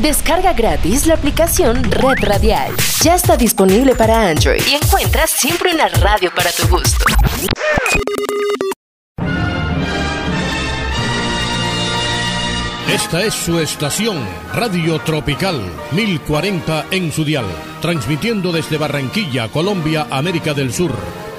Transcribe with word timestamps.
Descarga 0.00 0.54
gratis 0.54 1.06
la 1.06 1.12
aplicación 1.12 1.82
Red 1.84 2.22
Radial. 2.22 2.72
Ya 3.02 3.16
está 3.16 3.36
disponible 3.36 3.94
para 3.94 4.30
Android 4.30 4.62
y 4.66 4.74
encuentras 4.74 5.28
siempre 5.28 5.74
una 5.74 5.88
radio 5.88 6.30
para 6.34 6.50
tu 6.52 6.66
gusto. 6.68 7.04
Esta 12.90 13.22
es 13.24 13.34
su 13.34 13.60
estación, 13.60 14.16
Radio 14.54 14.98
Tropical 15.00 15.60
1040 15.92 16.86
en 16.92 17.12
su 17.12 17.22
dial, 17.22 17.44
transmitiendo 17.82 18.52
desde 18.52 18.78
Barranquilla, 18.78 19.48
Colombia, 19.48 20.06
América 20.10 20.54
del 20.54 20.72
Sur. 20.72 20.92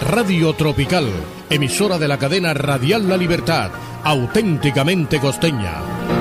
Radio 0.07 0.53
Tropical, 0.53 1.07
emisora 1.49 1.97
de 1.97 2.07
la 2.07 2.19
cadena 2.19 2.53
Radial 2.53 3.09
La 3.09 3.17
Libertad, 3.17 3.71
auténticamente 4.03 5.19
costeña. 5.19 6.20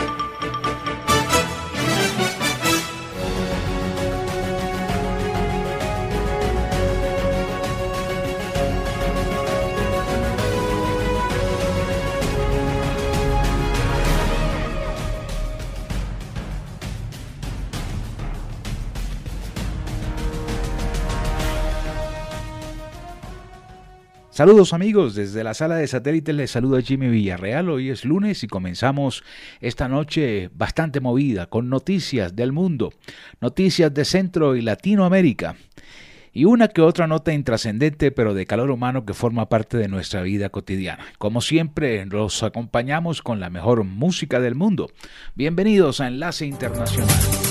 Saludos 24.31 24.71
amigos, 24.71 25.13
desde 25.13 25.43
la 25.43 25.53
sala 25.53 25.75
de 25.75 25.85
satélite 25.87 26.31
les 26.31 26.51
saluda 26.51 26.81
Jimmy 26.81 27.09
Villarreal. 27.09 27.69
Hoy 27.69 27.89
es 27.89 28.05
lunes 28.05 28.43
y 28.43 28.47
comenzamos 28.47 29.25
esta 29.59 29.89
noche 29.89 30.49
bastante 30.53 31.01
movida 31.01 31.47
con 31.47 31.69
noticias 31.69 32.33
del 32.33 32.53
mundo, 32.53 32.93
noticias 33.41 33.93
de 33.93 34.05
Centro 34.05 34.55
y 34.55 34.61
Latinoamérica 34.61 35.57
y 36.31 36.45
una 36.45 36.69
que 36.69 36.79
otra 36.79 37.07
nota 37.07 37.33
intrascendente 37.33 38.11
pero 38.11 38.33
de 38.33 38.45
calor 38.45 38.71
humano 38.71 39.05
que 39.05 39.13
forma 39.13 39.49
parte 39.49 39.75
de 39.75 39.89
nuestra 39.89 40.21
vida 40.21 40.47
cotidiana. 40.47 41.03
Como 41.17 41.41
siempre, 41.41 42.05
los 42.05 42.41
acompañamos 42.41 43.21
con 43.21 43.41
la 43.41 43.49
mejor 43.49 43.83
música 43.83 44.39
del 44.39 44.55
mundo. 44.55 44.91
Bienvenidos 45.35 45.99
a 45.99 46.07
Enlace 46.07 46.45
Internacional. 46.45 47.50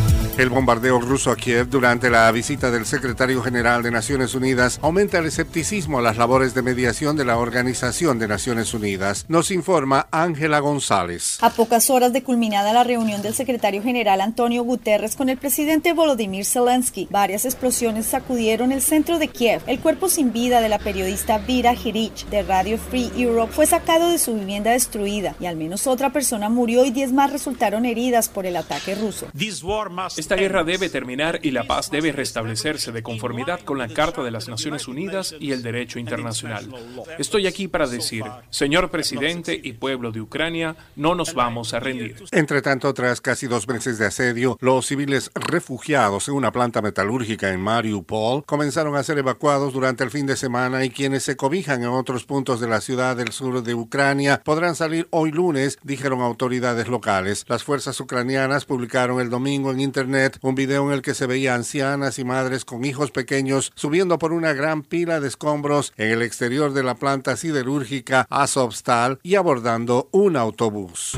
El 0.41 0.49
bombardeo 0.49 0.99
ruso 0.99 1.29
a 1.29 1.35
Kiev 1.35 1.69
durante 1.69 2.09
la 2.09 2.31
visita 2.31 2.71
del 2.71 2.87
secretario 2.87 3.43
general 3.43 3.83
de 3.83 3.91
Naciones 3.91 4.33
Unidas 4.33 4.79
aumenta 4.81 5.19
el 5.19 5.27
escepticismo 5.27 5.99
a 5.99 6.01
las 6.01 6.17
labores 6.17 6.55
de 6.55 6.63
mediación 6.63 7.15
de 7.15 7.25
la 7.25 7.37
Organización 7.37 8.17
de 8.17 8.27
Naciones 8.27 8.73
Unidas, 8.73 9.25
nos 9.27 9.51
informa 9.51 10.07
Ángela 10.09 10.57
González. 10.57 11.37
A 11.41 11.51
pocas 11.51 11.91
horas 11.91 12.11
de 12.11 12.23
culminada 12.23 12.73
la 12.73 12.83
reunión 12.83 13.21
del 13.21 13.35
secretario 13.35 13.83
general 13.83 14.19
Antonio 14.19 14.63
Guterres 14.63 15.15
con 15.15 15.29
el 15.29 15.37
presidente 15.37 15.93
Volodymyr 15.93 16.43
Zelensky, 16.43 17.07
varias 17.11 17.45
explosiones 17.45 18.07
sacudieron 18.07 18.71
el 18.71 18.81
centro 18.81 19.19
de 19.19 19.27
Kiev. 19.27 19.61
El 19.67 19.79
cuerpo 19.79 20.09
sin 20.09 20.33
vida 20.33 20.59
de 20.59 20.69
la 20.69 20.79
periodista 20.79 21.37
Vira 21.37 21.75
Hirich 21.75 22.25
de 22.29 22.41
Radio 22.41 22.79
Free 22.79 23.11
Europe 23.15 23.53
fue 23.53 23.67
sacado 23.67 24.09
de 24.09 24.17
su 24.17 24.33
vivienda 24.33 24.71
destruida 24.71 25.35
y 25.39 25.45
al 25.45 25.55
menos 25.55 25.85
otra 25.85 26.11
persona 26.11 26.49
murió 26.49 26.83
y 26.83 26.89
10 26.89 27.13
más 27.13 27.31
resultaron 27.31 27.85
heridas 27.85 28.27
por 28.27 28.47
el 28.47 28.55
ataque 28.55 28.95
ruso. 28.95 29.27
Esta 30.30 30.30
guerra 30.35 30.63
debe 30.63 30.89
terminar 30.89 31.39
y 31.41 31.51
la 31.51 31.65
paz 31.65 31.91
debe 31.91 32.11
restablecerse 32.11 32.91
de 32.91 33.03
conformidad 33.03 33.59
con 33.61 33.77
la 33.77 33.87
Carta 33.87 34.23
de 34.23 34.31
las 34.31 34.47
Naciones 34.47 34.87
Unidas 34.87 35.35
y 35.39 35.51
el 35.51 35.63
derecho 35.63 35.99
internacional. 35.99 36.69
Estoy 37.17 37.47
aquí 37.47 37.67
para 37.67 37.87
decir, 37.87 38.23
señor 38.49 38.89
presidente 38.89 39.59
y 39.61 39.73
pueblo 39.73 40.11
de 40.11 40.21
Ucrania, 40.21 40.75
no 40.95 41.15
nos 41.15 41.33
vamos 41.33 41.73
a 41.73 41.79
rendir. 41.79 42.15
Entre 42.31 42.61
tanto, 42.61 42.93
tras 42.93 43.21
casi 43.21 43.47
dos 43.47 43.67
meses 43.67 43.97
de 43.97 44.05
asedio, 44.05 44.57
los 44.61 44.85
civiles 44.85 45.31
refugiados 45.33 46.27
en 46.27 46.35
una 46.35 46.51
planta 46.51 46.81
metalúrgica 46.81 47.49
en 47.49 47.59
Mariupol 47.59 48.43
comenzaron 48.45 48.95
a 48.95 49.03
ser 49.03 49.17
evacuados 49.17 49.73
durante 49.73 50.03
el 50.03 50.11
fin 50.11 50.25
de 50.25 50.35
semana 50.35 50.85
y 50.85 50.89
quienes 50.89 51.23
se 51.23 51.35
cobijan 51.35 51.81
en 51.81 51.89
otros 51.89 52.25
puntos 52.25 52.59
de 52.59 52.67
la 52.67 52.81
ciudad 52.81 53.15
del 53.15 53.31
sur 53.31 53.63
de 53.63 53.73
Ucrania 53.73 54.41
podrán 54.43 54.75
salir 54.75 55.07
hoy 55.11 55.31
lunes, 55.31 55.79
dijeron 55.83 56.21
autoridades 56.21 56.87
locales. 56.87 57.45
Las 57.47 57.63
fuerzas 57.63 57.99
ucranianas 57.99 58.65
publicaron 58.65 59.19
el 59.19 59.29
domingo 59.29 59.71
en 59.71 59.79
Internet 59.79 60.10
un 60.41 60.55
video 60.55 60.87
en 60.87 60.93
el 60.93 61.01
que 61.01 61.13
se 61.13 61.25
veía 61.25 61.55
ancianas 61.55 62.19
y 62.19 62.23
madres 62.23 62.65
con 62.65 62.83
hijos 62.85 63.11
pequeños 63.11 63.71
subiendo 63.75 64.19
por 64.19 64.33
una 64.33 64.53
gran 64.53 64.83
pila 64.83 65.19
de 65.19 65.27
escombros 65.27 65.93
en 65.97 66.11
el 66.11 66.21
exterior 66.21 66.73
de 66.73 66.83
la 66.83 66.95
planta 66.95 67.37
siderúrgica 67.37 68.27
Azovstal 68.29 69.19
y 69.23 69.35
abordando 69.35 70.09
un 70.11 70.35
autobús. 70.35 71.17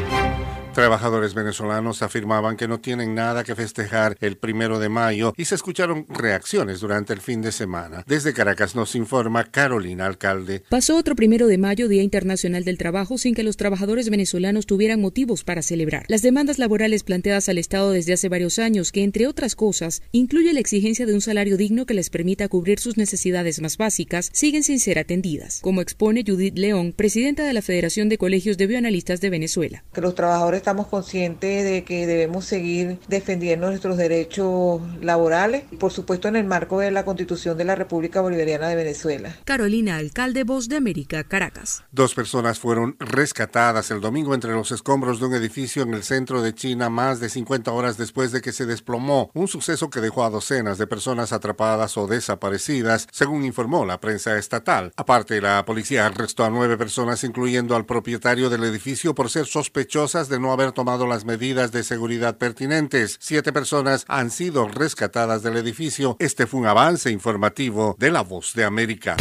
Trabajadores 0.73 1.33
venezolanos 1.33 2.01
afirmaban 2.01 2.55
que 2.55 2.69
no 2.69 2.79
tienen 2.79 3.13
nada 3.13 3.43
que 3.43 3.55
festejar 3.55 4.15
el 4.21 4.37
primero 4.37 4.79
de 4.79 4.87
mayo 4.87 5.33
y 5.35 5.43
se 5.43 5.55
escucharon 5.55 6.05
reacciones 6.07 6.79
durante 6.79 7.11
el 7.11 7.19
fin 7.19 7.41
de 7.41 7.51
semana. 7.51 8.05
Desde 8.07 8.33
Caracas 8.33 8.73
nos 8.73 8.95
informa 8.95 9.43
Carolina 9.43 10.05
Alcalde. 10.05 10.63
Pasó 10.69 10.95
otro 10.95 11.17
primero 11.17 11.47
de 11.47 11.57
mayo, 11.57 11.89
Día 11.89 12.03
Internacional 12.03 12.63
del 12.63 12.77
Trabajo, 12.77 13.17
sin 13.17 13.35
que 13.35 13.43
los 13.43 13.57
trabajadores 13.57 14.09
venezolanos 14.09 14.65
tuvieran 14.65 15.01
motivos 15.01 15.43
para 15.43 15.61
celebrar. 15.61 16.05
Las 16.07 16.21
demandas 16.21 16.57
laborales 16.57 17.03
planteadas 17.03 17.49
al 17.49 17.57
Estado 17.57 17.91
desde 17.91 18.13
hace 18.13 18.29
varios 18.29 18.57
años, 18.57 18.93
que 18.93 19.03
entre 19.03 19.27
otras 19.27 19.57
cosas 19.57 20.01
incluye 20.13 20.53
la 20.53 20.61
exigencia 20.61 21.05
de 21.05 21.13
un 21.13 21.21
salario 21.21 21.57
digno 21.57 21.85
que 21.85 21.95
les 21.95 22.09
permita 22.09 22.47
cubrir 22.47 22.79
sus 22.79 22.95
necesidades 22.95 23.61
más 23.61 23.75
básicas, 23.75 24.29
siguen 24.31 24.63
sin 24.63 24.79
ser 24.79 24.99
atendidas, 24.99 25.59
como 25.59 25.81
expone 25.81 26.23
Judith 26.25 26.57
León, 26.57 26.93
presidenta 26.95 27.43
de 27.43 27.51
la 27.51 27.61
Federación 27.61 28.07
de 28.07 28.17
Colegios 28.17 28.57
de 28.57 28.67
Bioanalistas 28.67 29.19
de 29.19 29.29
Venezuela. 29.29 29.83
Que 29.93 29.99
los 29.99 30.15
trabajadores 30.15 30.60
estamos 30.61 30.87
conscientes 30.87 31.63
de 31.63 31.83
que 31.83 32.05
debemos 32.05 32.45
seguir 32.45 32.99
defendiendo 33.07 33.67
nuestros 33.67 33.97
derechos 33.97 34.79
laborales, 35.01 35.63
por 35.79 35.91
supuesto 35.91 36.27
en 36.27 36.35
el 36.35 36.45
marco 36.45 36.79
de 36.79 36.91
la 36.91 37.03
Constitución 37.03 37.57
de 37.57 37.65
la 37.65 37.73
República 37.73 38.21
Bolivariana 38.21 38.69
de 38.69 38.75
Venezuela. 38.75 39.35
Carolina, 39.43 39.97
alcalde 39.97 40.43
Voz 40.43 40.69
de 40.69 40.77
América, 40.77 41.23
Caracas. 41.23 41.83
Dos 41.91 42.13
personas 42.13 42.59
fueron 42.59 42.95
rescatadas 42.99 43.89
el 43.89 44.01
domingo 44.01 44.35
entre 44.35 44.51
los 44.51 44.71
escombros 44.71 45.19
de 45.19 45.25
un 45.25 45.33
edificio 45.33 45.81
en 45.81 45.95
el 45.95 46.03
centro 46.03 46.43
de 46.43 46.53
China 46.53 46.91
más 46.91 47.19
de 47.19 47.29
50 47.29 47.71
horas 47.71 47.97
después 47.97 48.31
de 48.31 48.41
que 48.41 48.51
se 48.51 48.67
desplomó, 48.67 49.31
un 49.33 49.47
suceso 49.47 49.89
que 49.89 49.99
dejó 49.99 50.23
a 50.23 50.29
docenas 50.29 50.77
de 50.77 50.85
personas 50.85 51.33
atrapadas 51.33 51.97
o 51.97 52.05
desaparecidas, 52.05 53.07
según 53.11 53.45
informó 53.45 53.83
la 53.83 53.99
prensa 53.99 54.37
estatal. 54.37 54.93
Aparte, 54.95 55.41
la 55.41 55.65
policía 55.65 56.05
arrestó 56.05 56.43
a 56.43 56.51
nueve 56.51 56.77
personas, 56.77 57.23
incluyendo 57.23 57.75
al 57.75 57.87
propietario 57.87 58.51
del 58.51 58.63
edificio, 58.63 59.15
por 59.15 59.31
ser 59.31 59.47
sospechosas 59.47 60.29
de 60.29 60.39
no 60.39 60.50
haber 60.53 60.71
tomado 60.71 61.07
las 61.07 61.25
medidas 61.25 61.71
de 61.71 61.83
seguridad 61.83 62.37
pertinentes. 62.37 63.17
Siete 63.19 63.53
personas 63.53 64.05
han 64.07 64.31
sido 64.31 64.67
rescatadas 64.67 65.43
del 65.43 65.57
edificio. 65.57 66.15
Este 66.19 66.47
fue 66.47 66.61
un 66.61 66.67
avance 66.67 67.11
informativo 67.11 67.95
de 67.99 68.11
La 68.11 68.21
Voz 68.21 68.53
de 68.53 68.63
América. 68.63 69.17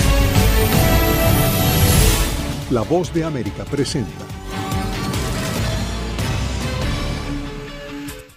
La 2.70 2.82
Voz 2.82 3.12
de 3.12 3.24
América 3.24 3.64
presenta 3.64 4.29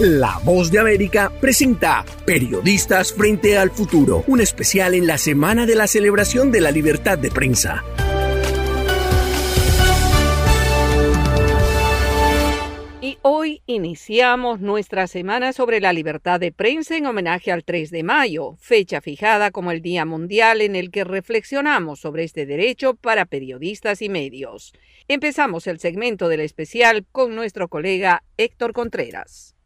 La 0.00 0.40
Voz 0.42 0.70
de 0.70 0.78
América 0.78 1.30
presenta 1.42 2.06
Periodistas 2.24 3.12
frente 3.12 3.58
al 3.58 3.70
futuro, 3.70 4.24
un 4.28 4.40
especial 4.40 4.94
en 4.94 5.06
la 5.06 5.18
semana 5.18 5.66
de 5.66 5.74
la 5.74 5.86
celebración 5.86 6.50
de 6.50 6.62
la 6.62 6.70
libertad 6.70 7.18
de 7.18 7.30
prensa. 7.30 7.84
Y 13.02 13.18
hoy 13.20 13.60
iniciamos 13.66 14.60
nuestra 14.60 15.06
semana 15.06 15.52
sobre 15.52 15.80
la 15.80 15.92
libertad 15.92 16.40
de 16.40 16.50
prensa 16.50 16.96
en 16.96 17.04
homenaje 17.04 17.52
al 17.52 17.62
3 17.62 17.90
de 17.90 18.02
mayo, 18.02 18.56
fecha 18.58 19.02
fijada 19.02 19.50
como 19.50 19.70
el 19.70 19.82
Día 19.82 20.06
Mundial 20.06 20.62
en 20.62 20.76
el 20.76 20.90
que 20.90 21.04
reflexionamos 21.04 22.00
sobre 22.00 22.24
este 22.24 22.46
derecho 22.46 22.94
para 22.94 23.26
periodistas 23.26 24.00
y 24.00 24.08
medios. 24.08 24.72
Empezamos 25.08 25.66
el 25.66 25.78
segmento 25.78 26.30
del 26.30 26.40
especial 26.40 27.04
con 27.12 27.34
nuestro 27.34 27.68
colega 27.68 28.22
Héctor 28.38 28.72
Contreras. 28.72 29.56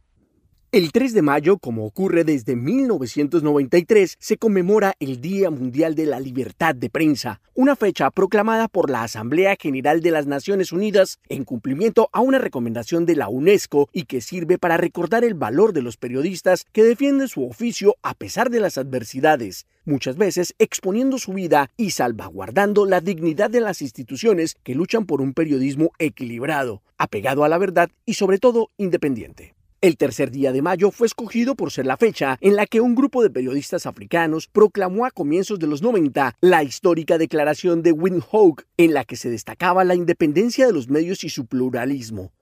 El 0.74 0.90
3 0.90 1.14
de 1.14 1.22
mayo, 1.22 1.58
como 1.58 1.86
ocurre 1.86 2.24
desde 2.24 2.56
1993, 2.56 4.16
se 4.18 4.36
conmemora 4.38 4.94
el 4.98 5.20
Día 5.20 5.48
Mundial 5.48 5.94
de 5.94 6.04
la 6.04 6.18
Libertad 6.18 6.74
de 6.74 6.90
Prensa, 6.90 7.40
una 7.54 7.76
fecha 7.76 8.10
proclamada 8.10 8.66
por 8.66 8.90
la 8.90 9.04
Asamblea 9.04 9.56
General 9.56 10.00
de 10.00 10.10
las 10.10 10.26
Naciones 10.26 10.72
Unidas 10.72 11.20
en 11.28 11.44
cumplimiento 11.44 12.08
a 12.10 12.22
una 12.22 12.40
recomendación 12.40 13.06
de 13.06 13.14
la 13.14 13.28
UNESCO 13.28 13.88
y 13.92 14.06
que 14.06 14.20
sirve 14.20 14.58
para 14.58 14.76
recordar 14.76 15.22
el 15.22 15.34
valor 15.34 15.74
de 15.74 15.82
los 15.82 15.96
periodistas 15.96 16.64
que 16.72 16.82
defienden 16.82 17.28
su 17.28 17.46
oficio 17.48 17.94
a 18.02 18.14
pesar 18.14 18.50
de 18.50 18.58
las 18.58 18.76
adversidades, 18.76 19.66
muchas 19.84 20.16
veces 20.16 20.56
exponiendo 20.58 21.18
su 21.18 21.34
vida 21.34 21.70
y 21.76 21.92
salvaguardando 21.92 22.84
la 22.84 23.00
dignidad 23.00 23.48
de 23.48 23.60
las 23.60 23.80
instituciones 23.80 24.56
que 24.64 24.74
luchan 24.74 25.06
por 25.06 25.20
un 25.20 25.34
periodismo 25.34 25.92
equilibrado, 26.00 26.82
apegado 26.98 27.44
a 27.44 27.48
la 27.48 27.58
verdad 27.58 27.90
y 28.04 28.14
sobre 28.14 28.38
todo 28.38 28.70
independiente. 28.76 29.53
El 29.84 29.98
tercer 29.98 30.30
día 30.30 30.50
de 30.50 30.62
mayo 30.62 30.90
fue 30.90 31.06
escogido 31.06 31.56
por 31.56 31.70
ser 31.70 31.84
la 31.84 31.98
fecha 31.98 32.38
en 32.40 32.56
la 32.56 32.64
que 32.64 32.80
un 32.80 32.94
grupo 32.94 33.22
de 33.22 33.28
periodistas 33.28 33.84
africanos 33.84 34.48
proclamó 34.48 35.04
a 35.04 35.10
comienzos 35.10 35.58
de 35.58 35.66
los 35.66 35.82
90 35.82 36.38
la 36.40 36.62
histórica 36.62 37.18
declaración 37.18 37.82
de 37.82 37.92
Windhoek, 37.92 38.66
en 38.78 38.94
la 38.94 39.04
que 39.04 39.16
se 39.16 39.28
destacaba 39.28 39.84
la 39.84 39.94
independencia 39.94 40.66
de 40.66 40.72
los 40.72 40.88
medios 40.88 41.22
y 41.22 41.28
su 41.28 41.44
pluralismo. 41.44 42.32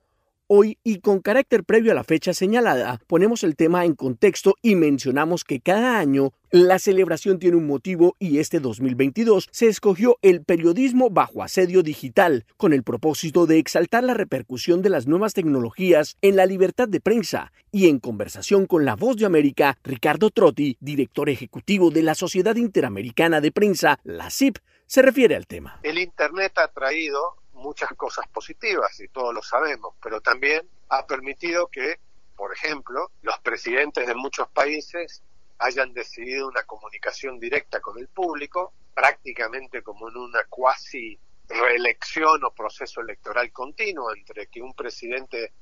Hoy, 0.54 0.76
y 0.84 1.00
con 1.00 1.20
carácter 1.20 1.64
previo 1.64 1.92
a 1.92 1.94
la 1.94 2.04
fecha 2.04 2.34
señalada, 2.34 3.00
ponemos 3.06 3.42
el 3.42 3.56
tema 3.56 3.86
en 3.86 3.94
contexto 3.94 4.54
y 4.60 4.74
mencionamos 4.74 5.44
que 5.44 5.60
cada 5.60 5.98
año 5.98 6.34
la 6.50 6.78
celebración 6.78 7.38
tiene 7.38 7.56
un 7.56 7.66
motivo 7.66 8.16
y 8.18 8.38
este 8.38 8.60
2022 8.60 9.48
se 9.50 9.68
escogió 9.68 10.18
el 10.20 10.44
periodismo 10.44 11.08
bajo 11.08 11.42
asedio 11.42 11.82
digital, 11.82 12.44
con 12.58 12.74
el 12.74 12.82
propósito 12.82 13.46
de 13.46 13.56
exaltar 13.56 14.04
la 14.04 14.12
repercusión 14.12 14.82
de 14.82 14.90
las 14.90 15.06
nuevas 15.06 15.32
tecnologías 15.32 16.18
en 16.20 16.36
la 16.36 16.44
libertad 16.44 16.86
de 16.86 17.00
prensa 17.00 17.50
y 17.70 17.88
en 17.88 17.98
conversación 17.98 18.66
con 18.66 18.84
la 18.84 18.94
voz 18.94 19.16
de 19.16 19.24
América, 19.24 19.78
Ricardo 19.82 20.28
Trotti, 20.28 20.76
director 20.80 21.30
ejecutivo 21.30 21.90
de 21.90 22.02
la 22.02 22.14
Sociedad 22.14 22.56
Interamericana 22.56 23.40
de 23.40 23.52
Prensa, 23.52 24.00
la 24.04 24.28
CIP, 24.28 24.58
se 24.84 25.00
refiere 25.00 25.34
al 25.34 25.46
tema. 25.46 25.80
El 25.82 25.96
Internet 25.96 26.52
ha 26.58 26.68
traído 26.68 27.41
muchas 27.52 27.90
cosas 27.90 28.26
positivas 28.28 28.98
y 29.00 29.08
todos 29.08 29.34
lo 29.34 29.42
sabemos, 29.42 29.94
pero 30.02 30.20
también 30.20 30.68
ha 30.88 31.06
permitido 31.06 31.68
que, 31.68 31.98
por 32.36 32.52
ejemplo, 32.52 33.10
los 33.22 33.38
presidentes 33.40 34.06
de 34.06 34.14
muchos 34.14 34.48
países 34.48 35.22
hayan 35.58 35.92
decidido 35.92 36.48
una 36.48 36.64
comunicación 36.64 37.38
directa 37.38 37.80
con 37.80 37.98
el 37.98 38.08
público, 38.08 38.72
prácticamente 38.94 39.82
como 39.82 40.08
en 40.08 40.16
una 40.16 40.40
cuasi 40.48 41.18
reelección 41.48 42.44
o 42.44 42.50
proceso 42.50 43.00
electoral 43.00 43.52
continuo, 43.52 44.14
entre 44.14 44.46
que 44.48 44.60
un 44.60 44.74
presidente 44.74 45.52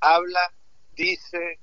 habla, 0.00 0.40
dice, 0.94 1.60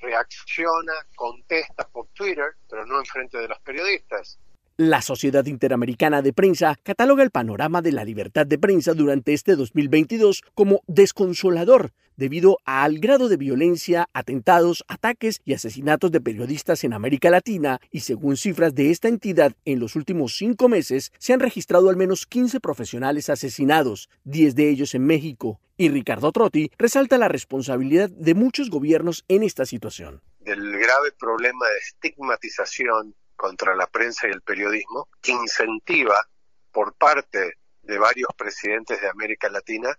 reacciona, 0.00 0.92
contesta 1.14 1.86
por 1.88 2.08
Twitter, 2.08 2.54
pero 2.68 2.84
no 2.86 2.98
en 2.98 3.06
frente 3.06 3.38
de 3.38 3.48
los 3.48 3.58
periodistas. 3.60 4.38
La 4.82 5.02
Sociedad 5.02 5.44
Interamericana 5.44 6.22
de 6.22 6.32
Prensa 6.32 6.74
cataloga 6.82 7.22
el 7.22 7.30
panorama 7.30 7.82
de 7.82 7.92
la 7.92 8.02
libertad 8.02 8.46
de 8.46 8.56
prensa 8.56 8.94
durante 8.94 9.34
este 9.34 9.54
2022 9.54 10.42
como 10.54 10.80
desconsolador 10.86 11.92
debido 12.16 12.60
al 12.64 12.98
grado 12.98 13.28
de 13.28 13.36
violencia, 13.36 14.08
atentados, 14.14 14.82
ataques 14.88 15.42
y 15.44 15.52
asesinatos 15.52 16.10
de 16.12 16.22
periodistas 16.22 16.82
en 16.84 16.94
América 16.94 17.28
Latina 17.28 17.78
y 17.90 18.00
según 18.00 18.38
cifras 18.38 18.74
de 18.74 18.90
esta 18.90 19.08
entidad, 19.08 19.52
en 19.66 19.80
los 19.80 19.96
últimos 19.96 20.38
cinco 20.38 20.70
meses 20.70 21.12
se 21.18 21.34
han 21.34 21.40
registrado 21.40 21.90
al 21.90 21.96
menos 21.98 22.24
15 22.24 22.58
profesionales 22.60 23.28
asesinados, 23.28 24.08
10 24.24 24.54
de 24.54 24.70
ellos 24.70 24.94
en 24.94 25.04
México. 25.04 25.60
Y 25.76 25.90
Ricardo 25.90 26.32
Trotti 26.32 26.70
resalta 26.78 27.18
la 27.18 27.28
responsabilidad 27.28 28.08
de 28.08 28.34
muchos 28.34 28.70
gobiernos 28.70 29.26
en 29.28 29.42
esta 29.42 29.66
situación. 29.66 30.22
Del 30.40 30.72
grave 30.72 31.12
problema 31.18 31.66
de 31.66 31.78
estigmatización 31.80 33.14
contra 33.40 33.74
la 33.74 33.86
prensa 33.86 34.28
y 34.28 34.32
el 34.32 34.42
periodismo, 34.42 35.08
incentiva 35.24 36.22
por 36.70 36.92
parte 36.92 37.54
de 37.80 37.98
varios 37.98 38.28
presidentes 38.36 39.00
de 39.00 39.08
América 39.08 39.48
Latina 39.48 39.98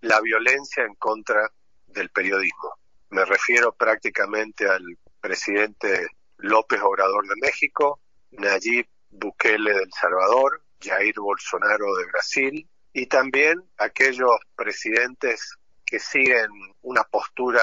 la 0.00 0.22
violencia 0.22 0.84
en 0.84 0.94
contra 0.94 1.52
del 1.86 2.08
periodismo. 2.08 2.78
Me 3.10 3.26
refiero 3.26 3.74
prácticamente 3.74 4.66
al 4.66 4.82
presidente 5.20 6.06
López 6.38 6.80
Obrador 6.80 7.28
de 7.28 7.34
México, 7.42 8.00
Nayib 8.30 8.86
Bukele 9.10 9.74
de 9.74 9.82
El 9.82 9.92
Salvador, 9.92 10.62
Jair 10.80 11.14
Bolsonaro 11.20 11.94
de 11.94 12.06
Brasil 12.06 12.70
y 12.94 13.04
también 13.04 13.62
aquellos 13.76 14.30
presidentes 14.56 15.58
que 15.84 15.98
siguen 15.98 16.48
una 16.80 17.04
postura 17.04 17.60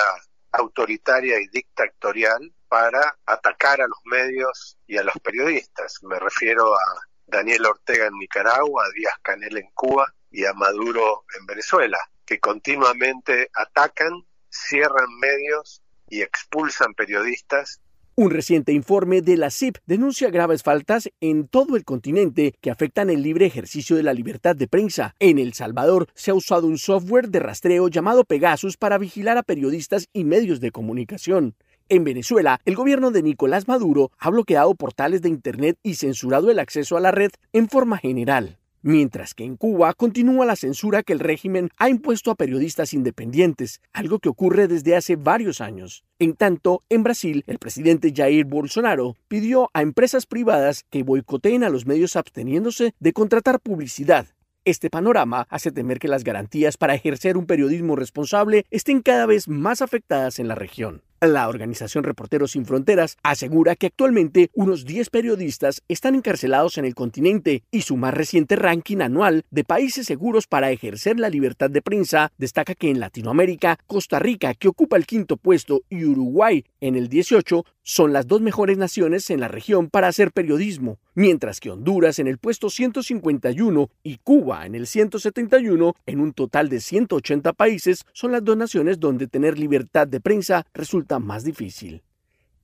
autoritaria 0.51 1.39
y 1.39 1.47
dictatorial 1.47 2.53
para 2.67 3.17
atacar 3.25 3.81
a 3.81 3.87
los 3.87 3.99
medios 4.05 4.77
y 4.87 4.97
a 4.97 5.03
los 5.03 5.15
periodistas. 5.23 5.99
Me 6.03 6.19
refiero 6.19 6.73
a 6.75 7.01
Daniel 7.27 7.65
Ortega 7.65 8.07
en 8.07 8.13
Nicaragua, 8.19 8.83
a 8.85 8.91
Díaz 8.95 9.15
Canel 9.21 9.57
en 9.57 9.69
Cuba 9.73 10.13
y 10.31 10.45
a 10.45 10.53
Maduro 10.53 11.25
en 11.39 11.45
Venezuela, 11.45 11.99
que 12.25 12.39
continuamente 12.39 13.49
atacan, 13.55 14.11
cierran 14.49 15.07
medios 15.19 15.81
y 16.09 16.21
expulsan 16.21 16.93
periodistas 16.93 17.81
un 18.17 18.31
reciente 18.31 18.71
informe 18.71 19.21
de 19.21 19.35
la 19.35 19.51
CIP 19.51 19.75
denuncia 19.85 20.29
graves 20.29 20.63
faltas 20.63 21.09
en 21.19 21.49
todo 21.49 21.75
el 21.75 21.83
continente 21.83 22.55
que 22.61 22.71
afectan 22.71 23.09
el 23.09 23.21
libre 23.21 23.45
ejercicio 23.45 23.97
de 23.97 24.03
la 24.03 24.13
libertad 24.13 24.55
de 24.55 24.69
prensa. 24.69 25.15
En 25.19 25.37
El 25.37 25.51
Salvador 25.51 26.07
se 26.13 26.31
ha 26.31 26.33
usado 26.33 26.65
un 26.65 26.77
software 26.77 27.27
de 27.27 27.39
rastreo 27.39 27.89
llamado 27.89 28.23
Pegasus 28.23 28.77
para 28.77 28.97
vigilar 28.97 29.37
a 29.37 29.43
periodistas 29.43 30.07
y 30.13 30.23
medios 30.23 30.61
de 30.61 30.71
comunicación. 30.71 31.55
En 31.87 32.03
Venezuela, 32.03 32.59
el 32.65 32.75
gobierno 32.75 33.11
de 33.11 33.21
Nicolás 33.21 33.67
Maduro 33.67 34.11
ha 34.17 34.31
bloqueado 34.31 34.73
portales 34.73 35.21
de 35.21 35.29
Internet 35.29 35.77
y 35.83 35.95
censurado 35.95 36.49
el 36.49 36.57
acceso 36.57 36.97
a 36.97 36.99
la 36.99 37.11
red 37.11 37.29
en 37.53 37.69
forma 37.69 37.97
general 37.97 38.57
mientras 38.85 39.33
que 39.33 39.43
en 39.43 39.57
Cuba 39.57 39.95
continúa 39.95 40.45
la 40.45 40.55
censura 40.55 41.01
que 41.01 41.11
el 41.11 41.19
régimen 41.19 41.71
ha 41.77 41.89
impuesto 41.89 42.29
a 42.29 42.35
periodistas 42.35 42.93
independientes, 42.93 43.81
algo 43.93 44.19
que 44.19 44.29
ocurre 44.29 44.67
desde 44.67 44.95
hace 44.95 45.15
varios 45.15 45.59
años. 45.59 46.03
En 46.19 46.35
tanto, 46.35 46.83
en 46.89 47.01
Brasil, 47.01 47.43
el 47.47 47.57
presidente 47.57 48.13
Jair 48.15 48.45
Bolsonaro 48.45 49.15
pidió 49.27 49.71
a 49.73 49.81
empresas 49.81 50.27
privadas 50.27 50.85
que 50.91 51.01
boicoteen 51.01 51.63
a 51.63 51.69
los 51.69 51.87
medios 51.87 52.15
absteniéndose 52.15 52.93
de 52.99 53.11
contratar 53.11 53.59
publicidad. 53.59 54.27
Este 54.65 54.91
panorama 54.91 55.47
hace 55.49 55.71
temer 55.71 55.97
que 55.97 56.07
las 56.07 56.23
garantías 56.23 56.77
para 56.77 56.93
ejercer 56.93 57.37
un 57.37 57.47
periodismo 57.47 57.95
responsable 57.95 58.65
estén 58.69 59.01
cada 59.01 59.25
vez 59.25 59.47
más 59.47 59.81
afectadas 59.81 60.37
en 60.37 60.47
la 60.47 60.53
región. 60.53 61.01
La 61.21 61.47
organización 61.47 62.03
Reporteros 62.03 62.51
Sin 62.51 62.65
Fronteras 62.65 63.17
asegura 63.23 63.75
que 63.75 63.87
actualmente 63.87 64.49
unos 64.53 64.85
10 64.85 65.09
periodistas 65.09 65.81
están 65.87 66.13
encarcelados 66.13 66.77
en 66.77 66.85
el 66.85 66.93
continente 66.93 67.63
y 67.71 67.81
su 67.81 67.95
más 67.95 68.13
reciente 68.13 68.55
ranking 68.57 68.99
anual 68.99 69.45
de 69.49 69.63
países 69.63 70.05
seguros 70.05 70.45
para 70.45 70.71
ejercer 70.71 71.17
la 71.17 71.29
libertad 71.29 71.69
de 71.69 71.81
prensa 71.81 72.31
destaca 72.37 72.75
que 72.75 72.89
en 72.89 72.99
Latinoamérica, 72.99 73.79
Costa 73.87 74.19
Rica, 74.19 74.53
que 74.53 74.67
ocupa 74.67 74.97
el 74.97 75.05
quinto 75.05 75.37
puesto, 75.37 75.83
y 75.89 76.03
Uruguay 76.03 76.65
en 76.87 76.95
el 76.95 77.09
18 77.09 77.65
son 77.81 78.13
las 78.13 78.27
dos 78.27 78.41
mejores 78.41 78.77
naciones 78.77 79.29
en 79.31 79.39
la 79.39 79.47
región 79.47 79.89
para 79.89 80.07
hacer 80.07 80.31
periodismo, 80.31 80.99
mientras 81.15 81.59
que 81.59 81.71
Honduras 81.71 82.19
en 82.19 82.27
el 82.27 82.37
puesto 82.37 82.69
151 82.69 83.89
y 84.03 84.17
Cuba 84.17 84.67
en 84.67 84.75
el 84.75 84.85
171, 84.85 85.95
en 86.05 86.19
un 86.19 86.33
total 86.33 86.69
de 86.69 86.79
180 86.79 87.53
países, 87.53 88.05
son 88.13 88.31
las 88.31 88.43
dos 88.43 88.55
naciones 88.55 88.99
donde 88.99 89.27
tener 89.27 89.57
libertad 89.57 90.07
de 90.07 90.21
prensa 90.21 90.65
resulta 90.73 91.17
más 91.17 91.43
difícil. 91.43 92.03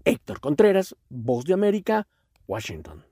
Héctor 0.06 0.40
Contreras, 0.40 0.96
Voz 1.10 1.46
de 1.46 1.54
América, 1.54 2.08
Washington. 2.48 3.04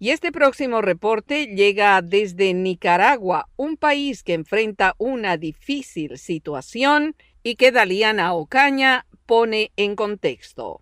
Y 0.00 0.10
este 0.10 0.32
próximo 0.32 0.82
reporte 0.82 1.46
llega 1.46 2.02
desde 2.02 2.52
Nicaragua, 2.52 3.48
un 3.56 3.76
país 3.76 4.24
que 4.24 4.34
enfrenta 4.34 4.96
una 4.98 5.36
difícil 5.36 6.18
situación 6.18 7.14
y 7.44 7.54
que 7.54 7.70
Daliana 7.70 8.34
Ocaña 8.34 9.06
pone 9.26 9.72
en 9.76 9.96
contexto. 9.96 10.80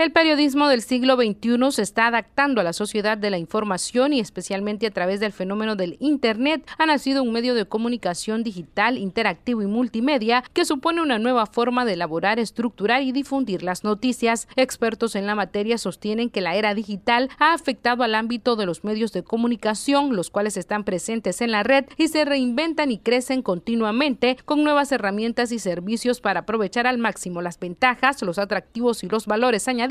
El 0.00 0.12
periodismo 0.12 0.68
del 0.68 0.80
siglo 0.80 1.16
XXI 1.16 1.72
se 1.72 1.82
está 1.82 2.06
adaptando 2.06 2.62
a 2.62 2.64
la 2.64 2.72
sociedad 2.72 3.18
de 3.18 3.28
la 3.28 3.36
información 3.36 4.14
y 4.14 4.20
especialmente 4.20 4.86
a 4.86 4.90
través 4.90 5.20
del 5.20 5.30
fenómeno 5.30 5.76
del 5.76 5.98
Internet 6.00 6.66
ha 6.78 6.86
nacido 6.86 7.22
un 7.22 7.32
medio 7.32 7.54
de 7.54 7.66
comunicación 7.66 8.42
digital, 8.42 8.96
interactivo 8.96 9.60
y 9.60 9.66
multimedia 9.66 10.42
que 10.54 10.64
supone 10.64 11.02
una 11.02 11.18
nueva 11.18 11.44
forma 11.44 11.84
de 11.84 11.92
elaborar, 11.92 12.38
estructurar 12.38 13.02
y 13.02 13.12
difundir 13.12 13.62
las 13.62 13.84
noticias. 13.84 14.48
Expertos 14.56 15.16
en 15.16 15.26
la 15.26 15.34
materia 15.34 15.76
sostienen 15.76 16.30
que 16.30 16.40
la 16.40 16.54
era 16.54 16.72
digital 16.72 17.28
ha 17.38 17.52
afectado 17.52 18.02
al 18.02 18.14
ámbito 18.14 18.56
de 18.56 18.64
los 18.64 18.84
medios 18.84 19.12
de 19.12 19.22
comunicación, 19.22 20.16
los 20.16 20.30
cuales 20.30 20.56
están 20.56 20.84
presentes 20.84 21.42
en 21.42 21.50
la 21.50 21.62
red 21.62 21.84
y 21.98 22.08
se 22.08 22.24
reinventan 22.24 22.90
y 22.90 23.00
crecen 23.00 23.42
continuamente 23.42 24.38
con 24.46 24.64
nuevas 24.64 24.92
herramientas 24.92 25.52
y 25.52 25.58
servicios 25.58 26.22
para 26.22 26.40
aprovechar 26.40 26.86
al 26.86 26.96
máximo 26.96 27.42
las 27.42 27.58
ventajas, 27.58 28.22
los 28.22 28.38
atractivos 28.38 29.04
y 29.04 29.06
los 29.06 29.26
valores 29.26 29.68
añadidos 29.68 29.89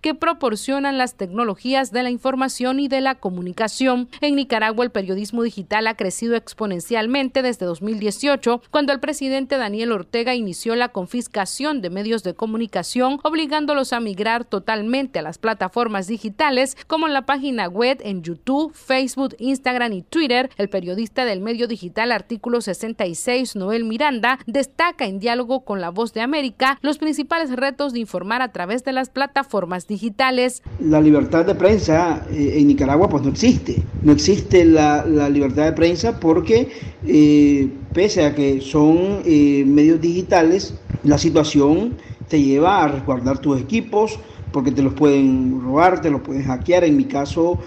que 0.00 0.14
proporcionan 0.14 0.96
las 0.96 1.16
tecnologías 1.16 1.92
de 1.92 2.02
la 2.02 2.10
información 2.10 2.80
y 2.80 2.88
de 2.88 3.02
la 3.02 3.16
comunicación. 3.16 4.08
En 4.22 4.36
Nicaragua 4.36 4.84
el 4.84 4.90
periodismo 4.90 5.42
digital 5.42 5.86
ha 5.86 5.96
crecido 5.96 6.34
exponencialmente 6.34 7.42
desde 7.42 7.66
2018, 7.66 8.62
cuando 8.70 8.92
el 8.92 9.00
presidente 9.00 9.58
Daniel 9.58 9.92
Ortega 9.92 10.34
inició 10.34 10.76
la 10.76 10.88
confiscación 10.88 11.82
de 11.82 11.90
medios 11.90 12.22
de 12.22 12.34
comunicación, 12.34 13.20
obligándolos 13.22 13.92
a 13.92 14.00
migrar 14.00 14.46
totalmente 14.46 15.18
a 15.18 15.22
las 15.22 15.36
plataformas 15.36 16.06
digitales 16.06 16.76
como 16.86 17.06
la 17.08 17.26
página 17.26 17.68
web 17.68 17.98
en 18.02 18.22
YouTube, 18.22 18.72
Facebook, 18.72 19.36
Instagram 19.38 19.92
y 19.92 20.02
Twitter. 20.02 20.50
El 20.56 20.70
periodista 20.70 21.26
del 21.26 21.42
medio 21.42 21.68
digital 21.68 22.12
Artículo 22.12 22.62
66, 22.62 23.56
Noel 23.56 23.84
Miranda, 23.84 24.38
destaca 24.46 25.04
en 25.04 25.18
diálogo 25.18 25.64
con 25.66 25.82
La 25.82 25.90
Voz 25.90 26.14
de 26.14 26.22
América 26.22 26.78
los 26.80 26.96
principales 26.96 27.50
retos 27.50 27.92
de 27.92 27.98
informar 27.98 28.40
a 28.40 28.52
través 28.52 28.84
de 28.84 28.92
las 28.92 29.10
plataformas 29.10 29.23
plataformas 29.24 29.86
digitales. 29.86 30.62
La 30.80 31.00
libertad 31.00 31.46
de 31.46 31.54
prensa 31.54 32.26
eh, 32.30 32.56
en 32.58 32.66
Nicaragua 32.66 33.08
pues 33.08 33.22
no 33.22 33.30
existe. 33.30 33.82
No 34.02 34.12
existe 34.12 34.66
la, 34.66 35.06
libertad 35.30 35.64
de 35.64 35.72
prensa 35.72 36.20
porque 36.20 36.68
eh, 37.06 37.70
pese 37.94 38.26
a 38.26 38.34
que 38.34 38.60
son 38.60 39.22
eh, 39.24 39.64
medios 39.66 40.00
digitales, 40.00 40.74
la 41.04 41.16
situación 41.16 41.94
te 42.28 42.42
lleva 42.42 42.84
a 42.84 42.88
resguardar 42.88 43.38
tus 43.38 43.58
equipos 43.58 44.18
porque 44.52 44.70
te 44.70 44.82
los 44.82 44.92
pueden 44.92 45.60
robar, 45.62 46.02
te 46.02 46.10
los 46.10 46.20
pueden 46.20 46.44
hackear. 46.44 46.84
En 46.84 46.96
mi 46.96 47.06
caso 47.06 47.58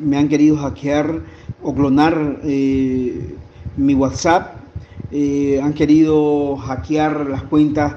me 0.00 0.16
han 0.16 0.28
querido 0.28 0.56
hackear 0.56 1.20
o 1.62 1.74
clonar 1.74 2.40
mi 2.42 3.94
WhatsApp, 3.94 4.56
han 5.12 5.72
querido 5.74 6.56
hackear 6.56 7.26
las 7.26 7.42
cuentas 7.42 7.96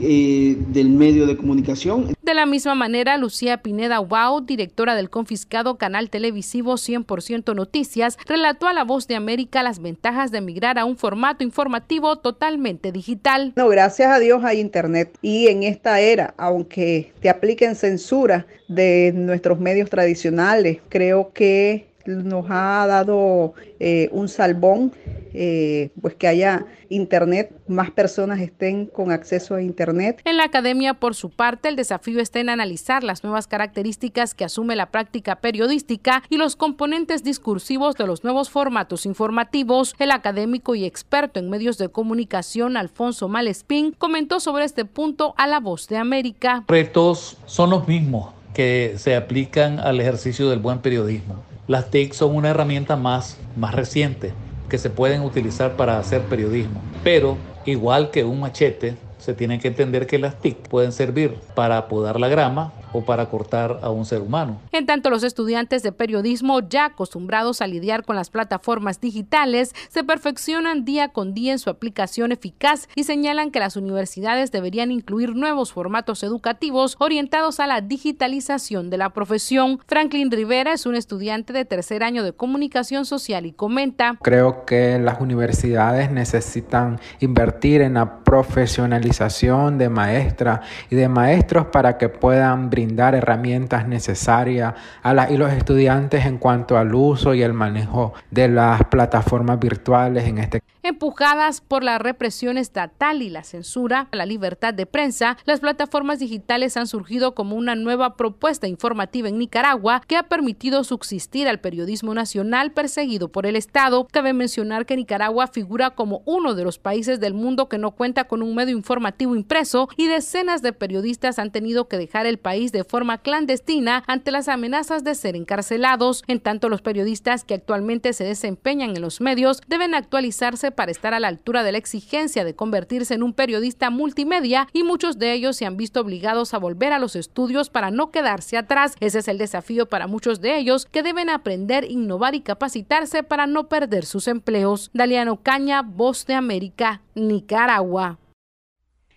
eh, 0.00 0.56
del 0.68 0.90
medio 0.90 1.26
de 1.26 1.36
comunicación. 1.36 2.14
De 2.22 2.34
la 2.34 2.46
misma 2.46 2.74
manera, 2.74 3.16
Lucía 3.16 3.62
Pineda 3.62 3.98
Wow, 4.00 4.42
directora 4.42 4.94
del 4.94 5.10
confiscado 5.10 5.78
canal 5.78 6.10
televisivo 6.10 6.74
100% 6.74 7.54
Noticias, 7.54 8.18
relató 8.26 8.66
a 8.66 8.72
La 8.72 8.84
Voz 8.84 9.08
de 9.08 9.14
América 9.14 9.62
las 9.62 9.80
ventajas 9.80 10.30
de 10.30 10.40
migrar 10.40 10.78
a 10.78 10.84
un 10.84 10.96
formato 10.96 11.42
informativo 11.42 12.16
totalmente 12.16 12.92
digital. 12.92 13.52
No, 13.56 13.68
gracias 13.68 14.10
a 14.10 14.18
Dios 14.18 14.44
hay 14.44 14.60
Internet 14.60 15.16
y 15.22 15.48
en 15.48 15.62
esta 15.62 16.00
era, 16.00 16.34
aunque 16.36 17.12
te 17.20 17.28
apliquen 17.28 17.74
censura 17.74 18.46
de 18.68 19.12
nuestros 19.14 19.58
medios 19.58 19.88
tradicionales, 19.90 20.78
creo 20.88 21.32
que 21.32 21.87
nos 22.08 22.46
ha 22.48 22.86
dado 22.86 23.54
eh, 23.80 24.08
un 24.12 24.28
salvón, 24.28 24.92
eh, 25.34 25.90
pues 26.00 26.14
que 26.14 26.26
haya 26.26 26.66
Internet, 26.88 27.52
más 27.68 27.90
personas 27.90 28.40
estén 28.40 28.86
con 28.86 29.12
acceso 29.12 29.54
a 29.54 29.62
Internet. 29.62 30.22
En 30.24 30.38
la 30.38 30.44
academia, 30.44 30.94
por 30.94 31.14
su 31.14 31.30
parte, 31.30 31.68
el 31.68 31.76
desafío 31.76 32.20
está 32.20 32.40
en 32.40 32.48
analizar 32.48 33.04
las 33.04 33.22
nuevas 33.22 33.46
características 33.46 34.34
que 34.34 34.44
asume 34.44 34.74
la 34.74 34.90
práctica 34.90 35.36
periodística 35.36 36.22
y 36.30 36.38
los 36.38 36.56
componentes 36.56 37.24
discursivos 37.24 37.96
de 37.96 38.06
los 38.06 38.24
nuevos 38.24 38.48
formatos 38.50 39.06
informativos. 39.06 39.94
El 39.98 40.10
académico 40.10 40.74
y 40.74 40.84
experto 40.84 41.40
en 41.40 41.50
medios 41.50 41.78
de 41.78 41.90
comunicación, 41.90 42.76
Alfonso 42.76 43.28
Malespín, 43.28 43.92
comentó 43.92 44.40
sobre 44.40 44.64
este 44.64 44.84
punto 44.84 45.34
a 45.36 45.46
La 45.46 45.60
Voz 45.60 45.88
de 45.88 45.98
América. 45.98 46.64
Retos 46.68 47.36
son 47.46 47.70
los 47.70 47.86
mismos 47.86 48.32
que 48.54 48.94
se 48.96 49.14
aplican 49.14 49.78
al 49.78 50.00
ejercicio 50.00 50.48
del 50.48 50.58
buen 50.58 50.78
periodismo 50.78 51.47
las 51.68 51.90
TIC 51.90 52.14
son 52.14 52.34
una 52.34 52.48
herramienta 52.48 52.96
más, 52.96 53.38
más 53.54 53.74
reciente 53.74 54.32
que 54.70 54.78
se 54.78 54.88
pueden 54.90 55.22
utilizar 55.22 55.76
para 55.76 55.98
hacer 55.98 56.22
periodismo, 56.26 56.82
pero 57.02 57.36
igual 57.66 58.10
que 58.10 58.24
un 58.24 58.40
machete, 58.40 58.96
se 59.18 59.34
tiene 59.34 59.58
que 59.58 59.68
entender 59.68 60.06
que 60.06 60.18
las 60.18 60.40
TIC 60.40 60.66
pueden 60.68 60.92
servir 60.92 61.38
para 61.54 61.86
podar 61.88 62.18
la 62.18 62.28
grama 62.28 62.77
o 62.92 63.02
para 63.04 63.26
cortar 63.26 63.80
a 63.82 63.90
un 63.90 64.04
ser 64.04 64.20
humano. 64.20 64.60
En 64.72 64.86
tanto, 64.86 65.10
los 65.10 65.24
estudiantes 65.24 65.82
de 65.82 65.92
periodismo, 65.92 66.60
ya 66.60 66.86
acostumbrados 66.86 67.60
a 67.60 67.66
lidiar 67.66 68.04
con 68.04 68.16
las 68.16 68.30
plataformas 68.30 69.00
digitales, 69.00 69.74
se 69.88 70.04
perfeccionan 70.04 70.84
día 70.84 71.08
con 71.08 71.34
día 71.34 71.52
en 71.52 71.58
su 71.58 71.70
aplicación 71.70 72.32
eficaz 72.32 72.88
y 72.94 73.04
señalan 73.04 73.50
que 73.50 73.60
las 73.60 73.76
universidades 73.76 74.52
deberían 74.52 74.90
incluir 74.90 75.34
nuevos 75.34 75.72
formatos 75.72 76.22
educativos 76.22 76.96
orientados 76.98 77.60
a 77.60 77.66
la 77.66 77.80
digitalización 77.80 78.90
de 78.90 78.98
la 78.98 79.10
profesión. 79.10 79.80
Franklin 79.86 80.30
Rivera 80.30 80.72
es 80.72 80.86
un 80.86 80.94
estudiante 80.94 81.52
de 81.52 81.64
tercer 81.64 82.02
año 82.02 82.22
de 82.22 82.32
comunicación 82.32 83.04
social 83.04 83.46
y 83.46 83.52
comenta. 83.52 84.18
Creo 84.22 84.64
que 84.64 84.98
las 84.98 85.20
universidades 85.20 86.10
necesitan 86.10 87.00
invertir 87.20 87.82
en 87.82 87.94
la 87.94 88.20
profesionalización 88.24 89.78
de 89.78 89.88
maestras 89.88 90.60
y 90.90 90.96
de 90.96 91.08
maestros 91.08 91.66
para 91.66 91.98
que 91.98 92.08
puedan 92.08 92.70
brindar 92.70 92.77
herramientas 93.14 93.86
necesarias 93.86 94.74
a 95.02 95.14
las 95.14 95.30
y 95.30 95.36
los 95.36 95.52
estudiantes 95.52 96.26
en 96.26 96.38
cuanto 96.38 96.78
al 96.78 96.94
uso 96.94 97.34
y 97.34 97.42
el 97.42 97.52
manejo 97.52 98.14
de 98.30 98.48
las 98.48 98.84
plataformas 98.84 99.58
virtuales 99.58 100.24
en 100.24 100.38
este 100.38 100.62
Empujadas 100.88 101.60
por 101.60 101.84
la 101.84 101.98
represión 101.98 102.56
estatal 102.56 103.20
y 103.20 103.28
la 103.28 103.44
censura 103.44 104.08
a 104.10 104.16
la 104.16 104.24
libertad 104.24 104.72
de 104.72 104.86
prensa, 104.86 105.36
las 105.44 105.60
plataformas 105.60 106.18
digitales 106.18 106.78
han 106.78 106.86
surgido 106.86 107.34
como 107.34 107.56
una 107.56 107.74
nueva 107.74 108.16
propuesta 108.16 108.66
informativa 108.68 109.28
en 109.28 109.36
Nicaragua 109.36 110.00
que 110.06 110.16
ha 110.16 110.30
permitido 110.30 110.84
subsistir 110.84 111.46
al 111.46 111.60
periodismo 111.60 112.14
nacional 112.14 112.72
perseguido 112.72 113.28
por 113.28 113.44
el 113.44 113.54
Estado. 113.54 114.08
Cabe 114.10 114.32
mencionar 114.32 114.86
que 114.86 114.96
Nicaragua 114.96 115.48
figura 115.48 115.90
como 115.90 116.22
uno 116.24 116.54
de 116.54 116.64
los 116.64 116.78
países 116.78 117.20
del 117.20 117.34
mundo 117.34 117.68
que 117.68 117.76
no 117.76 117.90
cuenta 117.90 118.24
con 118.24 118.40
un 118.40 118.54
medio 118.54 118.74
informativo 118.74 119.36
impreso 119.36 119.90
y 119.94 120.06
decenas 120.06 120.62
de 120.62 120.72
periodistas 120.72 121.38
han 121.38 121.52
tenido 121.52 121.86
que 121.88 121.98
dejar 121.98 122.24
el 122.24 122.38
país 122.38 122.72
de 122.72 122.84
forma 122.84 123.18
clandestina 123.18 124.04
ante 124.06 124.30
las 124.30 124.48
amenazas 124.48 125.04
de 125.04 125.14
ser 125.14 125.36
encarcelados. 125.36 126.24
En 126.28 126.40
tanto, 126.40 126.70
los 126.70 126.80
periodistas 126.80 127.44
que 127.44 127.52
actualmente 127.52 128.14
se 128.14 128.24
desempeñan 128.24 128.96
en 128.96 129.02
los 129.02 129.20
medios 129.20 129.60
deben 129.68 129.94
actualizarse 129.94 130.77
para 130.78 130.92
estar 130.92 131.12
a 131.12 131.18
la 131.18 131.26
altura 131.26 131.64
de 131.64 131.72
la 131.72 131.78
exigencia 131.78 132.44
de 132.44 132.54
convertirse 132.54 133.12
en 133.12 133.24
un 133.24 133.32
periodista 133.32 133.90
multimedia 133.90 134.68
y 134.72 134.84
muchos 134.84 135.18
de 135.18 135.32
ellos 135.32 135.56
se 135.56 135.66
han 135.66 135.76
visto 135.76 136.00
obligados 136.00 136.54
a 136.54 136.58
volver 136.58 136.92
a 136.92 137.00
los 137.00 137.16
estudios 137.16 137.68
para 137.68 137.90
no 137.90 138.12
quedarse 138.12 138.56
atrás. 138.56 138.94
Ese 139.00 139.18
es 139.18 139.26
el 139.26 139.38
desafío 139.38 139.88
para 139.88 140.06
muchos 140.06 140.40
de 140.40 140.56
ellos 140.56 140.86
que 140.86 141.02
deben 141.02 141.30
aprender, 141.30 141.84
innovar 141.90 142.36
y 142.36 142.42
capacitarse 142.42 143.24
para 143.24 143.48
no 143.48 143.68
perder 143.68 144.06
sus 144.06 144.28
empleos. 144.28 144.92
Daliano 144.94 145.42
Caña, 145.42 145.82
Voz 145.82 146.26
de 146.26 146.34
América, 146.34 147.02
Nicaragua. 147.16 148.20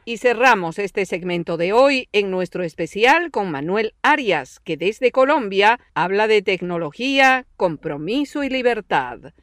Y 0.03 0.17
cerramos 0.17 0.79
este 0.79 1.05
segmento 1.05 1.57
de 1.57 1.73
hoy 1.73 2.09
en 2.11 2.31
nuestro 2.31 2.63
especial 2.63 3.29
con 3.29 3.51
Manuel 3.51 3.93
Arias, 4.01 4.59
que 4.61 4.77
desde 4.77 5.11
Colombia 5.11 5.79
habla 5.93 6.25
de 6.25 6.41
tecnología, 6.41 7.45
compromiso 7.55 8.43
y 8.43 8.49
libertad. 8.49 9.33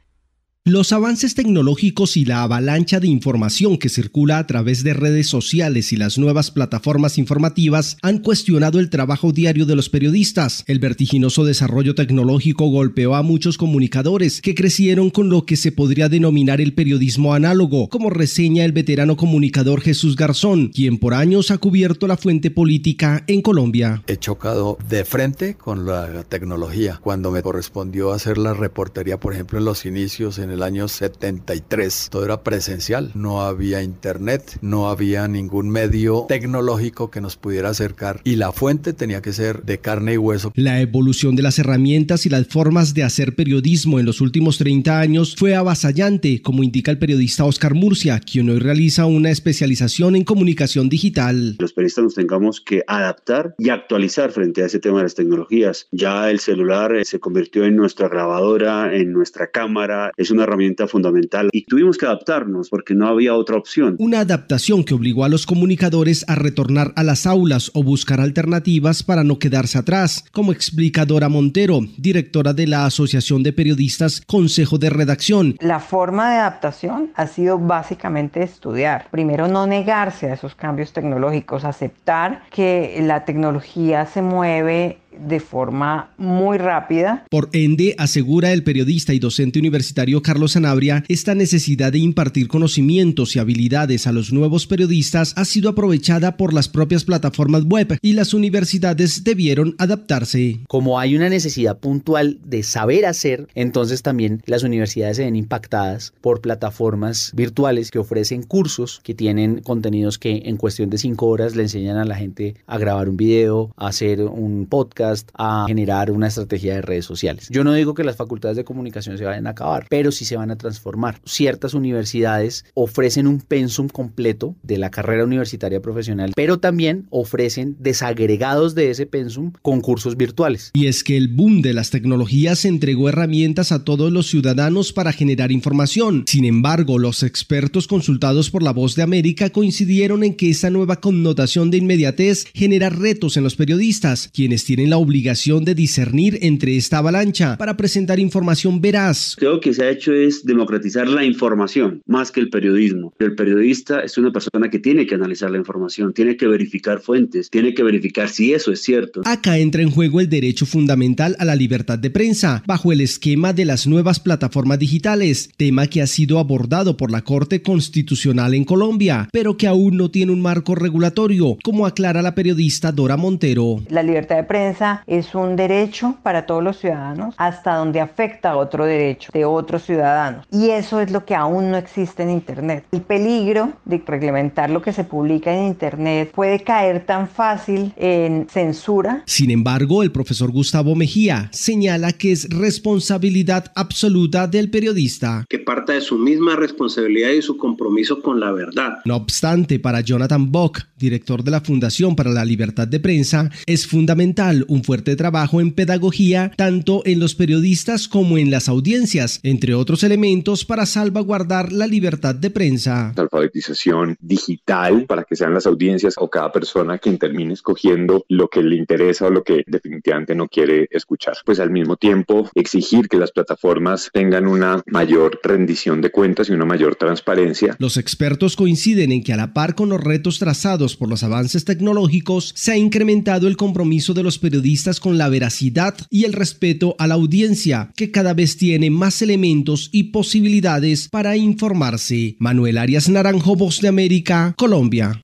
Los 0.69 0.93
avances 0.93 1.33
tecnológicos 1.33 2.15
y 2.15 2.25
la 2.25 2.43
avalancha 2.43 2.99
de 2.99 3.07
información 3.07 3.79
que 3.79 3.89
circula 3.89 4.37
a 4.37 4.45
través 4.45 4.83
de 4.83 4.93
redes 4.93 5.25
sociales 5.25 5.91
y 5.93 5.97
las 5.97 6.19
nuevas 6.19 6.51
plataformas 6.51 7.17
informativas 7.17 7.97
han 8.03 8.19
cuestionado 8.19 8.79
el 8.79 8.91
trabajo 8.91 9.31
diario 9.31 9.65
de 9.65 9.75
los 9.75 9.89
periodistas. 9.89 10.63
El 10.67 10.77
vertiginoso 10.77 11.43
desarrollo 11.43 11.95
tecnológico 11.95 12.67
golpeó 12.67 13.15
a 13.15 13.23
muchos 13.23 13.57
comunicadores 13.57 14.41
que 14.41 14.53
crecieron 14.53 15.09
con 15.09 15.31
lo 15.31 15.43
que 15.43 15.55
se 15.55 15.71
podría 15.71 16.07
denominar 16.07 16.61
el 16.61 16.75
periodismo 16.75 17.33
análogo, 17.33 17.89
como 17.89 18.11
reseña 18.11 18.63
el 18.63 18.71
veterano 18.71 19.17
comunicador 19.17 19.81
Jesús 19.81 20.15
Garzón, 20.15 20.67
quien 20.67 20.99
por 20.99 21.15
años 21.15 21.49
ha 21.49 21.57
cubierto 21.57 22.05
la 22.05 22.15
fuente 22.15 22.51
política 22.51 23.23
en 23.25 23.41
Colombia. 23.41 24.03
He 24.05 24.17
chocado 24.17 24.77
de 24.87 25.03
frente 25.03 25.55
con 25.55 25.87
la 25.87 26.23
tecnología. 26.25 26.99
Cuando 27.01 27.31
me 27.31 27.41
correspondió 27.41 28.11
hacer 28.11 28.37
la 28.37 28.53
reportería, 28.53 29.19
por 29.19 29.33
ejemplo, 29.33 29.57
en 29.57 29.65
los 29.65 29.87
inicios 29.87 30.37
en 30.37 30.51
el 30.51 30.58
el 30.59 30.63
año 30.63 30.89
73. 30.89 32.09
Todo 32.11 32.25
era 32.25 32.43
presencial, 32.43 33.11
no 33.15 33.43
había 33.43 33.81
internet, 33.81 34.57
no 34.61 34.89
había 34.89 35.25
ningún 35.29 35.69
medio 35.69 36.25
tecnológico 36.27 37.09
que 37.09 37.21
nos 37.21 37.37
pudiera 37.37 37.69
acercar 37.69 38.19
y 38.25 38.35
la 38.35 38.51
fuente 38.51 38.91
tenía 38.91 39.21
que 39.21 39.31
ser 39.31 39.63
de 39.63 39.79
carne 39.79 40.15
y 40.15 40.17
hueso. 40.17 40.51
La 40.55 40.81
evolución 40.81 41.37
de 41.37 41.43
las 41.43 41.59
herramientas 41.59 42.25
y 42.25 42.29
las 42.29 42.47
formas 42.47 42.93
de 42.93 43.03
hacer 43.03 43.35
periodismo 43.35 43.99
en 43.99 44.05
los 44.05 44.19
últimos 44.19 44.57
30 44.57 44.99
años 44.99 45.35
fue 45.37 45.55
avasallante, 45.55 46.41
como 46.41 46.61
indica 46.61 46.91
el 46.91 46.99
periodista 46.99 47.45
Oscar 47.45 47.73
Murcia, 47.73 48.19
quien 48.19 48.49
hoy 48.49 48.59
realiza 48.59 49.05
una 49.05 49.29
especialización 49.29 50.17
en 50.17 50.25
comunicación 50.25 50.89
digital. 50.89 51.55
Los 51.57 51.71
periodistas 51.71 52.03
nos 52.03 52.15
tengamos 52.15 52.59
que 52.59 52.83
adaptar 52.85 53.55
y 53.57 53.69
actualizar 53.69 54.31
frente 54.31 54.61
a 54.61 54.65
ese 54.65 54.79
tema 54.79 54.97
de 54.97 55.03
las 55.03 55.15
tecnologías. 55.15 55.87
Ya 55.93 56.29
el 56.29 56.41
celular 56.41 56.93
eh, 56.93 57.05
se 57.05 57.21
convirtió 57.21 57.63
en 57.63 57.77
nuestra 57.77 58.09
grabadora, 58.09 58.93
en 58.93 59.13
nuestra 59.13 59.51
cámara, 59.51 60.11
es 60.17 60.31
una 60.31 60.48
herramienta 60.49 60.87
fundamental 60.87 61.49
y 61.51 61.65
tuvimos 61.65 61.97
que 61.97 62.05
adaptarnos 62.05 62.69
porque 62.69 62.95
no 62.95 63.07
había 63.07 63.35
otra 63.35 63.57
opción. 63.57 63.95
Una 63.99 64.21
adaptación 64.21 64.83
que 64.83 64.93
obligó 64.93 65.23
a 65.23 65.29
los 65.29 65.45
comunicadores 65.45 66.25
a 66.27 66.35
retornar 66.35 66.91
a 66.95 67.03
las 67.03 67.25
aulas 67.25 67.71
o 67.73 67.83
buscar 67.83 68.19
alternativas 68.19 69.03
para 69.03 69.23
no 69.23 69.39
quedarse 69.39 69.77
atrás, 69.77 70.25
como 70.31 70.51
explica 70.51 71.05
Dora 71.05 71.29
Montero, 71.29 71.79
directora 71.97 72.53
de 72.53 72.67
la 72.67 72.85
Asociación 72.85 73.43
de 73.43 73.53
Periodistas 73.53 74.21
Consejo 74.21 74.77
de 74.77 74.89
Redacción. 74.89 75.55
La 75.59 75.79
forma 75.79 76.31
de 76.31 76.37
adaptación 76.37 77.11
ha 77.15 77.27
sido 77.27 77.59
básicamente 77.59 78.43
estudiar. 78.43 79.07
Primero, 79.11 79.47
no 79.47 79.67
negarse 79.67 80.31
a 80.31 80.33
esos 80.33 80.55
cambios 80.55 80.93
tecnológicos, 80.93 81.63
aceptar 81.63 82.43
que 82.51 82.99
la 83.03 83.25
tecnología 83.25 84.05
se 84.05 84.21
mueve 84.21 84.97
de 85.17 85.39
forma 85.39 86.11
muy 86.17 86.57
rápida. 86.57 87.25
Por 87.29 87.49
ende, 87.53 87.95
asegura 87.97 88.51
el 88.53 88.63
periodista 88.63 89.13
y 89.13 89.19
docente 89.19 89.59
universitario 89.59 90.21
Carlos 90.21 90.53
Sanabria, 90.53 91.03
esta 91.07 91.35
necesidad 91.35 91.91
de 91.91 91.99
impartir 91.99 92.47
conocimientos 92.47 93.35
y 93.35 93.39
habilidades 93.39 94.07
a 94.07 94.11
los 94.11 94.31
nuevos 94.31 94.67
periodistas 94.67 95.33
ha 95.35 95.45
sido 95.45 95.69
aprovechada 95.69 96.37
por 96.37 96.53
las 96.53 96.69
propias 96.69 97.03
plataformas 97.03 97.63
web 97.65 97.97
y 98.01 98.13
las 98.13 98.33
universidades 98.33 99.23
debieron 99.23 99.75
adaptarse. 99.77 100.59
Como 100.67 100.99
hay 100.99 101.15
una 101.15 101.29
necesidad 101.29 101.79
puntual 101.79 102.39
de 102.45 102.63
saber 102.63 103.05
hacer, 103.05 103.47
entonces 103.55 104.01
también 104.01 104.41
las 104.45 104.63
universidades 104.63 105.17
se 105.17 105.25
ven 105.25 105.35
impactadas 105.35 106.13
por 106.21 106.41
plataformas 106.41 107.31
virtuales 107.33 107.91
que 107.91 107.99
ofrecen 107.99 108.43
cursos 108.43 109.01
que 109.03 109.13
tienen 109.13 109.61
contenidos 109.61 110.17
que 110.17 110.43
en 110.45 110.57
cuestión 110.57 110.89
de 110.89 110.97
cinco 110.97 111.27
horas 111.27 111.55
le 111.55 111.63
enseñan 111.63 111.97
a 111.97 112.05
la 112.05 112.15
gente 112.15 112.55
a 112.67 112.77
grabar 112.77 113.09
un 113.09 113.17
video, 113.17 113.71
a 113.77 113.87
hacer 113.87 114.21
un 114.21 114.67
podcast, 114.69 114.98
a 115.33 115.65
generar 115.67 116.11
una 116.11 116.27
estrategia 116.27 116.75
de 116.75 116.81
redes 116.81 117.05
sociales. 117.05 117.47
Yo 117.49 117.63
no 117.63 117.73
digo 117.73 117.93
que 117.93 118.03
las 118.03 118.15
facultades 118.15 118.57
de 118.57 118.63
comunicación 118.63 119.17
se 119.17 119.25
vayan 119.25 119.47
a 119.47 119.51
acabar, 119.51 119.87
pero 119.89 120.11
sí 120.11 120.25
se 120.25 120.37
van 120.37 120.51
a 120.51 120.57
transformar. 120.57 121.21
Ciertas 121.25 121.73
universidades 121.73 122.65
ofrecen 122.73 123.27
un 123.27 123.41
pensum 123.41 123.87
completo 123.87 124.55
de 124.63 124.77
la 124.77 124.89
carrera 124.89 125.25
universitaria 125.25 125.81
profesional, 125.81 126.33
pero 126.35 126.59
también 126.59 127.07
ofrecen 127.09 127.75
desagregados 127.79 128.75
de 128.75 128.91
ese 128.91 129.05
pensum 129.05 129.51
con 129.61 129.81
cursos 129.81 130.17
virtuales. 130.17 130.71
Y 130.73 130.87
es 130.87 131.03
que 131.03 131.17
el 131.17 131.27
boom 131.27 131.61
de 131.61 131.73
las 131.73 131.89
tecnologías 131.89 132.65
entregó 132.65 133.09
herramientas 133.09 133.71
a 133.71 133.83
todos 133.83 134.11
los 134.11 134.27
ciudadanos 134.27 134.93
para 134.93 135.13
generar 135.13 135.51
información. 135.51 136.23
Sin 136.27 136.45
embargo, 136.45 136.99
los 136.99 137.23
expertos 137.23 137.87
consultados 137.87 138.49
por 138.49 138.63
la 138.63 138.71
Voz 138.71 138.95
de 138.95 139.03
América 139.03 139.49
coincidieron 139.49 140.23
en 140.23 140.35
que 140.35 140.49
esta 140.49 140.69
nueva 140.69 140.97
connotación 140.97 141.71
de 141.71 141.77
inmediatez 141.77 142.45
genera 142.53 142.89
retos 142.89 143.37
en 143.37 143.43
los 143.43 143.55
periodistas, 143.55 144.29
quienes 144.33 144.65
tienen 144.65 144.88
la 144.89 144.97
obligación 144.97 145.65
de 145.65 145.75
discernir 145.75 146.39
entre 146.41 146.75
esta 146.75 146.99
avalancha 146.99 147.57
para 147.57 147.77
presentar 147.77 148.19
información 148.19 148.81
veraz. 148.81 149.35
Creo 149.37 149.59
que 149.59 149.73
se 149.73 149.83
ha 149.83 149.89
hecho 149.89 150.13
es 150.13 150.43
democratizar 150.43 151.07
la 151.07 151.23
información 151.23 152.01
más 152.05 152.31
que 152.31 152.39
el 152.39 152.49
periodismo. 152.49 153.13
El 153.19 153.35
periodista 153.35 154.01
es 154.01 154.17
una 154.17 154.31
persona 154.31 154.69
que 154.69 154.79
tiene 154.79 155.05
que 155.05 155.15
analizar 155.15 155.51
la 155.51 155.57
información, 155.57 156.13
tiene 156.13 156.37
que 156.37 156.47
verificar 156.47 156.99
fuentes, 156.99 157.49
tiene 157.49 157.73
que 157.73 157.83
verificar 157.83 158.29
si 158.29 158.53
eso 158.53 158.71
es 158.71 158.81
cierto. 158.81 159.21
Acá 159.25 159.57
entra 159.57 159.81
en 159.81 159.91
juego 159.91 160.19
el 160.19 160.29
derecho 160.29 160.65
fundamental 160.65 161.35
a 161.39 161.45
la 161.45 161.55
libertad 161.55 161.99
de 161.99 162.09
prensa, 162.09 162.63
bajo 162.65 162.91
el 162.91 163.01
esquema 163.01 163.53
de 163.53 163.65
las 163.65 163.87
nuevas 163.87 164.19
plataformas 164.19 164.79
digitales, 164.79 165.49
tema 165.57 165.87
que 165.87 166.01
ha 166.01 166.07
sido 166.07 166.39
abordado 166.39 166.97
por 166.97 167.11
la 167.11 167.21
Corte 167.21 167.61
Constitucional 167.61 168.53
en 168.53 168.63
Colombia, 168.63 169.29
pero 169.31 169.57
que 169.57 169.67
aún 169.67 169.97
no 169.97 170.09
tiene 170.11 170.31
un 170.31 170.41
marco 170.41 170.75
regulatorio, 170.75 171.57
como 171.63 171.85
aclara 171.85 172.21
la 172.21 172.35
periodista 172.35 172.91
Dora 172.91 173.17
Montero. 173.17 173.81
La 173.89 174.03
libertad 174.03 174.37
de 174.37 174.43
prensa 174.43 174.78
es 175.07 175.35
un 175.35 175.55
derecho 175.55 176.17
para 176.23 176.45
todos 176.45 176.63
los 176.63 176.77
ciudadanos 176.77 177.35
hasta 177.37 177.75
donde 177.75 177.99
afecta 177.99 178.51
a 178.51 178.57
otro 178.57 178.85
derecho 178.85 179.29
de 179.33 179.45
otros 179.45 179.83
ciudadanos. 179.83 180.45
Y 180.51 180.69
eso 180.69 180.99
es 180.99 181.11
lo 181.11 181.25
que 181.25 181.35
aún 181.35 181.71
no 181.71 181.77
existe 181.77 182.23
en 182.23 182.29
Internet. 182.29 182.85
El 182.91 183.01
peligro 183.01 183.73
de 183.85 184.01
reglementar 184.05 184.69
lo 184.69 184.81
que 184.81 184.93
se 184.93 185.03
publica 185.03 185.53
en 185.53 185.65
Internet 185.65 186.31
puede 186.33 186.61
caer 186.61 187.05
tan 187.05 187.27
fácil 187.27 187.93
en 187.97 188.47
censura. 188.49 189.23
Sin 189.25 189.51
embargo, 189.51 190.03
el 190.03 190.11
profesor 190.11 190.51
Gustavo 190.51 190.95
Mejía 190.95 191.49
señala 191.51 192.11
que 192.11 192.31
es 192.31 192.49
responsabilidad 192.49 193.71
absoluta 193.75 194.47
del 194.47 194.69
periodista. 194.69 195.45
Que 195.49 195.59
parta 195.59 195.93
de 195.93 196.01
su 196.01 196.17
misma 196.17 196.55
responsabilidad 196.55 197.29
y 197.31 197.41
su 197.41 197.57
compromiso 197.57 198.21
con 198.21 198.39
la 198.39 198.51
verdad. 198.51 198.99
No 199.05 199.15
obstante, 199.15 199.79
para 199.79 200.01
Jonathan 200.01 200.51
Bock, 200.51 200.81
director 200.97 201.43
de 201.43 201.51
la 201.51 201.61
Fundación 201.61 202.15
para 202.15 202.31
la 202.31 202.45
Libertad 202.45 202.87
de 202.87 202.99
Prensa, 202.99 203.49
es 203.65 203.87
fundamental 203.87 204.65
un 204.69 204.83
fuerte 204.83 205.15
trabajo 205.15 205.59
en 205.59 205.71
pedagogía 205.71 206.51
tanto 206.55 207.01
en 207.05 207.19
los 207.19 207.35
periodistas 207.35 208.07
como 208.07 208.37
en 208.37 208.51
las 208.51 208.69
audiencias, 208.69 209.39
entre 209.43 209.73
otros 209.73 210.03
elementos 210.03 210.65
para 210.65 210.85
salvaguardar 210.85 211.71
la 211.71 211.87
libertad 211.87 212.35
de 212.35 212.49
prensa. 212.49 213.13
Alfabetización 213.15 214.17
digital 214.19 215.05
para 215.05 215.23
que 215.23 215.35
sean 215.35 215.53
las 215.53 215.65
audiencias 215.65 216.15
o 216.17 216.29
cada 216.29 216.51
persona 216.51 216.97
quien 216.97 217.17
termine 217.17 217.53
escogiendo 217.53 218.25
lo 218.29 218.47
que 218.47 218.63
le 218.63 218.75
interesa 218.75 219.25
o 219.25 219.29
lo 219.29 219.43
que 219.43 219.63
definitivamente 219.65 220.35
no 220.35 220.47
quiere 220.47 220.87
escuchar. 220.91 221.35
Pues 221.45 221.59
al 221.59 221.71
mismo 221.71 221.97
tiempo 221.97 222.49
exigir 222.55 223.09
que 223.09 223.17
las 223.17 223.31
plataformas 223.31 224.09
tengan 224.13 224.47
una 224.47 224.83
mayor 224.85 225.39
rendición 225.43 226.01
de 226.01 226.11
cuentas 226.11 226.49
y 226.49 226.53
una 226.53 226.65
mayor 226.65 226.95
transparencia. 226.95 227.75
Los 227.79 227.97
expertos 227.97 228.55
coinciden 228.55 229.11
en 229.11 229.23
que 229.23 229.33
a 229.33 229.37
la 229.37 229.53
par 229.53 229.75
con 229.75 229.89
los 229.89 230.01
retos 230.01 230.39
trazados 230.39 230.95
por 230.95 231.09
los 231.09 231.23
avances 231.23 231.65
tecnológicos, 231.65 232.53
se 232.55 232.71
ha 232.71 232.77
incrementado 232.77 233.47
el 233.47 233.57
compromiso 233.57 234.13
de 234.13 234.23
los 234.23 234.37
periodistas 234.37 234.58
periodistas 234.59 234.99
con 234.99 235.17
la 235.17 235.29
veracidad 235.29 235.95
y 236.09 236.25
el 236.25 236.33
respeto 236.33 236.95
a 236.99 237.07
la 237.07 237.15
audiencia, 237.15 237.91
que 237.95 238.11
cada 238.11 238.33
vez 238.33 238.57
tiene 238.57 238.89
más 238.89 239.21
elementos 239.21 239.89
y 239.93 240.11
posibilidades 240.11 241.07
para 241.07 241.37
informarse. 241.37 242.35
Manuel 242.39 242.77
Arias 242.77 243.07
Naranjo, 243.07 243.55
Voz 243.55 243.79
de 243.79 243.87
América, 243.87 244.53
Colombia. 244.57 245.21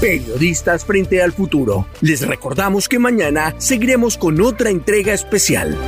Periodistas 0.00 0.84
frente 0.84 1.22
al 1.22 1.32
futuro. 1.32 1.86
Les 2.00 2.26
recordamos 2.26 2.88
que 2.88 2.98
mañana 2.98 3.54
seguiremos 3.58 4.18
con 4.18 4.40
otra 4.40 4.70
entrega 4.70 5.14
especial. 5.14 5.78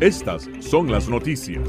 Estas 0.00 0.48
son 0.60 0.90
las 0.90 1.08
noticias. 1.08 1.68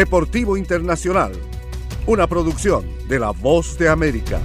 Deportivo 0.00 0.56
Internacional, 0.56 1.32
una 2.06 2.26
producción 2.26 2.86
de 3.06 3.18
La 3.18 3.32
Voz 3.32 3.76
de 3.76 3.90
América. 3.90 4.40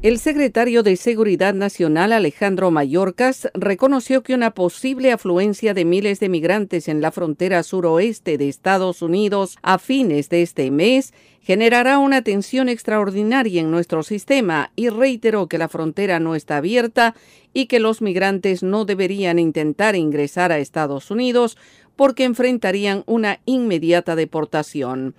El 0.00 0.18
secretario 0.18 0.82
de 0.82 0.96
Seguridad 0.96 1.52
Nacional 1.52 2.14
Alejandro 2.14 2.70
Mayorkas 2.70 3.50
reconoció 3.52 4.22
que 4.22 4.32
una 4.32 4.52
posible 4.52 5.12
afluencia 5.12 5.74
de 5.74 5.84
miles 5.84 6.18
de 6.18 6.30
migrantes 6.30 6.88
en 6.88 7.02
la 7.02 7.12
frontera 7.12 7.62
suroeste 7.62 8.38
de 8.38 8.48
Estados 8.48 9.02
Unidos 9.02 9.58
a 9.60 9.76
fines 9.76 10.30
de 10.30 10.40
este 10.40 10.70
mes 10.70 11.12
generará 11.42 11.98
una 11.98 12.22
tensión 12.22 12.70
extraordinaria 12.70 13.60
en 13.60 13.70
nuestro 13.70 14.02
sistema 14.02 14.72
y 14.76 14.88
reiteró 14.88 15.46
que 15.48 15.58
la 15.58 15.68
frontera 15.68 16.20
no 16.20 16.34
está 16.34 16.56
abierta 16.58 17.14
y 17.52 17.66
que 17.66 17.80
los 17.80 18.00
migrantes 18.00 18.62
no 18.62 18.86
deberían 18.86 19.38
intentar 19.38 19.96
ingresar 19.96 20.52
a 20.52 20.58
Estados 20.58 21.10
Unidos 21.10 21.58
porque 22.00 22.24
enfrentarían 22.24 23.04
una 23.04 23.40
inmediata 23.44 24.16
deportación. 24.16 25.14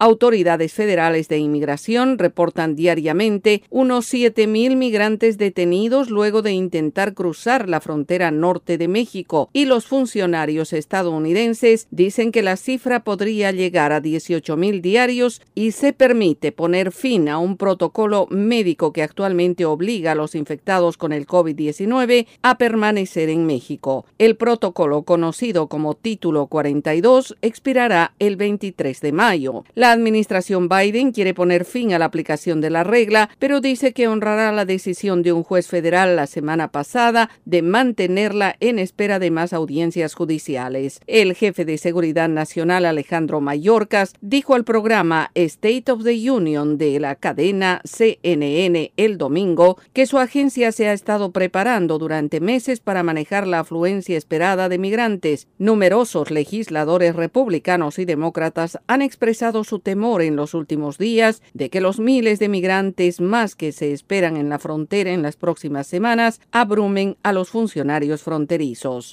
Autoridades 0.00 0.72
federales 0.74 1.28
de 1.28 1.38
inmigración 1.38 2.18
reportan 2.18 2.76
diariamente 2.76 3.64
unos 3.68 4.12
7.000 4.14 4.76
migrantes 4.76 5.38
detenidos 5.38 6.08
luego 6.08 6.40
de 6.40 6.52
intentar 6.52 7.14
cruzar 7.14 7.68
la 7.68 7.80
frontera 7.80 8.30
norte 8.30 8.78
de 8.78 8.86
México 8.86 9.50
y 9.52 9.64
los 9.64 9.86
funcionarios 9.86 10.72
estadounidenses 10.72 11.88
dicen 11.90 12.30
que 12.30 12.42
la 12.42 12.56
cifra 12.56 13.02
podría 13.02 13.50
llegar 13.50 13.90
a 13.90 14.00
18.000 14.00 14.80
diarios 14.80 15.42
y 15.56 15.72
se 15.72 15.92
permite 15.92 16.52
poner 16.52 16.92
fin 16.92 17.28
a 17.28 17.38
un 17.38 17.56
protocolo 17.56 18.28
médico 18.30 18.92
que 18.92 19.02
actualmente 19.02 19.64
obliga 19.64 20.12
a 20.12 20.14
los 20.14 20.36
infectados 20.36 20.96
con 20.96 21.12
el 21.12 21.26
COVID-19 21.26 22.28
a 22.42 22.56
permanecer 22.56 23.30
en 23.30 23.46
México. 23.46 24.06
El 24.18 24.36
protocolo 24.36 25.02
conocido 25.02 25.66
como 25.66 25.94
Título 25.94 26.46
42 26.46 27.36
expirará 27.42 28.14
el 28.20 28.36
23 28.36 29.00
de 29.00 29.12
mayo. 29.12 29.64
Administración 29.92 30.68
Biden 30.68 31.12
quiere 31.12 31.34
poner 31.34 31.64
fin 31.64 31.92
a 31.92 31.98
la 31.98 32.06
aplicación 32.06 32.60
de 32.60 32.70
la 32.70 32.84
regla, 32.84 33.30
pero 33.38 33.60
dice 33.60 33.92
que 33.92 34.08
honrará 34.08 34.52
la 34.52 34.64
decisión 34.64 35.22
de 35.22 35.32
un 35.32 35.42
juez 35.42 35.68
federal 35.68 36.16
la 36.16 36.26
semana 36.26 36.68
pasada 36.72 37.30
de 37.44 37.62
mantenerla 37.62 38.56
en 38.60 38.78
espera 38.78 39.18
de 39.18 39.30
más 39.30 39.52
audiencias 39.52 40.14
judiciales. 40.14 41.00
El 41.06 41.34
jefe 41.34 41.64
de 41.64 41.78
Seguridad 41.78 42.28
Nacional 42.28 42.84
Alejandro 42.84 43.40
Mayorkas 43.40 44.14
dijo 44.20 44.54
al 44.54 44.64
programa 44.64 45.30
State 45.34 45.90
of 45.90 46.04
the 46.04 46.30
Union 46.30 46.78
de 46.78 47.00
la 47.00 47.14
cadena 47.14 47.80
CNN 47.84 48.92
el 48.96 49.18
domingo 49.18 49.78
que 49.92 50.06
su 50.06 50.18
agencia 50.18 50.72
se 50.72 50.88
ha 50.88 50.92
estado 50.92 51.32
preparando 51.32 51.98
durante 51.98 52.40
meses 52.40 52.80
para 52.80 53.02
manejar 53.02 53.46
la 53.46 53.60
afluencia 53.60 54.16
esperada 54.16 54.68
de 54.68 54.78
migrantes. 54.78 55.46
Numerosos 55.58 56.30
legisladores 56.30 57.14
republicanos 57.14 57.98
y 57.98 58.04
demócratas 58.04 58.78
han 58.86 59.02
expresado 59.02 59.64
su 59.64 59.77
temor 59.80 60.22
en 60.22 60.36
los 60.36 60.54
últimos 60.54 60.98
días 60.98 61.42
de 61.54 61.70
que 61.70 61.80
los 61.80 61.98
miles 61.98 62.38
de 62.38 62.48
migrantes 62.48 63.20
más 63.20 63.54
que 63.54 63.72
se 63.72 63.92
esperan 63.92 64.36
en 64.36 64.48
la 64.48 64.58
frontera 64.58 65.12
en 65.12 65.22
las 65.22 65.36
próximas 65.36 65.86
semanas 65.86 66.40
abrumen 66.52 67.16
a 67.22 67.32
los 67.32 67.50
funcionarios 67.50 68.22
fronterizos 68.22 69.12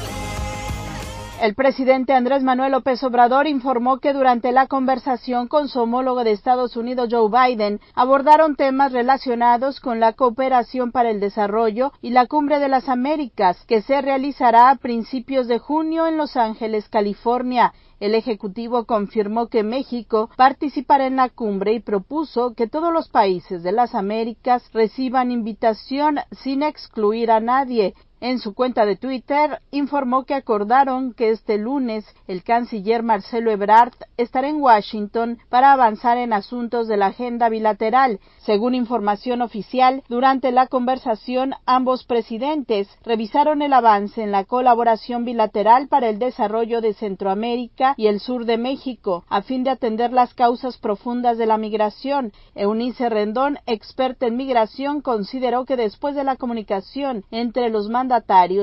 El 1.41 1.55
presidente 1.55 2.13
Andrés 2.13 2.43
Manuel 2.43 2.73
López 2.73 3.03
Obrador 3.03 3.47
informó 3.47 3.97
que 3.97 4.13
durante 4.13 4.51
la 4.51 4.67
conversación 4.67 5.47
con 5.47 5.69
su 5.69 5.79
homólogo 5.79 6.23
de 6.23 6.33
Estados 6.33 6.77
Unidos 6.77 7.09
Joe 7.09 7.31
Biden 7.31 7.79
abordaron 7.95 8.55
temas 8.55 8.91
relacionados 8.91 9.79
con 9.79 9.99
la 9.99 10.13
cooperación 10.13 10.91
para 10.91 11.09
el 11.09 11.19
desarrollo 11.19 11.93
y 11.99 12.11
la 12.11 12.27
Cumbre 12.27 12.59
de 12.59 12.67
las 12.67 12.89
Américas, 12.89 13.65
que 13.65 13.81
se 13.81 14.03
realizará 14.03 14.69
a 14.69 14.75
principios 14.75 15.47
de 15.47 15.57
junio 15.57 16.05
en 16.05 16.15
Los 16.15 16.37
Ángeles, 16.37 16.87
California. 16.89 17.73
El 17.99 18.13
Ejecutivo 18.13 18.85
confirmó 18.85 19.47
que 19.47 19.63
México 19.63 20.29
participará 20.37 21.07
en 21.07 21.15
la 21.15 21.29
cumbre 21.29 21.73
y 21.73 21.79
propuso 21.79 22.53
que 22.53 22.67
todos 22.67 22.93
los 22.93 23.09
países 23.09 23.63
de 23.63 23.71
las 23.71 23.95
Américas 23.95 24.69
reciban 24.73 25.31
invitación 25.31 26.19
sin 26.31 26.61
excluir 26.61 27.31
a 27.31 27.39
nadie. 27.39 27.95
En 28.23 28.37
su 28.37 28.53
cuenta 28.53 28.85
de 28.85 28.97
Twitter 28.97 29.61
informó 29.71 30.25
que 30.25 30.35
acordaron 30.35 31.11
que 31.15 31.31
este 31.31 31.57
lunes 31.57 32.05
el 32.27 32.43
canciller 32.43 33.01
Marcelo 33.01 33.49
Ebrard 33.49 33.93
estará 34.15 34.47
en 34.47 34.61
Washington 34.61 35.39
para 35.49 35.73
avanzar 35.73 36.19
en 36.19 36.31
asuntos 36.31 36.87
de 36.87 36.97
la 36.97 37.07
agenda 37.07 37.49
bilateral. 37.49 38.19
Según 38.37 38.75
información 38.75 39.41
oficial, 39.41 40.03
durante 40.07 40.51
la 40.51 40.67
conversación 40.67 41.55
ambos 41.65 42.03
presidentes 42.03 42.87
revisaron 43.03 43.63
el 43.63 43.73
avance 43.73 44.21
en 44.21 44.31
la 44.31 44.43
colaboración 44.43 45.25
bilateral 45.25 45.87
para 45.87 46.07
el 46.07 46.19
desarrollo 46.19 46.79
de 46.79 46.93
Centroamérica 46.93 47.95
y 47.97 48.05
el 48.05 48.19
sur 48.19 48.45
de 48.45 48.59
México, 48.59 49.25
a 49.29 49.41
fin 49.41 49.63
de 49.63 49.71
atender 49.71 50.13
las 50.13 50.35
causas 50.35 50.77
profundas 50.77 51.39
de 51.39 51.47
la 51.47 51.57
migración. 51.57 52.33
Eunice 52.53 53.09
Rendón, 53.09 53.57
experta 53.65 54.27
en 54.27 54.37
migración, 54.37 55.01
consideró 55.01 55.65
que 55.65 55.75
después 55.75 56.13
de 56.13 56.23
la 56.23 56.35
comunicación 56.35 57.23
entre 57.31 57.71
los 57.71 57.89
mandatarios 57.89 58.10